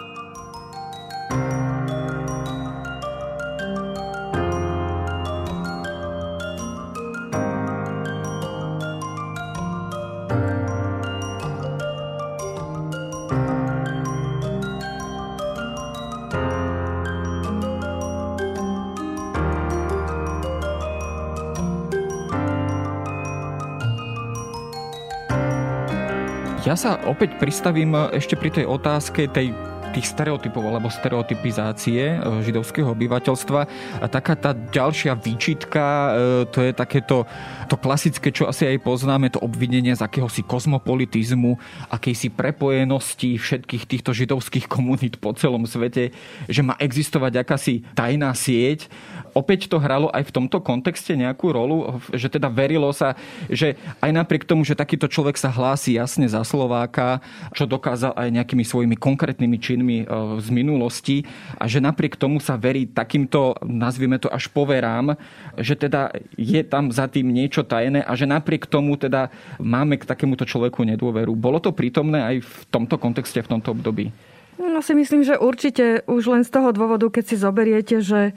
Ja 26.66 26.74
sa 26.74 26.98
opäť 27.06 27.38
pristavím 27.38 27.94
ešte 28.10 28.34
pri 28.34 28.50
tej 28.50 28.66
otázke 28.66 29.30
tej 29.30 29.54
tých 29.96 30.12
stereotypov 30.12 30.60
alebo 30.60 30.92
stereotypizácie 30.92 32.20
židovského 32.44 32.92
obyvateľstva. 32.92 33.60
A 34.04 34.06
taká 34.12 34.36
tá 34.36 34.52
ďalšia 34.52 35.16
výčitka, 35.16 36.12
to 36.52 36.60
je 36.60 36.76
takéto 36.76 37.24
to 37.66 37.80
klasické, 37.80 38.28
čo 38.28 38.44
asi 38.44 38.68
aj 38.68 38.84
poznáme, 38.84 39.32
to 39.32 39.40
obvinenie 39.40 39.96
z 39.96 40.04
akéhosi 40.04 40.44
kozmopolitizmu, 40.44 41.56
akejsi 41.88 42.28
prepojenosti 42.30 43.40
všetkých 43.40 43.88
týchto 43.88 44.12
židovských 44.12 44.68
komunít 44.68 45.16
po 45.16 45.32
celom 45.32 45.64
svete, 45.64 46.12
že 46.46 46.60
má 46.60 46.76
existovať 46.76 47.40
akási 47.40 47.80
tajná 47.96 48.36
sieť. 48.36 48.92
Opäť 49.36 49.68
to 49.68 49.76
hralo 49.76 50.08
aj 50.16 50.32
v 50.32 50.34
tomto 50.40 50.64
kontexte 50.64 51.12
nejakú 51.12 51.52
rolu, 51.52 52.00
že 52.16 52.32
teda 52.32 52.48
verilo 52.48 52.88
sa, 52.96 53.12
že 53.52 53.76
aj 54.00 54.10
napriek 54.12 54.48
tomu, 54.48 54.64
že 54.64 54.72
takýto 54.72 55.12
človek 55.12 55.36
sa 55.36 55.52
hlási 55.52 56.00
jasne 56.00 56.24
za 56.24 56.40
Slováka, 56.40 57.20
čo 57.52 57.68
dokázal 57.68 58.16
aj 58.16 58.32
nejakými 58.32 58.64
svojimi 58.64 58.96
konkrétnymi 58.96 59.56
činmi 59.60 59.85
e, 59.86 60.04
z 60.42 60.48
minulosti 60.50 61.22
a 61.54 61.70
že 61.70 61.78
napriek 61.78 62.18
tomu 62.18 62.42
sa 62.42 62.58
verí 62.58 62.90
takýmto, 62.90 63.54
nazvime 63.62 64.18
to 64.18 64.26
až 64.26 64.50
poverám, 64.50 65.14
že 65.54 65.78
teda 65.78 66.10
je 66.34 66.62
tam 66.66 66.90
za 66.90 67.06
tým 67.06 67.30
niečo 67.30 67.62
tajné 67.62 68.02
a 68.02 68.12
že 68.18 68.26
napriek 68.26 68.66
tomu 68.66 68.98
teda 68.98 69.30
máme 69.62 70.00
k 70.00 70.08
takémuto 70.08 70.42
človeku 70.42 70.82
nedôveru. 70.82 71.32
Bolo 71.38 71.62
to 71.62 71.70
prítomné 71.70 72.20
aj 72.22 72.36
v 72.42 72.54
tomto 72.74 72.98
kontexte, 72.98 73.38
v 73.40 73.50
tomto 73.54 73.70
období? 73.70 74.10
No 74.56 74.80
si 74.80 74.96
myslím, 74.96 75.20
že 75.20 75.36
určite 75.36 76.00
už 76.08 76.32
len 76.32 76.42
z 76.44 76.50
toho 76.50 76.72
dôvodu, 76.72 77.12
keď 77.12 77.24
si 77.28 77.36
zoberiete, 77.36 78.00
že 78.00 78.32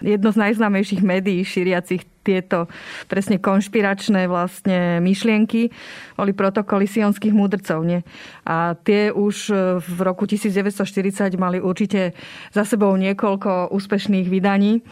jedno 0.00 0.32
z 0.32 0.40
najznámejších 0.48 1.04
médií 1.04 1.44
šíriacich 1.44 2.08
tieto 2.28 2.68
presne 3.08 3.40
konšpiračné 3.40 4.28
vlastne 4.28 5.00
myšlienky 5.00 5.72
boli 6.20 6.36
protokoly 6.36 6.84
sionských 6.84 7.32
múdrcov. 7.32 7.80
Nie? 7.88 8.04
A 8.44 8.76
tie 8.76 9.08
už 9.08 9.36
v 9.80 9.98
roku 10.04 10.28
1940 10.28 11.32
mali 11.40 11.56
určite 11.56 12.12
za 12.52 12.68
sebou 12.68 12.92
niekoľko 13.00 13.72
úspešných 13.72 14.28
vydaní 14.28 14.84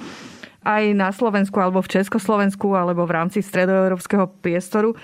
aj 0.66 0.84
na 0.98 1.14
Slovensku 1.14 1.60
alebo 1.62 1.78
v 1.84 1.92
Československu 2.00 2.74
alebo 2.74 3.06
v 3.06 3.14
rámci 3.14 3.38
stredoeurópskeho 3.44 4.26
priestoru. 4.42 4.98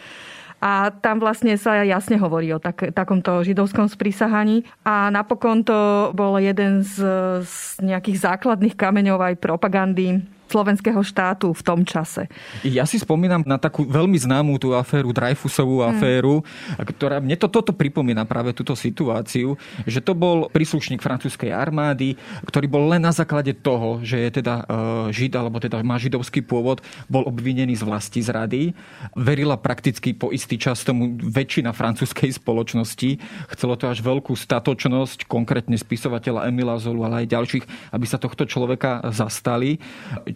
A 0.62 0.94
tam 0.94 1.18
vlastne 1.18 1.58
sa 1.58 1.82
jasne 1.82 2.14
hovorí 2.22 2.54
o 2.54 2.62
tak, 2.62 2.94
takomto 2.94 3.42
židovskom 3.42 3.90
sprísahaní. 3.90 4.62
A 4.86 5.10
napokon 5.10 5.66
to 5.66 6.10
bol 6.14 6.38
jeden 6.38 6.86
z, 6.86 7.02
z 7.42 7.54
nejakých 7.82 8.30
základných 8.30 8.78
kameňov 8.78 9.18
aj 9.18 9.42
propagandy 9.42 10.22
slovenského 10.52 11.00
štátu 11.00 11.56
v 11.56 11.62
tom 11.64 11.80
čase. 11.88 12.28
Ja 12.60 12.84
si 12.84 13.00
spomínam 13.00 13.40
na 13.48 13.56
takú 13.56 13.88
veľmi 13.88 14.20
známú 14.20 14.60
tú 14.60 14.76
aféru, 14.76 15.16
Dreyfusovú 15.16 15.80
hmm. 15.80 15.88
aféru, 15.96 16.34
hmm. 16.44 16.84
ktorá 16.92 17.16
mne 17.24 17.40
to, 17.40 17.48
toto 17.48 17.72
pripomína 17.72 18.28
práve 18.28 18.52
túto 18.52 18.76
situáciu, 18.76 19.56
že 19.88 20.04
to 20.04 20.12
bol 20.12 20.52
príslušník 20.52 21.00
francúzskej 21.00 21.48
armády, 21.48 22.20
ktorý 22.44 22.66
bol 22.68 22.84
len 22.92 23.00
na 23.00 23.10
základe 23.16 23.56
toho, 23.56 24.04
že 24.04 24.20
je 24.20 24.30
teda 24.44 24.54
uh, 24.62 25.08
žid, 25.08 25.32
alebo 25.32 25.56
teda 25.56 25.80
má 25.80 25.96
židovský 25.96 26.44
pôvod, 26.44 26.84
bol 27.08 27.24
obvinený 27.24 27.78
z 27.78 27.82
vlasti 27.88 28.20
zrady. 28.20 28.76
Verila 29.16 29.56
prakticky 29.56 30.12
po 30.12 30.28
istý 30.34 30.60
čas 30.60 30.84
tomu 30.84 31.16
väčšina 31.16 31.72
francúzskej 31.72 32.36
spoločnosti. 32.36 33.16
Chcelo 33.56 33.74
to 33.80 33.88
až 33.88 34.04
veľkú 34.04 34.36
statočnosť, 34.36 35.24
konkrétne 35.30 35.78
spisovateľa 35.78 36.50
Emila 36.50 36.76
Zolu, 36.76 37.06
ale 37.06 37.24
aj 37.24 37.32
ďalších, 37.32 37.64
aby 37.94 38.06
sa 38.06 38.18
tohto 38.18 38.44
človeka 38.44 39.00
zastali. 39.14 39.78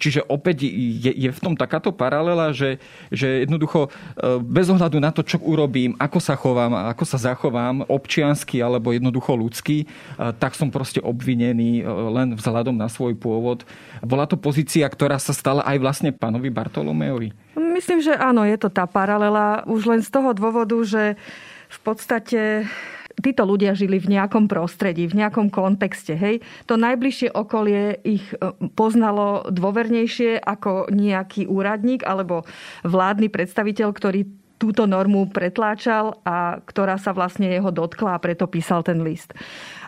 Čiže 0.07 0.23
opäť 0.31 0.71
je, 0.71 1.11
je 1.11 1.31
v 1.35 1.43
tom 1.43 1.59
takáto 1.59 1.91
paralela, 1.91 2.55
že, 2.55 2.79
že 3.11 3.43
jednoducho 3.43 3.91
e, 3.91 4.39
bez 4.39 4.71
ohľadu 4.71 5.03
na 5.03 5.11
to, 5.11 5.27
čo 5.27 5.43
urobím, 5.43 5.99
ako 5.99 6.23
sa 6.23 6.39
chovám, 6.39 6.95
ako 6.95 7.03
sa 7.03 7.19
zachovám, 7.19 7.83
občiansky 7.91 8.63
alebo 8.63 8.95
jednoducho 8.95 9.35
ľudský, 9.35 9.83
e, 9.83 9.87
tak 10.39 10.55
som 10.55 10.71
proste 10.71 11.03
obvinený 11.03 11.83
e, 11.83 11.91
len 11.91 12.39
vzhľadom 12.39 12.79
na 12.79 12.87
svoj 12.87 13.19
pôvod. 13.19 13.67
Bola 13.99 14.31
to 14.31 14.39
pozícia, 14.39 14.87
ktorá 14.87 15.19
sa 15.19 15.35
stala 15.35 15.67
aj 15.67 15.83
vlastne 15.83 16.15
pánovi 16.15 16.55
Bartolomeovi? 16.55 17.59
Myslím, 17.59 17.99
že 17.99 18.15
áno, 18.15 18.47
je 18.47 18.55
to 18.63 18.71
tá 18.71 18.87
paralela 18.87 19.67
už 19.67 19.91
len 19.91 20.01
z 20.07 20.15
toho 20.15 20.31
dôvodu, 20.39 20.79
že 20.87 21.19
v 21.67 21.79
podstate 21.83 22.71
títo 23.21 23.49
ľudia 23.49 23.73
žili 23.73 23.97
v 23.97 24.19
nejakom 24.19 24.49
prostredí, 24.49 25.09
v 25.09 25.25
nejakom 25.25 25.49
kontexte. 25.49 26.17
Hej? 26.17 26.45
To 26.69 26.77
najbližšie 26.77 27.33
okolie 27.33 28.01
ich 28.05 28.25
e, 28.37 28.53
poznalo 28.77 29.49
dôvernejšie 29.49 30.41
ako 30.41 30.93
nejaký 30.93 31.49
úradník 31.49 32.05
alebo 32.05 32.45
vládny 32.85 33.33
predstaviteľ, 33.33 33.89
ktorý 33.93 34.21
túto 34.57 34.89
normu 34.89 35.29
pretláčal 35.29 36.17
a 36.25 36.65
ktorá 36.65 36.97
sa 36.97 37.13
vlastne 37.13 37.49
jeho 37.53 37.69
dotkla 37.69 38.17
a 38.17 38.23
preto 38.23 38.49
písal 38.49 38.81
ten 38.81 39.05
list. 39.05 39.37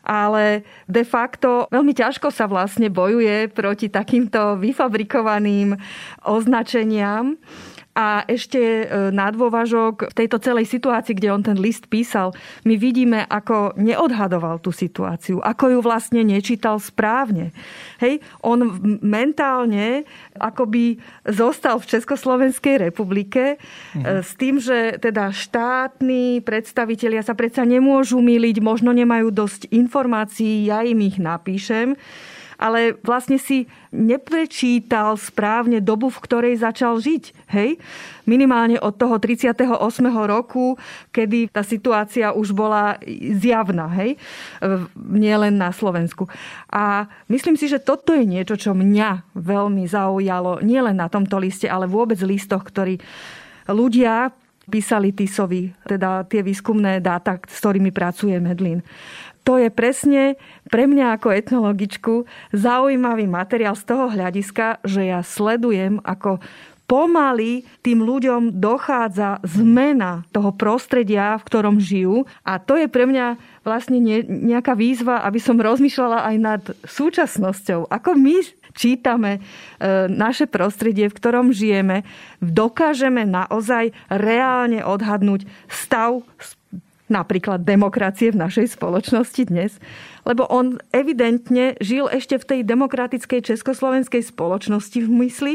Ale 0.05 0.65
de 0.85 1.05
facto 1.05 1.69
veľmi 1.73 1.93
ťažko 1.97 2.29
sa 2.29 2.45
vlastne 2.45 2.93
bojuje 2.93 3.49
proti 3.53 3.89
takýmto 3.89 4.61
vyfabrikovaným 4.61 5.77
označeniam 6.25 7.37
a 7.99 8.23
ešte 8.31 8.63
e, 8.63 8.85
na 9.11 9.27
dôvažok 9.35 10.15
v 10.15 10.15
tejto 10.15 10.39
celej 10.39 10.71
situácii, 10.71 11.19
kde 11.19 11.35
on 11.35 11.43
ten 11.43 11.59
list 11.59 11.91
písal, 11.91 12.31
my 12.63 12.79
vidíme, 12.79 13.27
ako 13.27 13.75
neodhadoval 13.75 14.63
tú 14.63 14.71
situáciu, 14.71 15.43
ako 15.43 15.75
ju 15.75 15.79
vlastne 15.83 16.23
nečítal 16.23 16.79
správne. 16.79 17.51
Hej, 17.99 18.23
on 18.47 18.79
mentálne 19.03 20.07
akoby 20.39 21.03
zostal 21.27 21.83
v 21.83 21.99
Československej 21.99 22.87
republike 22.87 23.59
mhm. 23.99 24.23
s 24.23 24.31
tým, 24.39 24.63
že 24.63 25.03
teda 25.03 25.35
štátni 25.35 26.39
predstavitelia 26.47 27.27
sa 27.27 27.35
predsa 27.35 27.67
nemôžu 27.67 28.23
myliť, 28.23 28.63
možno 28.63 28.95
nemajú 28.95 29.35
dosť 29.35 29.75
informácií, 29.75 30.71
ja 30.71 30.87
im 30.87 31.03
ich 31.03 31.19
napíšem 31.19 31.99
ale 32.59 32.99
vlastne 33.07 33.39
si 33.39 33.71
neprečítal 33.95 35.15
správne 35.15 35.79
dobu, 35.79 36.11
v 36.11 36.23
ktorej 36.27 36.55
začal 36.59 36.99
žiť. 36.99 37.55
Hej? 37.55 37.79
Minimálne 38.27 38.83
od 38.83 38.99
toho 38.99 39.17
38. 39.23 39.63
roku, 40.27 40.75
kedy 41.15 41.55
tá 41.55 41.63
situácia 41.63 42.35
už 42.35 42.51
bola 42.51 42.99
zjavná. 43.39 43.87
Hej? 43.95 44.19
Nie 44.99 45.39
len 45.39 45.55
na 45.55 45.71
Slovensku. 45.71 46.27
A 46.69 47.07
myslím 47.31 47.55
si, 47.55 47.71
že 47.71 47.79
toto 47.79 48.11
je 48.11 48.27
niečo, 48.27 48.59
čo 48.59 48.75
mňa 48.75 49.39
veľmi 49.39 49.87
zaujalo. 49.87 50.59
Nielen 50.61 50.99
na 50.99 51.07
tomto 51.07 51.39
liste, 51.39 51.71
ale 51.71 51.87
vôbec 51.87 52.19
listoch, 52.27 52.67
ktorí 52.67 52.99
ľudia 53.71 54.35
písali 54.69 55.17
Tisovi, 55.17 55.73
teda 55.89 56.29
tie 56.29 56.45
výskumné 56.45 57.01
dáta, 57.01 57.41
s 57.41 57.57
ktorými 57.57 57.89
pracuje 57.89 58.37
Medlin 58.37 58.85
to 59.49 59.57
je 59.57 59.73
presne 59.73 60.37
pre 60.69 60.85
mňa 60.85 61.17
ako 61.17 61.33
etnologičku 61.33 62.15
zaujímavý 62.53 63.25
materiál 63.25 63.73
z 63.73 63.89
toho 63.89 64.13
hľadiska, 64.13 64.85
že 64.85 65.09
ja 65.09 65.25
sledujem, 65.25 66.05
ako 66.05 66.45
pomaly 66.85 67.65
tým 67.81 68.05
ľuďom 68.05 68.61
dochádza 68.61 69.41
zmena 69.49 70.29
toho 70.37 70.53
prostredia, 70.53 71.41
v 71.41 71.47
ktorom 71.49 71.81
žijú. 71.81 72.29
A 72.45 72.61
to 72.61 72.77
je 72.77 72.93
pre 72.93 73.09
mňa 73.09 73.41
vlastne 73.65 74.01
nejaká 74.29 74.77
výzva, 74.77 75.25
aby 75.25 75.41
som 75.41 75.57
rozmýšľala 75.57 76.29
aj 76.29 76.37
nad 76.37 76.63
súčasnosťou. 76.85 77.89
Ako 77.89 78.21
my 78.21 78.45
čítame 78.77 79.37
e, 79.37 79.41
naše 80.09 80.45
prostredie, 80.45 81.09
v 81.09 81.17
ktorom 81.17 81.57
žijeme, 81.57 82.05
dokážeme 82.41 83.25
naozaj 83.25 83.97
reálne 84.13 84.85
odhadnúť 84.85 85.49
stav 85.69 86.25
napríklad 87.09 87.65
demokracie 87.65 88.31
v 88.31 88.41
našej 88.45 88.77
spoločnosti 88.77 89.43
dnes, 89.49 89.77
lebo 90.29 90.45
on 90.47 90.77
evidentne 90.93 91.75
žil 91.81 92.07
ešte 92.09 92.37
v 92.37 92.45
tej 92.45 92.61
demokratickej 92.69 93.41
československej 93.53 94.23
spoločnosti 94.29 94.99
v 95.03 95.11
mysli 95.25 95.55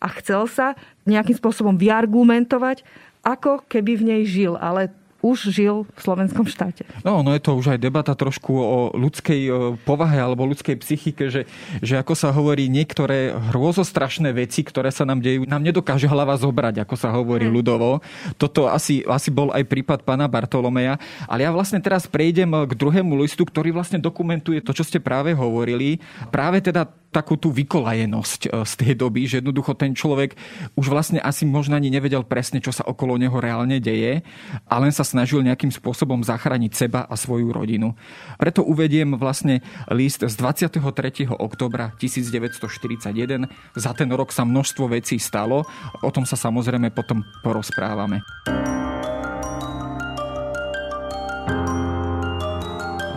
a 0.00 0.08
chcel 0.20 0.48
sa 0.48 0.74
nejakým 1.04 1.36
spôsobom 1.36 1.76
vyargumentovať, 1.76 2.82
ako 3.24 3.64
keby 3.68 4.00
v 4.00 4.02
nej 4.04 4.22
žil. 4.24 4.56
Ale 4.56 4.92
už 5.24 5.48
žil 5.48 5.88
v 5.88 6.00
slovenskom 6.04 6.44
štáte. 6.44 6.84
No, 7.00 7.24
no 7.24 7.32
je 7.32 7.40
to 7.40 7.56
už 7.56 7.72
aj 7.72 7.80
debata 7.80 8.12
trošku 8.12 8.52
o 8.52 8.78
ľudskej 8.92 9.48
povahe 9.88 10.20
alebo 10.20 10.44
ľudskej 10.44 10.76
psychike, 10.84 11.32
že, 11.32 11.48
že 11.80 11.96
ako 11.96 12.12
sa 12.12 12.28
hovorí, 12.28 12.68
niektoré 12.68 13.32
hrôzostrašné 13.32 14.36
veci, 14.36 14.60
ktoré 14.60 14.92
sa 14.92 15.08
nám 15.08 15.24
dejú, 15.24 15.48
nám 15.48 15.64
nedokáže 15.64 16.04
hlava 16.04 16.36
zobrať, 16.36 16.84
ako 16.84 16.94
sa 17.00 17.08
hovorí 17.16 17.48
hmm. 17.48 17.56
ľudovo. 17.56 18.04
Toto 18.36 18.68
asi, 18.68 19.00
asi 19.08 19.32
bol 19.32 19.48
aj 19.56 19.64
prípad 19.64 20.04
pána 20.04 20.28
Bartolomeja. 20.28 21.00
Ale 21.24 21.48
ja 21.48 21.50
vlastne 21.54 21.80
teraz 21.80 22.04
prejdem 22.04 22.52
k 22.68 22.72
druhému 22.76 23.16
listu, 23.16 23.48
ktorý 23.48 23.72
vlastne 23.72 23.96
dokumentuje 23.96 24.60
to, 24.60 24.76
čo 24.76 24.84
ste 24.84 25.00
práve 25.00 25.32
hovorili. 25.32 25.96
Práve 26.28 26.60
teda 26.60 26.84
takú 27.14 27.38
tú 27.38 27.54
vykolajenosť 27.54 28.40
e, 28.50 28.66
z 28.66 28.72
tej 28.74 28.92
doby, 28.98 29.30
že 29.30 29.38
jednoducho 29.38 29.78
ten 29.78 29.94
človek 29.94 30.34
už 30.74 30.90
vlastne 30.90 31.22
asi 31.22 31.46
možno 31.46 31.78
ani 31.78 31.94
nevedel 31.94 32.26
presne, 32.26 32.58
čo 32.58 32.74
sa 32.74 32.82
okolo 32.82 33.14
neho 33.14 33.38
reálne 33.38 33.78
deje 33.78 34.26
a 34.66 34.74
len 34.82 34.90
sa 34.90 35.06
snažil 35.06 35.46
nejakým 35.46 35.70
spôsobom 35.70 36.26
zachrániť 36.26 36.72
seba 36.74 37.06
a 37.06 37.14
svoju 37.14 37.54
rodinu. 37.54 37.94
Preto 38.42 38.66
uvediem 38.66 39.14
vlastne 39.14 39.62
list 39.94 40.26
z 40.26 40.34
23. 40.34 41.30
oktobra 41.30 41.94
1941. 42.02 43.46
Za 43.78 43.90
ten 43.94 44.10
rok 44.10 44.34
sa 44.34 44.42
množstvo 44.42 44.90
vecí 44.90 45.22
stalo, 45.22 45.62
o 46.02 46.10
tom 46.10 46.26
sa 46.26 46.34
samozrejme 46.34 46.90
potom 46.90 47.22
porozprávame. 47.46 48.26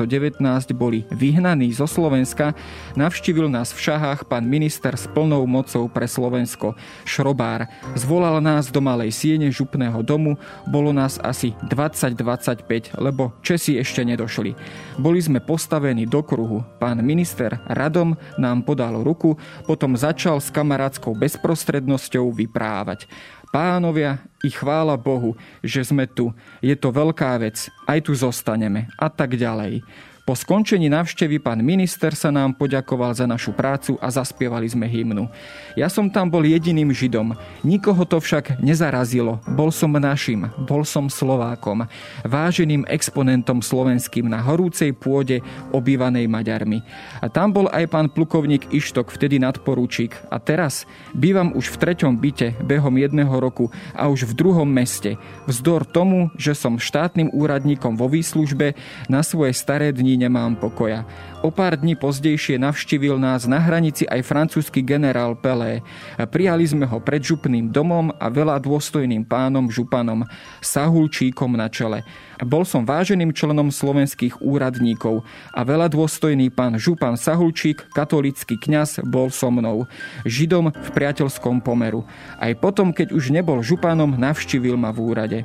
boli 0.76 1.08
vyhnaní 1.16 1.72
zo 1.72 1.88
Slovenska, 1.88 2.52
navštívil 3.00 3.48
nás 3.48 3.72
v 3.72 3.80
Šahách 3.88 4.28
pán 4.28 4.44
minister 4.44 5.00
s 5.00 5.08
plnou 5.08 5.48
mocou 5.48 5.88
pre 5.88 6.04
Slovensko, 6.04 6.76
Šrobár. 7.08 7.72
Zvolal 7.96 8.44
nás 8.44 8.68
do 8.68 8.84
malej 8.84 9.16
siene 9.16 9.48
župného 9.48 10.04
domu, 10.04 10.36
bolo 10.68 10.92
nás 10.92 11.24
asi 11.24 11.56
20-25, 11.72 13.00
lebo 13.00 13.32
Česi 13.40 13.80
ešte 13.80 14.04
nedošli. 14.04 14.60
Boli 15.00 15.24
sme 15.24 15.40
postavení 15.40 16.04
do 16.04 16.20
kruhu. 16.20 16.68
Pán 16.84 17.00
minister 17.00 17.64
Radom 17.64 18.20
nám 18.36 18.68
podal 18.68 19.00
ruku, 19.08 19.40
potom 19.64 19.96
začal 19.96 20.44
s 20.44 20.52
kamarátskou 20.52 21.16
bezprostrednosťou 21.16 22.28
vyprávať. 22.36 23.08
Pánovia, 23.50 24.22
i 24.46 24.54
chvála 24.54 24.94
Bohu, 24.94 25.34
že 25.66 25.82
sme 25.82 26.06
tu. 26.06 26.30
Je 26.62 26.78
to 26.78 26.94
veľká 26.94 27.34
vec. 27.42 27.66
Aj 27.90 27.98
tu 27.98 28.14
zostaneme. 28.14 28.86
A 29.02 29.10
tak 29.10 29.34
ďalej. 29.34 29.82
Po 30.30 30.38
skončení 30.38 30.94
návštevy 30.94 31.42
pán 31.42 31.58
minister 31.66 32.14
sa 32.14 32.30
nám 32.30 32.54
poďakoval 32.54 33.18
za 33.18 33.26
našu 33.26 33.50
prácu 33.50 33.98
a 33.98 34.14
zaspievali 34.14 34.70
sme 34.70 34.86
hymnu. 34.86 35.26
Ja 35.74 35.90
som 35.90 36.06
tam 36.06 36.30
bol 36.30 36.46
jediným 36.46 36.94
Židom. 36.94 37.34
Nikoho 37.66 38.06
to 38.06 38.22
však 38.22 38.62
nezarazilo. 38.62 39.42
Bol 39.50 39.74
som 39.74 39.90
našim, 39.98 40.46
bol 40.70 40.86
som 40.86 41.10
Slovákom. 41.10 41.90
Váženým 42.22 42.86
exponentom 42.86 43.66
slovenským 43.66 44.30
na 44.30 44.38
horúcej 44.46 44.94
pôde 44.94 45.42
obývanej 45.74 46.30
Maďarmi. 46.30 46.86
A 47.26 47.34
tam 47.34 47.50
bol 47.50 47.66
aj 47.66 47.90
pán 47.90 48.14
plukovník 48.14 48.70
Ištok, 48.70 49.10
vtedy 49.10 49.42
nadporúčik. 49.42 50.14
A 50.30 50.38
teraz 50.38 50.86
bývam 51.18 51.58
už 51.58 51.74
v 51.74 51.90
treťom 51.90 52.22
byte 52.22 52.54
behom 52.62 53.02
jedného 53.02 53.34
roku 53.34 53.74
a 53.98 54.06
už 54.06 54.30
v 54.30 54.46
druhom 54.46 54.70
meste. 54.70 55.18
Vzdor 55.50 55.90
tomu, 55.90 56.30
že 56.38 56.54
som 56.54 56.78
štátnym 56.78 57.34
úradníkom 57.34 57.98
vo 57.98 58.06
výslužbe, 58.06 58.78
na 59.10 59.26
svoje 59.26 59.58
staré 59.58 59.90
dni 59.90 60.19
nemám 60.20 60.60
pokoja. 60.60 61.08
O 61.40 61.48
pár 61.48 61.80
dní 61.80 61.96
pozdejšie 61.96 62.60
navštívil 62.60 63.16
nás 63.16 63.48
na 63.48 63.64
hranici 63.64 64.04
aj 64.04 64.28
francúzsky 64.28 64.84
generál 64.84 65.40
Pelé. 65.40 65.80
Prijali 66.20 66.68
sme 66.68 66.84
ho 66.84 67.00
pred 67.00 67.24
župným 67.24 67.72
domom 67.72 68.12
a 68.20 68.28
veľa 68.28 68.60
dôstojným 68.60 69.24
pánom 69.24 69.72
županom, 69.72 70.28
Sahulčíkom 70.60 71.56
na 71.56 71.72
čele. 71.72 72.04
Bol 72.40 72.64
som 72.64 72.88
váženým 72.88 73.36
členom 73.36 73.68
slovenských 73.68 74.40
úradníkov 74.40 75.28
a 75.52 75.62
veľa 75.68 75.92
dôstojný 75.92 76.48
pán 76.48 76.80
župan 76.80 77.20
Sahulčík, 77.20 77.92
katolický 77.92 78.56
kňaz, 78.56 79.04
bol 79.04 79.28
so 79.28 79.52
mnou. 79.52 79.92
Židom 80.24 80.72
v 80.72 80.90
priateľskom 80.96 81.60
pomeru. 81.60 82.08
Aj 82.40 82.56
potom, 82.56 82.96
keď 82.96 83.12
už 83.12 83.36
nebol 83.36 83.60
županom, 83.60 84.16
navštívil 84.16 84.80
ma 84.80 84.96
v 84.96 85.00
úrade. 85.04 85.40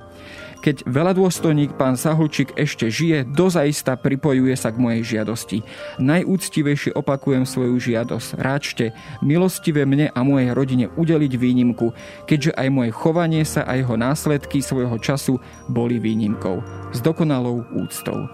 Keď 0.64 0.88
veľadôstojník 0.88 1.76
pán 1.76 1.92
Sahulčík 1.92 2.56
ešte 2.56 2.88
žije, 2.88 3.28
dozaista 3.28 4.00
pripojuje 4.00 4.56
sa 4.56 4.72
k 4.72 4.80
mojej 4.80 5.02
žiadosti. 5.04 5.60
Najúctivejšie 6.00 6.96
opakujem 6.96 7.44
svoju 7.44 7.76
žiadosť. 7.76 8.40
Ráčte 8.40 8.96
milostivé 9.20 9.84
mne 9.84 10.08
a 10.08 10.20
mojej 10.24 10.56
rodine 10.56 10.88
udeliť 10.96 11.32
výnimku, 11.36 11.92
keďže 12.24 12.56
aj 12.56 12.68
moje 12.72 12.96
chovanie 12.96 13.44
sa 13.44 13.68
a 13.68 13.76
jeho 13.76 14.00
následky 14.00 14.64
svojho 14.64 14.96
času 14.96 15.36
boli 15.68 16.00
výnimkou. 16.00 16.83
S 16.94 17.02
dokonalou 17.02 17.66
úctou. 17.74 18.30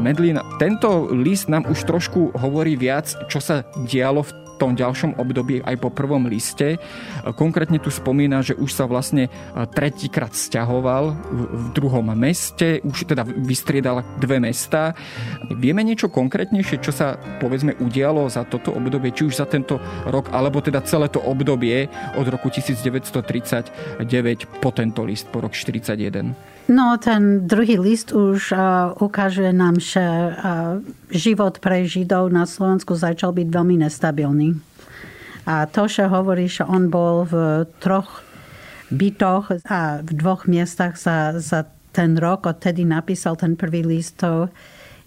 Medlin, 0.00 0.40
tento 0.56 1.12
list 1.12 1.52
nám 1.52 1.68
už 1.68 1.84
trošku 1.84 2.32
hovorí 2.40 2.72
viac, 2.72 3.12
čo 3.28 3.36
sa 3.36 3.68
dialo 3.84 4.24
v 4.24 4.39
tom 4.60 4.76
ďalšom 4.76 5.16
období 5.16 5.64
aj 5.64 5.80
po 5.80 5.88
prvom 5.88 6.28
liste. 6.28 6.76
Konkrétne 7.40 7.80
tu 7.80 7.88
spomína, 7.88 8.44
že 8.44 8.52
už 8.52 8.76
sa 8.76 8.84
vlastne 8.84 9.26
e, 9.26 9.30
tretíkrát 9.72 10.36
stiahoval 10.36 11.16
v 11.32 11.64
druhom 11.72 12.12
meste, 12.12 12.84
už 12.84 13.08
teda 13.08 13.24
vystriedal 13.24 14.04
dve 14.20 14.36
mesta. 14.36 14.92
Vieme 15.48 15.80
niečo 15.80 16.12
konkrétnejšie, 16.12 16.84
čo 16.84 16.92
sa 16.92 17.16
povedzme 17.40 17.80
udialo 17.80 18.28
za 18.28 18.44
toto 18.44 18.76
obdobie, 18.76 19.16
či 19.16 19.24
už 19.24 19.40
za 19.40 19.48
tento 19.48 19.80
rok, 20.04 20.28
alebo 20.36 20.60
teda 20.60 20.84
celé 20.84 21.08
to 21.08 21.24
obdobie 21.24 21.88
od 22.20 22.28
roku 22.28 22.52
1939 22.52 24.04
po 24.60 24.68
tento 24.76 25.00
list, 25.08 25.32
po 25.32 25.40
rok 25.40 25.56
1941? 25.56 26.50
No, 26.70 26.94
ten 27.02 27.50
druhý 27.50 27.82
list 27.82 28.14
už 28.14 28.54
uh, 28.54 28.94
ukazuje 29.02 29.50
nám, 29.50 29.82
že 29.82 30.02
uh, 30.02 30.78
život 31.10 31.58
pre 31.58 31.84
Židov 31.86 32.30
na 32.30 32.46
Slovensku 32.46 32.94
začal 32.96 33.34
byť 33.34 33.48
veľmi 33.50 33.82
nestabilný. 33.82 34.56
A 35.44 35.66
to, 35.66 35.90
že 35.90 36.06
hovorí, 36.06 36.46
že 36.46 36.66
on 36.66 36.88
bol 36.92 37.26
v 37.26 37.66
troch 37.82 38.22
bytoch 38.90 39.66
a 39.70 40.02
v 40.02 40.10
dvoch 40.14 40.46
miestach 40.50 40.98
za, 40.98 41.38
za 41.38 41.66
ten 41.90 42.14
rok, 42.18 42.46
odtedy 42.46 42.86
napísal 42.86 43.34
ten 43.34 43.58
prvý 43.58 43.82
list, 43.82 44.22
to 44.22 44.50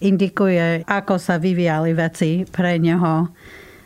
indikuje, 0.04 0.84
ako 0.84 1.16
sa 1.16 1.40
vyvíjali 1.40 1.96
veci 1.96 2.44
pre 2.48 2.76
neho 2.80 3.32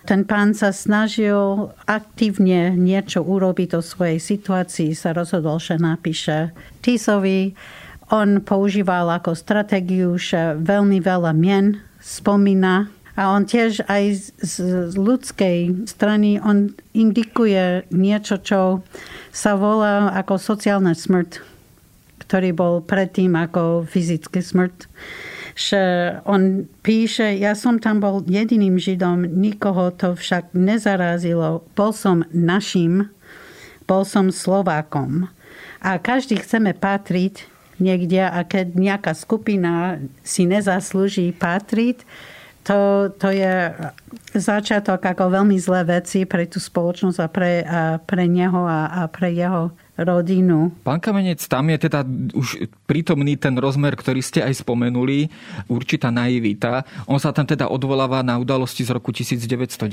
ten 0.07 0.23
pán 0.23 0.55
sa 0.55 0.71
snažil 0.71 1.67
aktívne 1.83 2.71
niečo 2.79 3.19
urobiť 3.27 3.75
o 3.75 3.83
svojej 3.83 4.23
situácii, 4.23 4.95
sa 4.95 5.11
rozhodol, 5.11 5.59
že 5.59 5.75
napíše 5.75 6.55
Tisovi. 6.79 7.51
On 8.07 8.39
používal 8.39 9.11
ako 9.11 9.35
stratégiu, 9.35 10.15
že 10.15 10.55
veľmi 10.63 11.03
veľa 11.03 11.35
mien 11.35 11.83
spomína 12.07 12.87
a 13.19 13.35
on 13.35 13.43
tiež 13.43 13.83
aj 13.91 14.03
z, 14.39 14.55
z 14.87 14.95
ľudskej 14.95 15.89
strany, 15.89 16.39
on 16.39 16.71
indikuje 16.95 17.83
niečo, 17.91 18.39
čo 18.39 18.85
sa 19.35 19.59
volá 19.59 20.15
ako 20.15 20.39
sociálna 20.39 20.95
smrť, 20.95 21.43
ktorý 22.23 22.55
bol 22.55 22.73
predtým 22.79 23.35
ako 23.35 23.83
fyzický 23.83 24.39
smrť 24.39 24.87
že 25.57 25.81
on 26.29 26.69
píše, 26.85 27.33
ja 27.33 27.57
som 27.57 27.81
tam 27.81 27.97
bol 27.97 28.21
jediným 28.29 28.77
Židom, 28.77 29.25
nikoho 29.25 29.89
to 29.89 30.13
však 30.13 30.53
nezarazilo. 30.53 31.65
Bol 31.73 31.97
som 31.97 32.21
našim, 32.29 33.09
bol 33.89 34.05
som 34.05 34.29
Slovákom. 34.29 35.33
A 35.81 35.97
každý 35.97 36.37
chceme 36.37 36.77
patriť 36.77 37.49
niekde 37.77 38.21
a 38.21 38.41
keď 38.43 38.75
nejaká 38.75 39.13
skupina 39.13 40.01
si 40.21 40.45
nezaslúži 40.45 41.33
patriť, 41.33 42.03
to, 42.67 43.07
to 43.15 43.31
je 43.31 43.71
začiatok 44.35 44.99
ako 44.99 45.31
veľmi 45.39 45.55
zlé 45.55 45.87
veci 45.87 46.27
pre 46.27 46.43
tú 46.43 46.59
spoločnosť 46.59 47.19
a 47.23 47.27
pre, 47.31 47.51
a 47.63 47.81
pre 48.03 48.27
neho 48.27 48.67
a, 48.67 48.91
a 48.91 49.01
pre 49.07 49.31
jeho 49.31 49.71
rodinu. 49.97 50.69
Pán 50.85 51.01
Kamenec, 51.01 51.41
tam 51.49 51.73
je 51.73 51.77
teda 51.89 52.05
už 52.37 52.69
prítomný 52.85 53.33
ten 53.33 53.57
rozmer, 53.57 53.97
ktorý 53.97 54.21
ste 54.21 54.45
aj 54.45 54.61
spomenuli, 54.61 55.27
určitá 55.65 56.13
naivita. 56.13 56.85
On 57.09 57.17
sa 57.17 57.33
tam 57.33 57.49
teda 57.49 57.65
odvoláva 57.65 58.21
na 58.21 58.37
udalosti 58.37 58.85
z 58.85 58.93
roku 58.93 59.09
1919, 59.09 59.89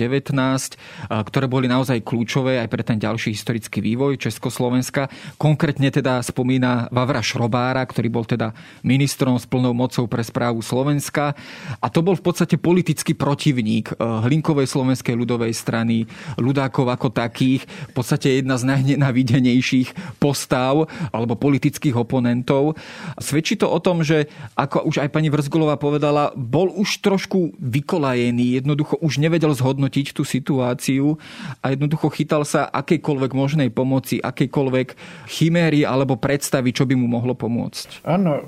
ktoré 1.09 1.47
boli 1.49 1.67
naozaj 1.67 2.05
kľúčové 2.05 2.61
aj 2.61 2.69
pre 2.69 2.85
ten 2.85 3.01
ďalší 3.01 3.33
historický 3.33 3.81
vývoj 3.81 4.21
Československa. 4.21 5.09
Konkrétne 5.41 5.89
teda 5.89 6.21
spomína 6.21 6.93
Vavra 6.93 7.25
Šrobára, 7.25 7.81
ktorý 7.89 8.09
bol 8.13 8.29
teda 8.29 8.53
ministrom 8.85 9.41
s 9.41 9.49
plnou 9.49 9.73
mocou 9.73 10.05
pre 10.05 10.21
správu 10.21 10.61
Slovenska. 10.61 11.33
A 11.81 11.87
to 11.89 12.05
bol 12.05 12.13
v 12.13 12.25
podstate 12.29 12.61
politický 12.61 13.17
protivník 13.17 13.97
Hlinkovej 13.99 14.69
slovenskej 14.69 15.17
ľudovej 15.17 15.57
strany, 15.57 16.05
ľudákov 16.37 16.93
ako 16.93 17.09
takých, 17.09 17.65
v 17.65 17.93
podstate 17.97 18.45
jedna 18.45 18.61
z 18.61 18.69
najnenávidenejších 18.69 19.94
postav 20.19 20.87
alebo 21.11 21.39
politických 21.39 21.97
oponentov. 21.97 22.77
Svedčí 23.19 23.59
to 23.59 23.71
o 23.71 23.79
tom, 23.79 24.03
že 24.03 24.31
ako 24.55 24.89
už 24.89 25.03
aj 25.05 25.11
pani 25.11 25.29
Vrzgolová 25.31 25.79
povedala, 25.81 26.31
bol 26.37 26.71
už 26.71 27.01
trošku 27.05 27.57
vykolajený, 27.59 28.59
jednoducho 28.63 28.99
už 29.01 29.19
nevedel 29.23 29.55
zhodnotiť 29.55 30.15
tú 30.15 30.23
situáciu 30.27 31.19
a 31.63 31.75
jednoducho 31.75 32.11
chytal 32.13 32.43
sa 32.47 32.67
akejkoľvek 32.71 33.33
možnej 33.35 33.69
pomoci, 33.71 34.23
akejkoľvek 34.23 34.89
chiméry 35.29 35.87
alebo 35.87 36.19
predstavy, 36.19 36.71
čo 36.75 36.87
by 36.89 36.95
mu 36.95 37.07
mohlo 37.11 37.37
pomôcť. 37.37 38.07
Áno, 38.07 38.43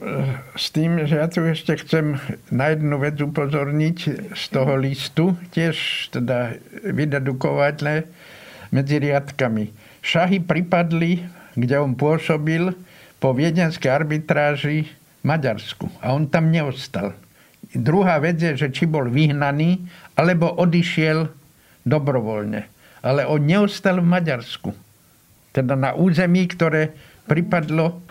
s 0.55 0.71
tým, 0.71 1.05
že 1.05 1.19
ja 1.21 1.27
tu 1.31 1.45
ešte 1.45 1.77
chcem 1.83 2.19
na 2.51 2.73
jednu 2.73 2.97
vec 2.99 3.17
upozorniť 3.21 3.99
z 4.35 4.45
toho 4.51 4.73
listu, 4.79 5.35
tiež 5.53 6.09
teda 6.15 6.57
vydedukovať 6.85 8.05
medzi 8.73 8.97
riadkami. 8.99 9.71
Šahy 10.03 10.39
pripadli 10.43 11.23
kde 11.57 11.77
on 11.81 11.97
pôsobil 11.97 12.77
po 13.17 13.33
viedenskej 13.33 13.89
arbitráži 13.89 14.87
v 14.87 15.25
Maďarsku. 15.25 15.89
A 16.05 16.13
on 16.13 16.29
tam 16.29 16.53
neostal. 16.53 17.17
Druhá 17.73 18.21
vec 18.23 18.39
je, 18.39 18.55
že 18.55 18.69
či 18.71 18.87
bol 18.87 19.11
vyhnaný, 19.11 19.83
alebo 20.15 20.53
odišiel 20.55 21.27
dobrovoľne. 21.83 22.69
Ale 23.03 23.27
on 23.27 23.43
neostal 23.43 23.99
v 23.99 24.07
Maďarsku. 24.07 24.71
Teda 25.51 25.75
na 25.75 25.97
území, 25.97 26.47
ktoré 26.47 26.93
pripadlo 27.27 28.07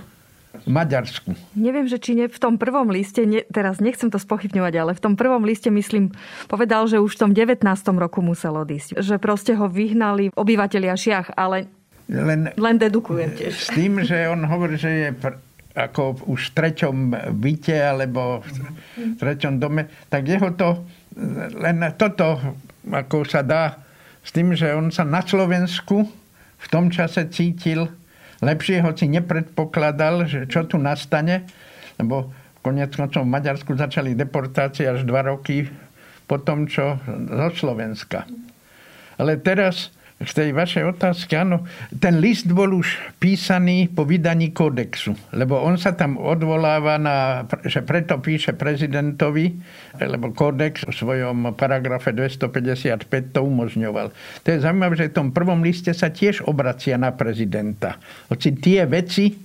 Maďarsku. 0.63 1.35
Neviem, 1.53 1.85
že 1.85 1.99
či 1.99 2.15
ne, 2.15 2.31
v 2.31 2.39
tom 2.39 2.55
prvom 2.55 2.87
liste, 2.87 3.27
ne, 3.27 3.43
teraz 3.51 3.83
nechcem 3.83 4.07
to 4.07 4.15
spochybňovať, 4.15 4.73
ale 4.79 4.91
v 4.95 5.03
tom 5.03 5.13
prvom 5.19 5.43
liste, 5.43 5.67
myslím, 5.67 6.15
povedal, 6.47 6.87
že 6.87 7.03
už 7.03 7.19
v 7.19 7.21
tom 7.27 7.31
19. 7.35 7.67
roku 7.99 8.23
musel 8.23 8.55
odísť. 8.55 8.97
Že 9.03 9.15
proste 9.19 9.53
ho 9.59 9.67
vyhnali 9.67 10.31
obyvateľia 10.31 10.95
Šiach, 10.95 11.35
ale 11.35 11.67
len, 12.09 12.53
Len 12.53 12.75
dedukujem 12.77 13.33
tiež. 13.33 13.53
S 13.53 13.71
tým, 13.73 14.01
že 14.05 14.29
on 14.29 14.45
hovorí, 14.45 14.77
že 14.77 14.91
je 14.91 15.09
pr- 15.13 15.41
ako 15.75 16.31
už 16.31 16.51
v 16.51 16.53
treťom 16.55 16.95
byte 17.35 17.75
alebo 17.75 18.39
v 18.95 19.19
treťom 19.19 19.59
dome, 19.59 19.91
tak 20.07 20.23
jeho 20.23 20.55
to, 20.55 20.87
len 21.59 21.83
toto 21.99 22.39
ako 22.87 23.27
sa 23.27 23.43
dá 23.43 23.83
s 24.23 24.31
tým, 24.31 24.55
že 24.55 24.71
on 24.71 24.87
sa 24.89 25.03
na 25.03 25.19
Slovensku 25.19 26.07
v 26.55 26.67
tom 26.71 26.87
čase 26.87 27.27
cítil 27.27 27.91
lepšie, 28.39 28.79
hoci 28.81 29.11
nepredpokladal, 29.11 30.25
že 30.25 30.47
čo 30.47 30.63
tu 30.63 30.79
nastane, 30.79 31.43
lebo 31.99 32.31
konec 32.63 32.95
koncov 32.95 33.21
v 33.21 33.33
Maďarsku 33.35 33.75
začali 33.77 34.17
deportácie 34.17 34.89
až 34.89 35.05
dva 35.05 35.27
roky 35.27 35.69
po 36.25 36.41
tom, 36.41 36.65
čo 36.65 36.97
zo 37.05 37.47
Slovenska. 37.53 38.25
Ale 39.21 39.37
teraz 39.39 39.93
v 40.15 40.31
tej 40.31 40.55
vašej 40.55 40.95
otázke, 40.95 41.35
áno, 41.35 41.67
ten 41.91 42.23
list 42.23 42.47
bol 42.47 42.71
už 42.71 43.19
písaný 43.19 43.91
po 43.91 44.07
vydaní 44.07 44.55
kódexu, 44.55 45.11
lebo 45.35 45.59
on 45.59 45.75
sa 45.75 45.91
tam 45.91 46.15
odvoláva 46.15 46.95
na, 46.95 47.43
že 47.67 47.83
preto 47.83 48.23
píše 48.23 48.55
prezidentovi, 48.55 49.59
lebo 49.99 50.31
kódex 50.31 50.87
v 50.87 50.95
svojom 50.95 51.51
paragrafe 51.59 52.15
255 52.15 53.35
to 53.35 53.43
umožňoval. 53.43 54.07
To 54.15 54.47
je 54.47 54.63
zaujímavé, 54.63 54.95
že 54.95 55.11
v 55.11 55.17
tom 55.19 55.29
prvom 55.35 55.59
liste 55.59 55.91
sa 55.91 56.07
tiež 56.07 56.47
obracia 56.47 56.95
na 56.95 57.11
prezidenta. 57.11 57.99
Hoci 58.31 58.55
tie 58.55 58.87
veci, 58.87 59.35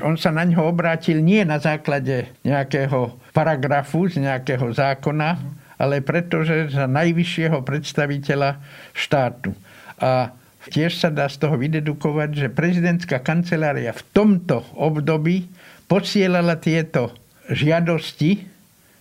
on 0.00 0.16
sa 0.16 0.32
na 0.32 0.48
ňo 0.48 0.72
obrátil 0.72 1.20
nie 1.20 1.44
na 1.44 1.60
základe 1.60 2.32
nejakého 2.48 3.20
paragrafu 3.36 4.08
z 4.08 4.24
nejakého 4.24 4.72
zákona, 4.72 5.36
ale 5.78 6.02
pretože 6.02 6.74
za 6.74 6.90
najvyššieho 6.90 7.62
predstaviteľa 7.62 8.58
štátu. 8.96 9.67
A 9.98 10.34
tiež 10.68 10.98
sa 10.98 11.08
dá 11.08 11.26
z 11.26 11.38
toho 11.42 11.58
vydedukovať, 11.58 12.30
že 12.34 12.48
prezidentská 12.52 13.22
kancelária 13.22 13.94
v 13.94 14.02
tomto 14.14 14.62
období 14.76 15.48
posielala 15.88 16.60
tieto 16.60 17.16
žiadosti 17.48 18.44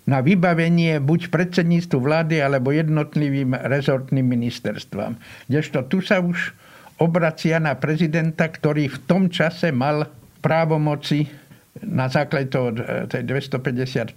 na 0.08 0.24
vybavenie 0.24 1.04
buď 1.04 1.28
predsedníctvu 1.28 2.00
vlády 2.00 2.40
alebo 2.40 2.72
jednotlivým 2.72 3.52
rezortným 3.52 4.24
ministerstvám. 4.24 5.20
Kdežto 5.52 5.84
tu 5.92 6.00
sa 6.00 6.24
už 6.24 6.56
obracia 6.96 7.60
na 7.60 7.76
prezidenta, 7.76 8.48
ktorý 8.48 8.88
v 8.88 8.98
tom 9.04 9.28
čase 9.28 9.76
mal 9.76 10.08
právomoci 10.40 11.28
na 11.84 12.08
základe 12.08 12.48
toho, 12.50 12.72
tej 13.12 13.28
255 13.28 14.16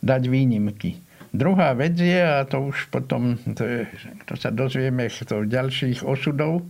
dať 0.00 0.22
výnimky. 0.30 1.01
Druhá 1.32 1.72
vec 1.72 1.96
je, 1.96 2.20
a 2.20 2.44
to 2.44 2.68
už 2.68 2.92
potom, 2.92 3.40
to, 3.56 3.64
je, 3.64 3.88
to 4.28 4.36
sa 4.36 4.52
dozvieme 4.52 5.08
v 5.08 5.48
ďalších 5.48 6.04
osudov, 6.04 6.68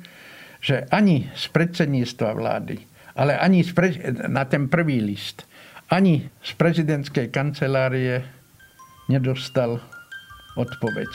že 0.63 0.87
ani 0.87 1.27
z 1.35 1.45
predsedníctva 1.51 2.31
vlády, 2.31 2.79
ale 3.19 3.35
ani 3.43 3.67
pre, 3.75 3.91
na 4.31 4.47
ten 4.47 4.71
prvý 4.71 5.03
list, 5.03 5.43
ani 5.91 6.31
z 6.39 6.51
prezidentskej 6.55 7.35
kancelárie 7.35 8.23
nedostal 9.11 9.83
odpoveď. 10.55 11.11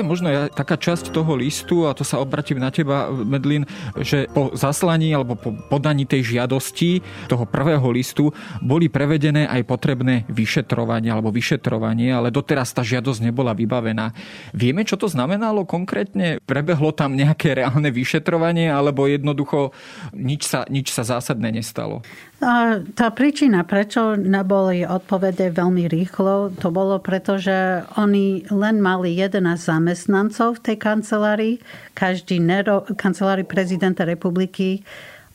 Je 0.00 0.08
možno 0.08 0.28
taká 0.50 0.80
časť 0.80 1.12
toho 1.12 1.36
listu, 1.36 1.84
a 1.84 1.92
to 1.92 2.02
sa 2.02 2.18
obratím 2.18 2.58
na 2.58 2.72
teba, 2.72 3.12
Medlin, 3.12 3.68
že 4.00 4.26
po 4.32 4.50
zaslaní 4.56 5.12
alebo 5.12 5.36
po 5.36 5.52
podaní 5.68 6.08
tej 6.08 6.36
žiadosti 6.36 7.04
toho 7.28 7.44
prvého 7.44 7.84
listu 7.92 8.32
boli 8.64 8.88
prevedené 8.88 9.44
aj 9.46 9.62
potrebné 9.68 10.24
vyšetrovanie 10.32 11.12
alebo 11.12 11.28
vyšetrovanie, 11.28 12.10
ale 12.10 12.32
doteraz 12.32 12.72
tá 12.72 12.80
žiadosť 12.80 13.20
nebola 13.28 13.52
vybavená. 13.52 14.16
Vieme, 14.56 14.88
čo 14.88 14.96
to 14.96 15.06
znamenalo 15.06 15.68
konkrétne? 15.68 16.40
Prebehlo 16.42 16.96
tam 16.96 17.14
nejaké 17.14 17.52
reálne 17.52 17.92
vyšetrovanie 17.92 18.72
alebo 18.72 19.04
jednoducho 19.04 19.76
nič 20.16 20.48
sa, 20.48 20.64
nič 20.66 20.90
sa 20.90 21.04
zásadné 21.04 21.52
nestalo? 21.52 22.00
A 22.40 22.80
tá 22.96 23.12
príčina, 23.12 23.68
prečo 23.68 24.16
neboli 24.16 24.80
odpovede 24.80 25.52
veľmi 25.52 25.92
rýchlo, 25.92 26.56
to 26.56 26.72
bolo 26.72 26.96
preto, 26.96 27.36
že 27.36 27.84
oni 28.00 28.48
len 28.48 28.80
mali 28.80 29.12
11 29.12 29.60
zamestnancov 29.60 30.56
v 30.56 30.72
tej 30.72 30.76
kancelárii, 30.80 31.54
každý 31.92 32.40
nero, 32.40 32.88
kancelárii 32.96 33.44
prezidenta 33.44 34.08
republiky. 34.08 34.80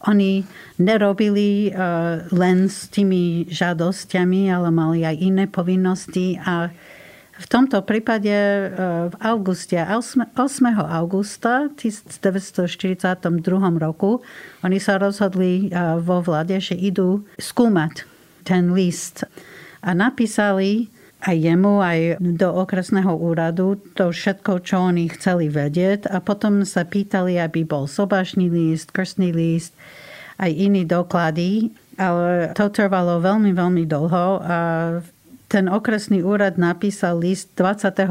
Oni 0.10 0.50
nerobili 0.82 1.70
uh, 1.70 2.26
len 2.34 2.74
s 2.74 2.90
tými 2.90 3.54
žiadosťami, 3.54 4.50
ale 4.50 4.74
mali 4.74 5.06
aj 5.06 5.16
iné 5.22 5.46
povinnosti 5.46 6.42
a 6.42 6.74
v 7.36 7.48
tomto 7.52 7.84
prípade 7.84 8.32
e, 8.32 8.66
v 9.12 9.16
auguste, 9.20 9.76
8. 9.76 10.32
augusta 10.88 11.68
1942 11.76 13.20
roku, 13.76 14.24
oni 14.64 14.80
sa 14.80 14.96
rozhodli 14.96 15.68
e, 15.68 15.76
vo 16.00 16.24
vlade, 16.24 16.56
že 16.64 16.80
idú 16.80 17.28
skúmať 17.36 18.08
ten 18.48 18.72
list. 18.72 19.28
A 19.84 19.92
napísali 19.92 20.88
aj 21.26 21.36
jemu, 21.36 21.84
aj 21.84 22.00
do 22.22 22.50
okresného 22.56 23.12
úradu 23.12 23.82
to 23.98 24.16
všetko, 24.16 24.64
čo 24.64 24.88
oni 24.88 25.12
chceli 25.12 25.52
vedieť. 25.52 26.08
A 26.08 26.24
potom 26.24 26.64
sa 26.64 26.88
pýtali, 26.88 27.36
aby 27.42 27.68
bol 27.68 27.90
sobašný 27.90 28.48
list, 28.48 28.96
krstný 28.96 29.36
list, 29.36 29.76
aj 30.40 30.56
iní 30.56 30.88
doklady. 30.88 31.74
Ale 31.96 32.52
to 32.56 32.68
trvalo 32.72 33.24
veľmi, 33.24 33.56
veľmi 33.56 33.84
dlho 33.88 34.28
a 34.44 34.58
v 35.00 35.08
ten 35.46 35.70
okresný 35.70 36.26
úrad 36.26 36.58
napísal 36.58 37.22
list 37.22 37.54
28. 37.58 38.10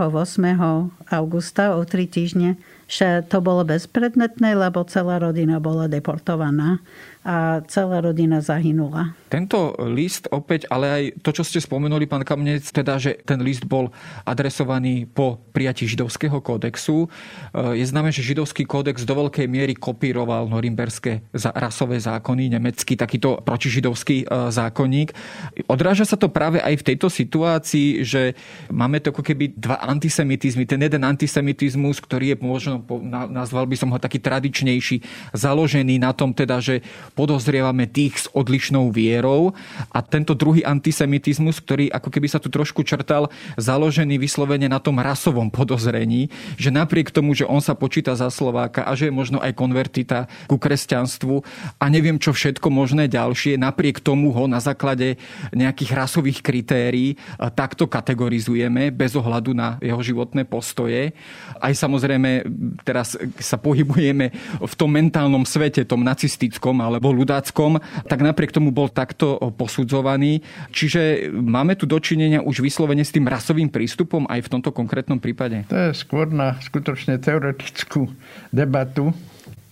augusta 1.11 1.75
o 1.75 1.83
tri 1.85 2.07
týždne 2.07 2.57
že 2.85 3.25
to 3.33 3.41
bolo 3.41 3.65
bezpredmetné, 3.65 4.55
lebo 4.55 4.85
celá 4.85 5.17
rodina 5.17 5.57
bola 5.57 5.89
deportovaná 5.89 6.85
a 7.25 7.65
celá 7.65 8.05
rodina 8.05 8.45
zahynula. 8.45 9.17
Tento 9.33 9.73
list 9.89 10.29
opäť, 10.29 10.69
ale 10.69 10.87
aj 10.93 11.03
to, 11.25 11.33
čo 11.33 11.43
ste 11.43 11.57
spomenuli, 11.59 12.05
pán 12.05 12.21
Kamnec, 12.21 12.69
teda, 12.69 13.01
že 13.01 13.17
ten 13.25 13.41
list 13.41 13.65
bol 13.65 13.89
adresovaný 14.29 15.09
po 15.09 15.41
prijatí 15.57 15.89
židovského 15.89 16.37
kódexu. 16.45 17.09
E, 17.09 17.81
je 17.81 17.85
známe, 17.89 18.13
že 18.13 18.21
židovský 18.21 18.69
kódex 18.69 19.09
do 19.09 19.17
veľkej 19.17 19.49
miery 19.49 19.73
kopíroval 19.73 20.53
norimberské 20.53 21.25
rasové 21.57 21.97
zákony, 21.97 22.61
nemecký 22.61 22.93
takýto 22.95 23.41
protižidovský 23.41 24.29
e, 24.29 24.53
zákonník. 24.53 25.17
Odráža 25.65 26.05
sa 26.05 26.21
to 26.21 26.29
práve 26.29 26.61
aj 26.61 26.85
v 26.85 26.87
tejto 26.93 27.09
situácii, 27.09 28.05
že 28.05 28.37
máme 28.69 29.01
to 29.01 29.17
ako 29.17 29.25
keby 29.25 29.57
dva 29.57 29.81
antisemitizmy. 29.81 30.69
Ten 30.69 30.85
jeden 30.85 31.01
antisemitizmus, 31.09 32.05
ktorý 32.05 32.37
je 32.37 32.39
možno, 32.39 32.85
nazval 33.33 33.65
by 33.65 33.81
som 33.81 33.89
ho 33.89 33.97
taký 33.97 34.21
tradičnejší, 34.21 35.01
založený 35.33 35.97
na 36.05 36.13
tom 36.13 36.37
teda, 36.37 36.61
že 36.61 36.85
podozrievame 37.15 37.87
tých 37.87 38.27
s 38.27 38.27
odlišnou 38.35 38.91
vierou 38.91 39.55
a 39.95 40.03
tento 40.03 40.35
druhý 40.35 40.67
antisemitizmus, 40.67 41.63
ktorý 41.63 41.89
ako 41.95 42.11
keby 42.11 42.27
sa 42.27 42.43
tu 42.43 42.51
trošku 42.51 42.83
črtal, 42.83 43.31
založený 43.55 44.19
vyslovene 44.19 44.67
na 44.67 44.83
tom 44.83 44.99
rasovom 44.99 45.49
podozrení, 45.49 46.29
že 46.59 46.75
napriek 46.75 47.15
tomu, 47.15 47.39
že 47.39 47.47
on 47.47 47.63
sa 47.63 47.79
počíta 47.79 48.19
za 48.19 48.27
Slováka 48.31 48.83
a 48.83 48.93
že 48.99 49.09
je 49.09 49.15
možno 49.15 49.39
aj 49.39 49.55
konvertita 49.55 50.27
ku 50.51 50.59
kresťanstvu 50.59 51.41
a 51.79 51.85
neviem 51.87 52.19
čo 52.19 52.35
všetko 52.35 52.67
možné 52.69 53.07
ďalšie, 53.07 53.55
napriek 53.55 54.03
tomu 54.03 54.35
ho 54.35 54.51
na 54.51 54.59
základe 54.59 55.17
nejakých 55.55 55.91
rasových 55.95 56.43
kritérií 56.43 57.15
takto 57.55 57.87
kategorizujeme 57.87 58.91
bez 58.91 59.15
ohľadu 59.15 59.55
na 59.55 59.79
jeho 59.79 60.01
životné 60.03 60.43
postoje. 60.49 61.15
Aj 61.63 61.71
samozrejme 61.71 62.43
teraz 62.83 63.15
sa 63.39 63.55
pohybujeme 63.61 64.35
v 64.59 64.75
tom 64.75 64.91
mentálnom 64.91 65.47
svete, 65.47 65.87
tom 65.87 66.03
nacistickom 66.03 66.81
alebo 66.83 67.04
alebo 67.05 67.21
ľudáckom, 67.21 67.85
tak 68.09 68.25
napriek 68.25 68.49
tomu 68.49 68.73
bol 68.73 68.89
takto 68.89 69.37
posudzovaný. 69.61 70.41
Čiže 70.73 71.29
máme 71.37 71.77
tu 71.77 71.85
dočinenia 71.85 72.41
už 72.41 72.65
vyslovene 72.65 73.05
s 73.05 73.13
tým 73.13 73.29
rasovým 73.29 73.69
prístupom 73.69 74.25
aj 74.25 74.49
v 74.49 74.53
tomto 74.57 74.73
konkrétnom 74.73 75.21
prípade? 75.21 75.69
To 75.69 75.77
je 75.77 75.93
skôr 75.93 76.33
na 76.33 76.57
skutočne 76.65 77.21
teoretickú 77.21 78.09
debatu. 78.49 79.13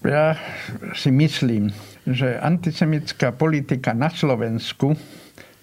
Ja 0.04 0.36
si 0.92 1.08
myslím, 1.08 1.72
že 2.04 2.36
antisemická 2.36 3.32
politika 3.32 3.96
na 3.96 4.12
Slovensku 4.12 4.92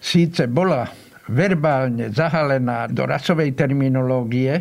síce 0.01 0.49
bola 0.49 0.89
verbálne 1.30 2.09
zahalená 2.09 2.89
do 2.89 3.05
rasovej 3.05 3.53
terminológie 3.53 4.57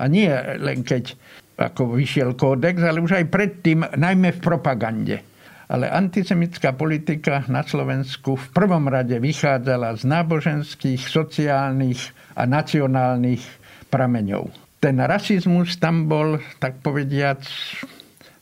a 0.00 0.04
nie 0.08 0.32
len 0.64 0.80
keď 0.80 1.12
ako 1.60 1.92
vyšiel 1.92 2.32
kódex, 2.38 2.80
ale 2.80 3.04
už 3.04 3.20
aj 3.20 3.26
predtým, 3.28 3.84
najmä 3.98 4.32
v 4.32 4.40
propagande 4.40 5.28
ale 5.68 5.92
antisemická 5.92 6.72
politika 6.72 7.44
na 7.44 7.60
Slovensku 7.60 8.40
v 8.40 8.46
prvom 8.56 8.88
rade 8.88 9.20
vychádzala 9.20 10.00
z 10.00 10.02
náboženských, 10.08 11.04
sociálnych 11.04 12.00
a 12.32 12.48
nacionálnych 12.48 13.44
prameňov. 13.92 14.48
Ten 14.80 14.96
rasizmus 14.96 15.76
tam 15.76 16.08
bol, 16.08 16.40
tak 16.56 16.80
povediac, 16.80 17.44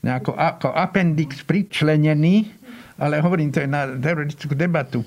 nejako 0.06 0.38
ako 0.38 0.68
appendix 0.70 1.42
pričlenený, 1.42 2.46
ale 3.02 3.18
hovorím, 3.18 3.50
to 3.50 3.66
je 3.66 3.68
na 3.68 3.90
teoretickú 3.90 4.54
debatu. 4.54 5.02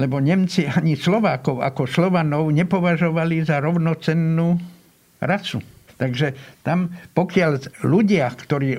Lebo 0.00 0.18
Nemci 0.18 0.66
ani 0.66 0.96
Slovákov 0.98 1.62
ako 1.62 1.86
Slovanov 1.86 2.50
nepovažovali 2.50 3.44
za 3.46 3.60
rovnocennú 3.62 4.58
rasu. 5.22 5.73
Takže 6.04 6.36
tam, 6.60 6.92
pokiaľ 7.16 7.80
ľudia, 7.80 8.28
ktorí 8.28 8.76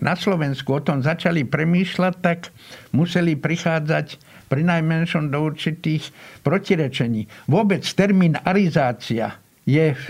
na 0.00 0.16
Slovensku 0.16 0.72
o 0.72 0.80
tom 0.80 1.04
začali 1.04 1.44
premýšľať, 1.44 2.14
tak 2.24 2.48
museli 2.96 3.36
prichádzať 3.36 4.16
pri 4.48 4.64
najmenšom 4.64 5.28
do 5.28 5.52
určitých 5.52 6.08
protirečení. 6.40 7.28
Vôbec 7.44 7.84
termín 7.92 8.40
arizácia 8.40 9.36
je 9.68 9.92
v 9.92 10.04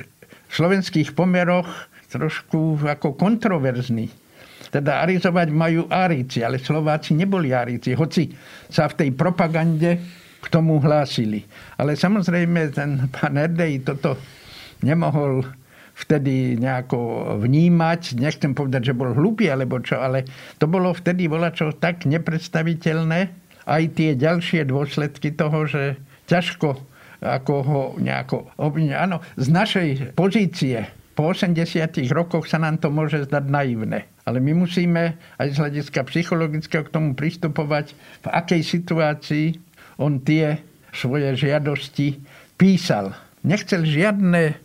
slovenských 0.55 1.19
pomeroch 1.19 1.67
trošku 2.15 2.79
ako 2.87 3.19
kontroverzný. 3.19 4.07
Teda 4.71 5.03
arizovať 5.03 5.51
majú 5.51 5.91
Aríci, 5.91 6.47
ale 6.47 6.63
Slováci 6.63 7.19
neboli 7.19 7.51
Aríci, 7.51 7.99
hoci 7.99 8.31
sa 8.71 8.87
v 8.87 9.03
tej 9.03 9.11
propagande 9.19 9.99
k 10.39 10.47
tomu 10.47 10.79
hlásili. 10.79 11.43
Ale 11.75 11.99
samozrejme 11.99 12.71
ten 12.71 13.11
pán 13.11 13.35
Erdej 13.35 13.83
toto 13.83 14.15
nemohol 14.79 15.43
vtedy 15.95 16.57
nejako 16.57 17.35
vnímať. 17.41 18.17
Nechcem 18.17 18.57
povedať, 18.57 18.93
že 18.93 18.99
bol 18.99 19.13
hlupý 19.13 19.53
alebo 19.53 19.79
čo, 19.81 20.01
ale 20.01 20.25
to 20.57 20.67
bolo 20.67 20.93
vtedy 20.93 21.29
čo 21.53 21.73
tak 21.77 22.09
nepredstaviteľné. 22.09 23.21
Aj 23.63 23.83
tie 23.95 24.19
ďalšie 24.19 24.67
dôsledky 24.67 25.31
toho, 25.35 25.71
že 25.71 26.01
ťažko 26.27 26.93
ako 27.23 27.55
ho 27.63 27.83
nejako 28.03 28.51
obviniť. 28.59 28.93
Áno, 28.99 29.23
z 29.39 29.47
našej 29.47 29.89
pozície 30.19 30.91
po 31.15 31.31
80 31.31 32.03
rokoch 32.11 32.51
sa 32.51 32.59
nám 32.59 32.83
to 32.83 32.91
môže 32.91 33.31
zdať 33.31 33.45
naivné. 33.47 34.11
Ale 34.27 34.43
my 34.43 34.67
musíme 34.67 35.15
aj 35.39 35.49
z 35.55 35.57
hľadiska 35.59 36.03
psychologického 36.11 36.83
k 36.83 36.95
tomu 36.95 37.15
pristupovať, 37.15 37.95
v 38.23 38.27
akej 38.27 38.63
situácii 38.67 39.47
on 40.03 40.19
tie 40.19 40.59
svoje 40.91 41.37
žiadosti 41.37 42.19
písal. 42.59 43.15
Nechcel 43.43 43.87
žiadne 43.87 44.57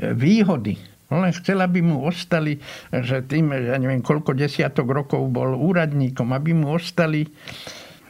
výhody. 0.00 0.78
Len 1.08 1.32
chcel, 1.32 1.64
aby 1.64 1.80
mu 1.80 2.04
ostali, 2.04 2.60
že 2.92 3.24
tým, 3.24 3.48
ja 3.56 3.80
neviem, 3.80 4.04
koľko 4.04 4.36
desiatok 4.36 4.92
rokov 4.92 5.24
bol 5.32 5.56
úradníkom, 5.56 6.36
aby 6.36 6.52
mu 6.52 6.76
ostali 6.76 7.24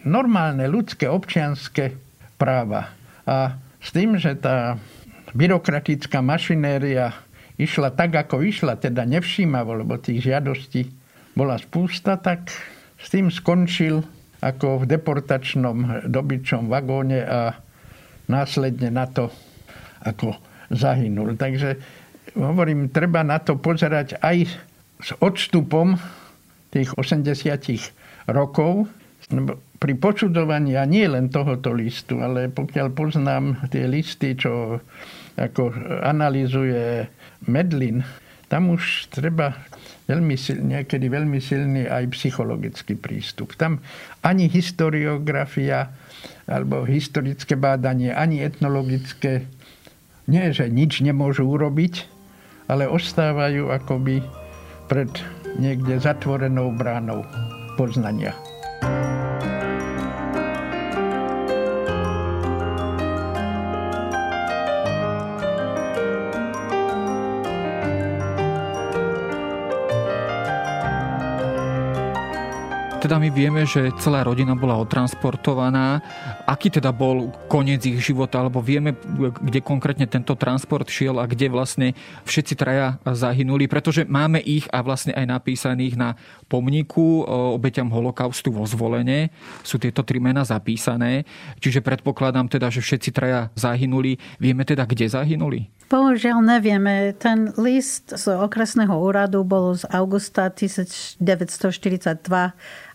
normálne 0.02 0.66
ľudské, 0.66 1.06
občianské 1.06 1.94
práva. 2.34 2.90
A 3.22 3.54
s 3.78 3.94
tým, 3.94 4.18
že 4.18 4.34
tá 4.34 4.74
byrokratická 5.30 6.18
mašinéria 6.18 7.14
išla 7.54 7.94
tak, 7.94 8.18
ako 8.18 8.42
išla, 8.42 8.78
teda 8.78 9.06
nevšímavo, 9.06 9.82
lebo 9.86 9.94
tých 9.98 10.26
žiadostí 10.26 10.90
bola 11.38 11.54
spústa, 11.54 12.18
tak 12.18 12.50
s 12.98 13.06
tým 13.14 13.30
skončil 13.30 14.02
ako 14.42 14.82
v 14.82 14.84
deportačnom 14.90 16.06
dobyčom 16.06 16.66
vagóne 16.66 17.22
a 17.22 17.58
následne 18.26 18.90
na 18.90 19.06
to 19.06 19.30
ako 20.02 20.34
zahynul. 20.72 21.36
Takže 21.36 21.76
hovorím, 22.36 22.92
treba 22.92 23.24
na 23.24 23.40
to 23.40 23.56
pozerať 23.56 24.20
aj 24.20 24.48
s 24.98 25.10
odstupom 25.22 25.96
tých 26.70 26.92
80 26.96 27.32
rokov. 28.28 28.88
Pri 29.78 29.94
počudovaní 29.94 30.74
a 30.74 30.88
nie 30.88 31.06
len 31.06 31.30
tohoto 31.30 31.70
listu, 31.70 32.18
ale 32.18 32.50
pokiaľ 32.50 32.86
poznám 32.96 33.68
tie 33.70 33.86
listy, 33.86 34.34
čo 34.34 34.82
ako 35.38 35.70
analizuje 36.02 37.06
Medlin, 37.46 38.02
tam 38.48 38.74
už 38.74 39.12
treba 39.12 39.54
veľmi 40.08 40.34
silný, 40.40 40.80
niekedy 40.80 41.06
veľmi 41.12 41.38
silný 41.38 41.84
aj 41.84 42.10
psychologický 42.16 42.96
prístup. 42.96 43.52
Tam 43.54 43.78
ani 44.24 44.48
historiografia 44.48 45.92
alebo 46.48 46.88
historické 46.88 47.54
bádanie, 47.60 48.10
ani 48.10 48.40
etnologické 48.40 49.44
nie, 50.28 50.52
že 50.52 50.68
nič 50.68 51.00
nemôžu 51.00 51.48
urobiť, 51.48 52.04
ale 52.68 52.84
ostávajú 52.84 53.72
akoby 53.72 54.20
pred 54.86 55.08
niekde 55.56 55.96
zatvorenou 55.98 56.70
bránou 56.72 57.24
poznania. 57.80 58.36
Teda 72.98 73.14
my 73.14 73.30
vieme, 73.30 73.62
že 73.62 73.94
celá 74.02 74.26
rodina 74.26 74.58
bola 74.58 74.74
odtransportovaná. 74.82 76.02
Aký 76.50 76.66
teda 76.66 76.90
bol 76.90 77.30
koniec 77.46 77.86
ich 77.86 78.02
života, 78.02 78.42
alebo 78.42 78.58
vieme, 78.58 78.98
kde 79.38 79.62
konkrétne 79.62 80.10
tento 80.10 80.34
transport 80.34 80.82
šiel 80.90 81.22
a 81.22 81.30
kde 81.30 81.46
vlastne 81.46 81.94
všetci 82.26 82.58
traja 82.58 82.98
zahynuli, 83.06 83.70
pretože 83.70 84.02
máme 84.02 84.42
ich 84.42 84.66
a 84.74 84.82
vlastne 84.82 85.14
aj 85.14 85.30
napísaných 85.30 85.94
na 85.94 86.18
pomníku 86.50 87.22
obeťam 87.54 87.86
holokaustu 87.86 88.50
vo 88.50 88.66
zvolenie. 88.66 89.30
Sú 89.62 89.78
tieto 89.78 90.02
tri 90.02 90.18
mená 90.18 90.42
zapísané. 90.42 91.22
Čiže 91.62 91.86
predpokladám 91.86 92.50
teda, 92.50 92.66
že 92.66 92.82
všetci 92.82 93.14
traja 93.14 93.54
zahynuli. 93.54 94.18
Vieme 94.42 94.66
teda, 94.66 94.82
kde 94.82 95.06
zahynuli? 95.06 95.70
Bohužiaľ 95.88 96.44
nevieme. 96.44 97.16
Ten 97.16 97.56
list 97.56 98.12
z 98.12 98.28
okresného 98.28 98.92
úradu 98.92 99.40
bol 99.40 99.72
z 99.72 99.88
augusta 99.88 100.52
1942 100.52 101.16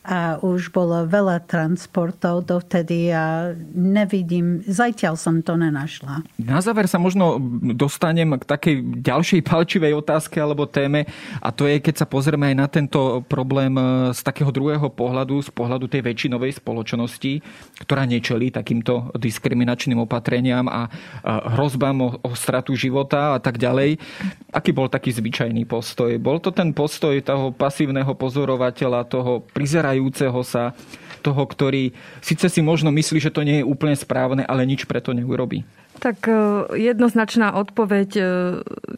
a 0.04 0.36
už 0.44 0.76
bolo 0.76 1.08
veľa 1.08 1.48
transportov 1.48 2.44
dovtedy 2.44 3.08
a 3.16 3.56
nevidím, 3.72 4.60
zatiaľ 4.68 5.16
som 5.16 5.40
to 5.40 5.56
nenašla. 5.56 6.28
Na 6.36 6.60
záver 6.60 6.92
sa 6.92 7.00
možno 7.00 7.40
dostanem 7.72 8.36
k 8.36 8.44
takej 8.44 8.76
ďalšej 9.00 9.42
palčivej 9.48 9.96
otázke 9.96 10.44
alebo 10.44 10.68
téme 10.68 11.08
a 11.40 11.56
to 11.56 11.72
je, 11.72 11.80
keď 11.80 12.04
sa 12.04 12.08
pozrieme 12.08 12.52
aj 12.52 12.56
na 12.60 12.68
tento 12.68 13.24
problém 13.32 13.72
e, 13.80 14.12
z 14.12 14.20
takého 14.28 14.52
druhého 14.52 14.92
pohľadu, 14.92 15.40
z 15.40 15.50
pohľadu 15.56 15.88
tej 15.88 16.04
väčšinovej 16.04 16.60
spoločnosti, 16.60 17.40
ktorá 17.88 18.04
nečelí 18.04 18.52
takýmto 18.52 19.16
diskriminačným 19.16 20.04
opatreniam 20.04 20.68
a 20.68 20.92
hrozbám 21.56 21.98
o, 22.04 22.10
o 22.28 22.32
stratu 22.36 22.76
života 22.76 23.36
a 23.36 23.40
tak 23.40 23.56
ďalej. 23.56 23.96
Aký 24.52 24.76
bol 24.76 24.92
taký 24.92 25.16
zvyčajný 25.16 25.64
postoj? 25.64 26.12
Bol 26.20 26.44
to 26.44 26.52
ten 26.52 26.76
postoj 26.76 27.16
toho 27.24 27.56
pasívneho 27.56 28.12
pozorovateľa, 28.12 29.08
toho 29.08 29.48
prizerajúceho 29.56 29.93
starajúceho 29.94 30.42
sa, 30.42 30.74
toho, 31.24 31.48
ktorý 31.48 31.96
síce 32.20 32.52
si 32.52 32.60
možno 32.60 32.92
myslí, 32.92 33.24
že 33.24 33.32
to 33.32 33.48
nie 33.48 33.64
je 33.64 33.70
úplne 33.70 33.96
správne, 33.96 34.44
ale 34.44 34.68
nič 34.68 34.84
preto 34.84 35.16
neurobí? 35.16 35.64
Tak 36.04 36.28
e, 36.28 36.36
jednoznačná 36.92 37.56
odpoveď, 37.56 38.10
e, 38.20 38.24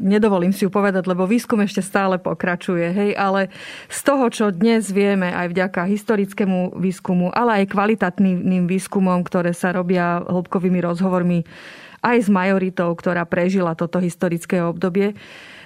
nedovolím 0.01 0.49
si 0.49 0.65
ju 0.65 0.73
povedať, 0.73 1.05
lebo 1.05 1.29
výskum 1.29 1.61
ešte 1.61 1.85
stále 1.85 2.17
pokračuje, 2.17 2.87
hej, 2.89 3.11
ale 3.13 3.53
z 3.93 3.99
toho, 4.01 4.25
čo 4.33 4.49
dnes 4.49 4.89
vieme 4.89 5.29
aj 5.29 5.53
vďaka 5.53 5.85
historickému 5.85 6.81
výskumu, 6.81 7.29
ale 7.29 7.61
aj 7.61 7.75
kvalitatným 7.77 8.65
výskumom, 8.65 9.21
ktoré 9.21 9.53
sa 9.53 9.69
robia 9.69 10.25
hĺbkovými 10.25 10.81
rozhovormi 10.81 11.45
aj 12.01 12.25
s 12.25 12.29
majoritou, 12.33 12.89
ktorá 12.97 13.21
prežila 13.29 13.77
toto 13.77 14.01
historické 14.01 14.65
obdobie, 14.65 15.13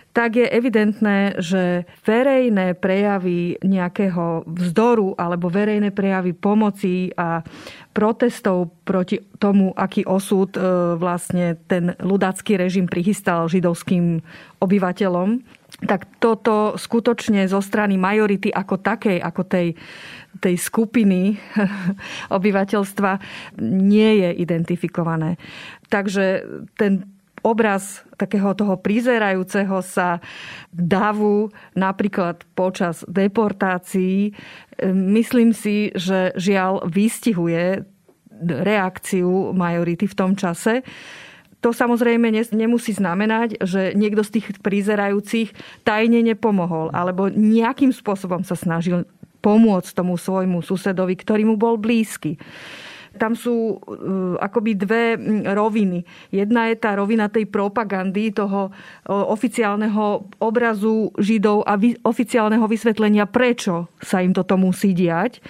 tak 0.09 0.41
je 0.41 0.47
evidentné, 0.49 1.37
že 1.37 1.85
verejné 2.01 2.73
prejavy 2.73 3.61
nejakého 3.61 4.43
vzdoru 4.49 5.13
alebo 5.13 5.53
verejné 5.53 5.93
prejavy 5.93 6.33
pomoci 6.33 7.13
a 7.13 7.45
protestov 7.93 8.73
proti 8.85 9.21
tomu, 9.37 9.69
aký 9.77 10.03
osud 10.09 10.49
e, 10.57 10.61
vlastne 10.97 11.61
ten 11.69 11.93
ľudácky 12.01 12.57
režim 12.57 12.89
prichystal 12.89 13.45
židovským 13.45 14.21
obyvateľom, 14.57 15.45
tak 15.85 16.09
toto 16.17 16.75
skutočne 16.75 17.45
zo 17.45 17.61
strany 17.61 17.95
majority 17.95 18.49
ako 18.49 18.81
takej, 18.81 19.21
ako 19.21 19.41
tej, 19.45 19.67
tej 20.41 20.55
skupiny 20.57 21.37
obyvateľstva 22.37 23.11
nie 23.61 24.25
je 24.25 24.29
identifikované. 24.41 25.37
Takže 25.87 26.43
ten 26.75 27.18
obraz 27.43 28.03
takého 28.19 28.51
toho 28.55 28.75
prizerajúceho 28.79 29.79
sa 29.83 30.19
davu 30.71 31.51
napríklad 31.75 32.43
počas 32.55 33.03
deportácií, 33.07 34.35
myslím 34.91 35.55
si, 35.55 35.91
že 35.95 36.35
žiaľ 36.35 36.87
vystihuje 36.87 37.83
reakciu 38.43 39.51
majority 39.51 40.07
v 40.07 40.17
tom 40.17 40.31
čase. 40.35 40.83
To 41.59 41.75
samozrejme 41.75 42.31
nemusí 42.55 42.95
znamenať, 42.95 43.59
že 43.67 43.91
niekto 43.91 44.23
z 44.23 44.39
tých 44.39 44.47
prizerajúcich 44.63 45.51
tajne 45.83 46.23
nepomohol 46.23 46.87
alebo 46.95 47.27
nejakým 47.27 47.91
spôsobom 47.91 48.47
sa 48.47 48.55
snažil 48.55 49.03
pomôcť 49.43 49.91
tomu 49.91 50.15
svojmu 50.15 50.63
susedovi, 50.63 51.19
ktorý 51.19 51.43
mu 51.47 51.55
bol 51.59 51.75
blízky 51.75 52.39
tam 53.17 53.33
sú 53.33 53.79
uh, 53.79 54.37
akoby 54.37 54.71
dve 54.77 55.03
roviny. 55.49 56.05
Jedna 56.29 56.69
je 56.69 56.77
tá 56.77 56.93
rovina 56.93 57.31
tej 57.31 57.49
propagandy, 57.49 58.29
toho 58.35 58.69
oficiálneho 59.09 60.29
obrazu 60.37 61.09
Židov 61.17 61.65
a 61.65 61.79
oficiálneho 62.05 62.65
vysvetlenia, 62.69 63.25
prečo 63.25 63.89
sa 64.03 64.21
im 64.21 64.35
toto 64.35 64.59
musí 64.59 64.93
diať. 64.93 65.41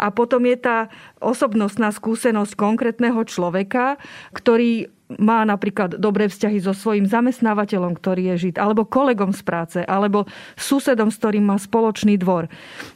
A 0.00 0.08
potom 0.08 0.48
je 0.48 0.56
tá 0.56 0.88
osobnostná 1.20 1.92
skúsenosť 1.92 2.56
konkrétneho 2.56 3.20
človeka, 3.28 4.00
ktorý 4.32 4.88
má 5.18 5.42
napríklad 5.42 5.98
dobré 5.98 6.30
vzťahy 6.30 6.62
so 6.62 6.70
svojím 6.70 7.04
zamestnávateľom, 7.04 7.98
ktorý 7.98 8.32
je 8.32 8.48
žid, 8.48 8.56
alebo 8.62 8.86
kolegom 8.86 9.34
z 9.34 9.42
práce, 9.42 9.78
alebo 9.82 10.30
susedom, 10.54 11.10
s 11.10 11.18
ktorým 11.18 11.50
má 11.50 11.58
spoločný 11.58 12.14
dvor. 12.16 12.46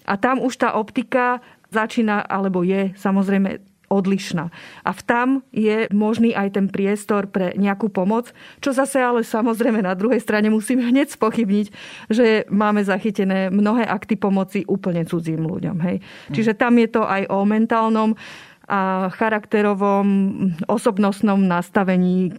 A 0.06 0.14
tam 0.14 0.38
už 0.40 0.62
tá 0.62 0.78
optika 0.78 1.42
začína, 1.74 2.22
alebo 2.22 2.62
je 2.62 2.94
samozrejme 2.94 3.73
odlišná. 3.94 4.50
A 4.82 4.90
v 4.90 5.00
tam 5.06 5.28
je 5.54 5.86
možný 5.94 6.34
aj 6.34 6.58
ten 6.58 6.66
priestor 6.66 7.30
pre 7.30 7.54
nejakú 7.54 7.86
pomoc, 7.94 8.34
čo 8.58 8.74
zase 8.74 8.98
ale 8.98 9.22
samozrejme 9.22 9.86
na 9.86 9.94
druhej 9.94 10.18
strane 10.18 10.50
musím 10.50 10.82
hneď 10.82 11.14
spochybniť, 11.14 11.66
že 12.10 12.50
máme 12.50 12.82
zachytené 12.82 13.54
mnohé 13.54 13.86
akty 13.86 14.18
pomoci 14.18 14.66
úplne 14.66 15.06
cudzím 15.06 15.46
ľuďom. 15.46 15.78
Hej. 15.78 15.96
Čiže 16.34 16.58
tam 16.58 16.74
je 16.82 16.88
to 16.90 17.06
aj 17.06 17.30
o 17.30 17.46
mentálnom 17.46 18.18
a 18.64 19.12
charakterovom, 19.12 20.08
osobnostnom 20.64 21.36
nastavení 21.36 22.32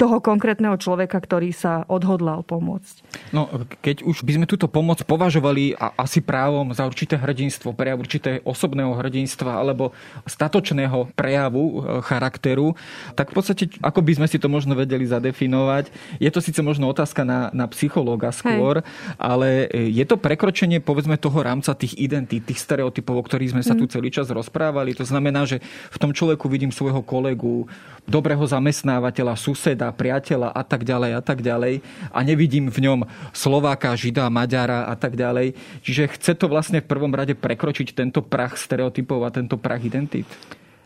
toho 0.00 0.16
konkrétneho 0.24 0.80
človeka, 0.80 1.20
ktorý 1.20 1.52
sa 1.52 1.84
odhodlal 1.84 2.40
pomôcť. 2.40 3.04
No, 3.36 3.52
keď 3.84 4.00
už 4.08 4.24
by 4.24 4.40
sme 4.40 4.46
túto 4.48 4.64
pomoc 4.64 5.04
považovali 5.04 5.76
a 5.76 5.92
asi 6.00 6.24
právom 6.24 6.72
za 6.72 6.88
určité 6.88 7.20
hrdinstvo, 7.20 7.76
prejav 7.76 8.00
určité 8.00 8.40
osobného 8.48 8.96
hrdinstva 8.96 9.60
alebo 9.60 9.92
statočného 10.24 11.12
prejavu 11.12 11.64
e, 11.68 12.00
charakteru, 12.00 12.72
tak 13.12 13.28
v 13.28 13.34
podstate, 13.36 13.64
ako 13.84 14.00
by 14.00 14.12
sme 14.16 14.26
si 14.32 14.40
to 14.40 14.48
možno 14.48 14.72
vedeli 14.72 15.04
zadefinovať, 15.04 15.92
je 16.16 16.30
to 16.32 16.40
síce 16.40 16.64
možno 16.64 16.88
otázka 16.88 17.20
na, 17.28 17.52
na 17.52 17.68
psychológa 17.68 18.32
skôr, 18.32 18.80
Hej. 18.80 18.88
ale 19.20 19.68
je 19.68 20.04
to 20.08 20.16
prekročenie 20.16 20.80
povedzme 20.80 21.20
toho 21.20 21.44
rámca 21.44 21.76
tých 21.76 21.92
identít, 22.00 22.48
tých 22.48 22.64
stereotypov, 22.64 23.20
o 23.20 23.26
ktorých 23.28 23.52
sme 23.52 23.60
sa 23.60 23.76
tu 23.76 23.84
celý 23.84 24.08
čas 24.08 24.32
rozprávali. 24.32 24.96
To 24.96 25.04
znamená, 25.04 25.44
že 25.44 25.60
v 25.92 26.00
tom 26.00 26.16
človeku 26.16 26.48
vidím 26.48 26.72
svojho 26.72 27.04
kolegu, 27.04 27.68
dobrého 28.08 28.42
zamestnávateľa, 28.42 29.36
suseda, 29.36 29.89
priateľa 29.92 30.54
a 30.54 30.62
tak 30.64 30.82
ďalej 30.82 31.10
a 31.18 31.22
tak 31.22 31.44
ďalej 31.44 31.84
a 32.10 32.18
nevidím 32.24 32.72
v 32.72 32.78
ňom 32.86 33.00
Slováka, 33.34 33.94
Žida, 33.94 34.32
Maďara 34.32 34.88
a 34.88 34.94
tak 34.96 35.14
ďalej. 35.14 35.54
Čiže 35.84 36.16
chce 36.16 36.32
to 36.34 36.46
vlastne 36.48 36.82
v 36.82 36.90
prvom 36.90 37.12
rade 37.12 37.36
prekročiť 37.36 37.94
tento 37.94 38.24
prach 38.24 38.56
stereotypov 38.56 39.22
a 39.26 39.34
tento 39.34 39.60
prach 39.60 39.82
identít? 39.82 40.28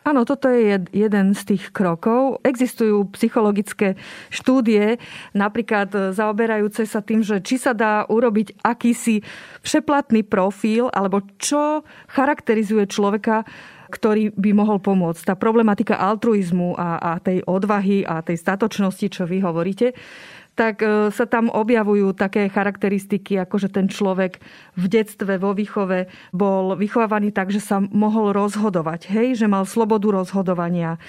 Áno, 0.04 0.28
toto 0.28 0.52
je 0.52 0.84
jeden 0.92 1.26
z 1.32 1.42
tých 1.48 1.72
krokov. 1.72 2.44
Existujú 2.44 3.08
psychologické 3.16 3.96
štúdie, 4.28 5.00
napríklad 5.32 6.12
zaoberajúce 6.12 6.84
sa 6.84 7.00
tým, 7.00 7.24
že 7.24 7.40
či 7.40 7.56
sa 7.56 7.72
dá 7.72 8.04
urobiť 8.12 8.60
akýsi 8.60 9.24
všeplatný 9.64 10.28
profil, 10.28 10.92
alebo 10.92 11.24
čo 11.40 11.88
charakterizuje 12.12 12.84
človeka 12.84 13.48
ktorý 13.88 14.32
by 14.34 14.50
mohol 14.52 14.78
pomôcť. 14.80 15.32
Tá 15.32 15.34
problematika 15.34 16.00
altruizmu 16.00 16.76
a, 16.76 16.98
a 16.98 17.12
tej 17.20 17.44
odvahy 17.44 18.04
a 18.04 18.20
tej 18.20 18.40
statočnosti, 18.40 19.06
čo 19.10 19.22
vy 19.28 19.44
hovoríte, 19.44 19.92
tak 20.54 20.82
e, 20.82 21.10
sa 21.10 21.26
tam 21.26 21.50
objavujú 21.50 22.14
také 22.14 22.46
charakteristiky, 22.46 23.38
ako 23.42 23.58
že 23.58 23.68
ten 23.74 23.90
človek 23.90 24.38
v 24.78 24.84
detstve, 24.86 25.38
vo 25.38 25.50
výchove 25.50 26.06
bol 26.30 26.78
vychovávaný 26.78 27.34
tak, 27.34 27.50
že 27.50 27.58
sa 27.58 27.82
mohol 27.82 28.30
rozhodovať, 28.30 29.10
hej, 29.10 29.34
že 29.34 29.50
mal 29.50 29.66
slobodu 29.66 30.14
rozhodovania, 30.14 31.02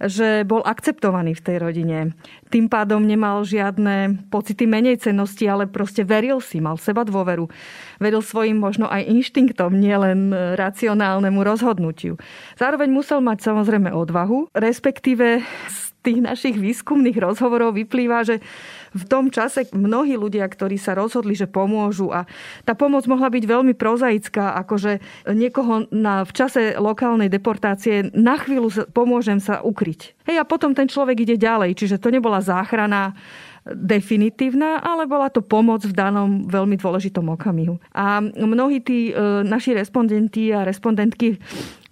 že 0.00 0.44
bol 0.44 0.60
akceptovaný 0.64 1.36
v 1.36 1.44
tej 1.44 1.56
rodine. 1.60 1.98
Tým 2.52 2.68
pádom 2.68 3.04
nemal 3.04 3.44
žiadne 3.44 4.28
pocity 4.28 4.68
menej 4.68 5.00
cennosti, 5.00 5.44
ale 5.48 5.68
proste 5.68 6.04
veril 6.04 6.40
si, 6.44 6.60
mal 6.60 6.76
seba 6.76 7.04
dôveru. 7.04 7.48
Veril 8.00 8.22
svojim 8.24 8.56
možno 8.56 8.88
aj 8.88 9.08
inštinktom, 9.08 9.76
nielen 9.76 10.32
racionálnemu 10.56 11.40
rozhodnutiu. 11.40 12.16
Zároveň 12.56 12.88
musel 12.92 13.20
mať 13.20 13.44
samozrejme 13.44 13.92
odvahu, 13.92 14.52
respektíve 14.56 15.44
z 15.68 15.80
tých 16.00 16.20
našich 16.24 16.56
výskumných 16.56 17.16
rozhovorov 17.20 17.76
vyplýva, 17.76 18.24
že 18.24 18.40
v 18.90 19.04
tom 19.06 19.30
čase 19.30 19.70
mnohí 19.70 20.18
ľudia, 20.18 20.46
ktorí 20.46 20.76
sa 20.76 20.98
rozhodli, 20.98 21.38
že 21.38 21.50
pomôžu 21.50 22.10
a 22.10 22.26
tá 22.66 22.74
pomoc 22.74 23.06
mohla 23.06 23.30
byť 23.30 23.44
veľmi 23.46 23.74
prozaická, 23.78 24.58
akože 24.66 24.98
niekoho 25.30 25.86
na, 25.94 26.26
v 26.26 26.32
čase 26.34 26.74
lokálnej 26.76 27.30
deportácie 27.30 28.10
na 28.14 28.38
chvíľu 28.38 28.90
pomôžem 28.90 29.38
sa 29.38 29.62
ukryť. 29.62 30.18
Hej, 30.26 30.36
a 30.42 30.44
potom 30.44 30.74
ten 30.74 30.90
človek 30.90 31.22
ide 31.22 31.36
ďalej, 31.38 31.78
čiže 31.78 32.02
to 32.02 32.10
nebola 32.10 32.42
záchrana 32.42 33.14
definitívna, 33.68 34.80
ale 34.80 35.04
bola 35.04 35.28
to 35.28 35.44
pomoc 35.44 35.84
v 35.84 35.92
danom 35.92 36.48
veľmi 36.48 36.80
dôležitom 36.80 37.28
okamihu. 37.36 37.76
A 37.92 38.24
mnohí 38.24 38.80
tí 38.80 39.12
e, 39.12 39.44
naši 39.44 39.76
respondenti 39.76 40.48
a 40.48 40.64
respondentky 40.64 41.36
e, 41.36 41.38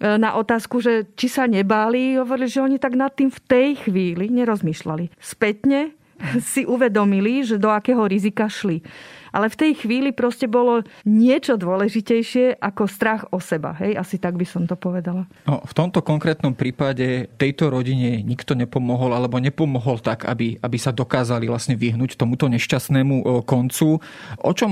na 0.01 0.33
otázku, 0.33 0.81
že 0.81 1.13
či 1.13 1.29
sa 1.29 1.45
nebáli, 1.45 2.17
hovorili, 2.17 2.49
že 2.49 2.65
oni 2.65 2.81
tak 2.81 2.97
nad 2.97 3.13
tým 3.13 3.29
v 3.29 3.39
tej 3.45 3.69
chvíli 3.85 4.33
nerozmýšľali. 4.33 5.13
Spätne 5.21 5.93
si 6.53 6.67
uvedomili, 6.67 7.43
že 7.43 7.61
do 7.61 7.71
akého 7.71 8.03
rizika 8.05 8.47
šli. 8.51 8.83
Ale 9.29 9.45
v 9.45 9.59
tej 9.61 9.71
chvíli 9.85 10.09
proste 10.09 10.49
bolo 10.49 10.81
niečo 11.05 11.53
dôležitejšie 11.53 12.57
ako 12.57 12.83
strach 12.89 13.29
o 13.29 13.37
seba. 13.37 13.77
Hej, 13.77 14.01
asi 14.01 14.17
tak 14.17 14.33
by 14.33 14.45
som 14.45 14.65
to 14.65 14.73
povedala. 14.73 15.29
No, 15.45 15.61
v 15.61 15.73
tomto 15.77 16.01
konkrétnom 16.01 16.57
prípade 16.57 17.29
tejto 17.37 17.69
rodine 17.69 18.25
nikto 18.25 18.57
nepomohol 18.57 19.13
alebo 19.13 19.37
nepomohol 19.37 20.01
tak, 20.01 20.25
aby, 20.25 20.57
aby 20.57 20.77
sa 20.81 20.89
dokázali 20.89 21.45
vlastne 21.45 21.77
vyhnúť 21.77 22.17
tomuto 22.17 22.49
nešťastnému 22.49 23.45
koncu. 23.45 24.01
O 24.41 24.51
čom, 24.57 24.71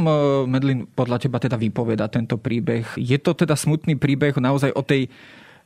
Medlin, 0.49 0.89
podľa 0.89 1.29
teba 1.29 1.37
teda 1.37 1.53
vypoveda 1.53 2.09
tento 2.09 2.41
príbeh? 2.41 2.97
Je 2.97 3.21
to 3.21 3.37
teda 3.37 3.53
smutný 3.53 3.93
príbeh 3.93 4.33
naozaj 4.41 4.73
o 4.73 4.81
tej 4.81 5.05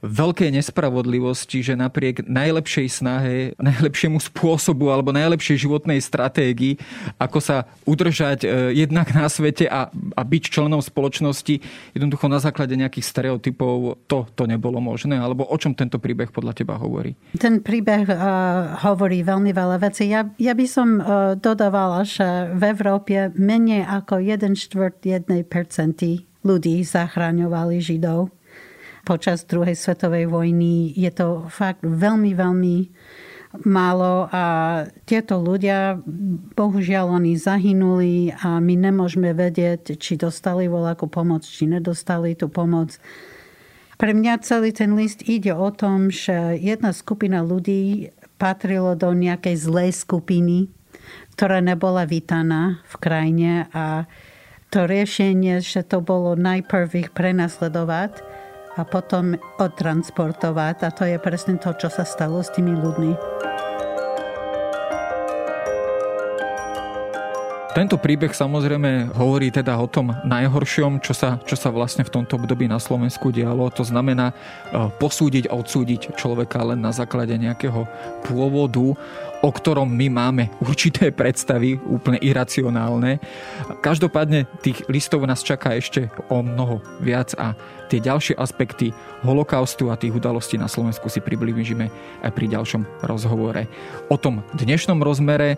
veľkej 0.01 0.49
nespravodlivosti, 0.49 1.61
že 1.61 1.77
napriek 1.77 2.25
najlepšej 2.25 2.87
snahe, 2.89 3.35
najlepšiemu 3.61 4.17
spôsobu 4.17 4.89
alebo 4.89 5.13
najlepšej 5.13 5.69
životnej 5.69 6.01
stratégii, 6.01 6.81
ako 7.21 7.37
sa 7.37 7.69
udržať 7.85 8.43
e, 8.43 8.47
jednak 8.81 9.13
na 9.13 9.29
svete 9.29 9.69
a, 9.69 9.93
a 9.93 10.21
byť 10.25 10.43
členom 10.49 10.81
spoločnosti, 10.81 11.61
jednoducho 11.93 12.25
na 12.25 12.41
základe 12.41 12.73
nejakých 12.73 13.05
stereotypov 13.05 14.01
to, 14.09 14.25
to 14.33 14.43
nebolo 14.49 14.81
možné? 14.81 15.21
Alebo 15.21 15.45
o 15.45 15.57
čom 15.61 15.77
tento 15.77 16.01
príbeh 16.01 16.33
podľa 16.33 16.57
teba 16.57 16.81
hovorí? 16.81 17.13
Ten 17.37 17.61
príbeh 17.61 18.09
uh, 18.09 18.81
hovorí 18.81 19.21
veľmi 19.21 19.53
veľa 19.53 19.77
vecí. 19.85 20.09
Ja, 20.09 20.25
ja 20.41 20.57
by 20.57 20.65
som 20.65 20.97
uh, 20.97 21.37
dodávala, 21.37 22.01
že 22.01 22.49
v 22.57 22.73
Európe 22.73 23.29
menej 23.37 23.85
ako 23.85 24.17
1 24.17 24.57
čtvrt 24.57 25.05
1% 25.05 25.45
ľudí 26.41 26.81
zachraňovali 26.81 27.77
Židov 27.77 28.40
počas 29.03 29.45
druhej 29.45 29.73
svetovej 29.73 30.29
vojny. 30.29 30.93
Je 30.93 31.11
to 31.13 31.49
fakt 31.49 31.81
veľmi, 31.81 32.31
veľmi 32.37 32.77
málo 33.67 34.31
a 34.31 34.43
tieto 35.03 35.35
ľudia, 35.35 35.99
bohužiaľ 36.55 37.19
oni 37.19 37.35
zahynuli 37.35 38.31
a 38.31 38.63
my 38.63 38.75
nemôžeme 38.79 39.35
vedieť, 39.35 39.99
či 39.99 40.15
dostali 40.15 40.71
voľakú 40.71 41.11
pomoc, 41.11 41.43
či 41.43 41.67
nedostali 41.67 42.39
tú 42.39 42.47
pomoc. 42.47 42.95
Pre 43.99 44.11
mňa 44.17 44.41
celý 44.41 44.73
ten 44.73 44.95
list 44.97 45.21
ide 45.27 45.53
o 45.53 45.69
tom, 45.69 46.09
že 46.09 46.57
jedna 46.57 46.95
skupina 46.95 47.43
ľudí 47.45 48.15
patrilo 48.41 48.97
do 48.97 49.13
nejakej 49.13 49.55
zlej 49.61 49.91
skupiny, 49.93 50.71
ktorá 51.37 51.61
nebola 51.61 52.09
vítaná 52.09 52.81
v 52.89 52.95
krajine 52.97 53.51
a 53.75 54.09
to 54.71 54.87
riešenie, 54.87 55.59
že 55.59 55.83
to 55.83 55.99
bolo 55.99 56.33
najprv 56.39 56.87
ich 56.95 57.09
prenasledovať, 57.11 58.30
a 58.81 58.83
potom 58.83 59.37
odtransportovať. 59.61 60.75
A 60.81 60.89
to 60.89 61.05
je 61.05 61.21
presne 61.21 61.61
to, 61.61 61.69
čo 61.77 61.93
sa 61.93 62.01
stalo 62.01 62.41
s 62.41 62.49
tými 62.49 62.73
ľuďmi. 62.73 63.13
Tento 67.71 67.95
príbeh 67.95 68.35
samozrejme 68.35 69.15
hovorí 69.15 69.47
teda 69.47 69.79
o 69.79 69.87
tom 69.87 70.11
najhoršom, 70.27 70.99
čo 70.99 71.15
sa, 71.15 71.39
čo 71.47 71.55
sa 71.55 71.71
vlastne 71.71 72.03
v 72.03 72.11
tomto 72.11 72.35
období 72.35 72.67
na 72.67 72.83
Slovensku 72.83 73.31
dialo. 73.31 73.71
To 73.71 73.87
znamená 73.87 74.35
e, 74.35 74.35
posúdiť 74.99 75.47
a 75.47 75.55
odsúdiť 75.55 76.19
človeka 76.19 76.67
len 76.67 76.83
na 76.83 76.91
základe 76.91 77.31
nejakého 77.39 77.87
pôvodu, 78.27 78.91
o 79.41 79.49
ktorom 79.49 79.89
my 79.89 80.07
máme 80.09 80.43
určité 80.61 81.09
predstavy, 81.09 81.81
úplne 81.89 82.21
iracionálne. 82.21 83.17
Každopádne 83.81 84.45
tých 84.61 84.85
listov 84.87 85.25
nás 85.25 85.41
čaká 85.41 85.73
ešte 85.73 86.13
o 86.29 86.45
mnoho 86.45 86.79
viac 87.01 87.33
a 87.37 87.57
tie 87.91 87.99
ďalšie 87.99 88.39
aspekty 88.39 88.95
holokaustu 89.25 89.91
a 89.91 89.99
tých 89.99 90.15
udalostí 90.15 90.55
na 90.55 90.71
Slovensku 90.71 91.11
si 91.11 91.19
priblížime 91.19 91.91
aj 92.23 92.31
pri 92.31 92.47
ďalšom 92.47 93.03
rozhovore. 93.03 93.67
O 94.07 94.15
tom 94.15 94.45
dnešnom 94.55 95.03
rozmere, 95.03 95.57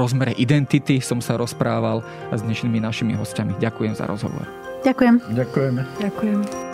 rozmere 0.00 0.32
identity 0.40 1.04
som 1.04 1.20
sa 1.20 1.36
rozprával 1.36 2.00
s 2.32 2.40
dnešnými 2.40 2.80
našimi 2.80 3.12
hostiami. 3.12 3.60
Ďakujem 3.60 3.94
za 3.98 4.08
rozhovor. 4.08 4.48
Ďakujem. 4.86 5.20
Ďakujeme. 5.36 5.80
Ďakujem. 6.00 6.73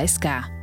SK. 0.05 0.60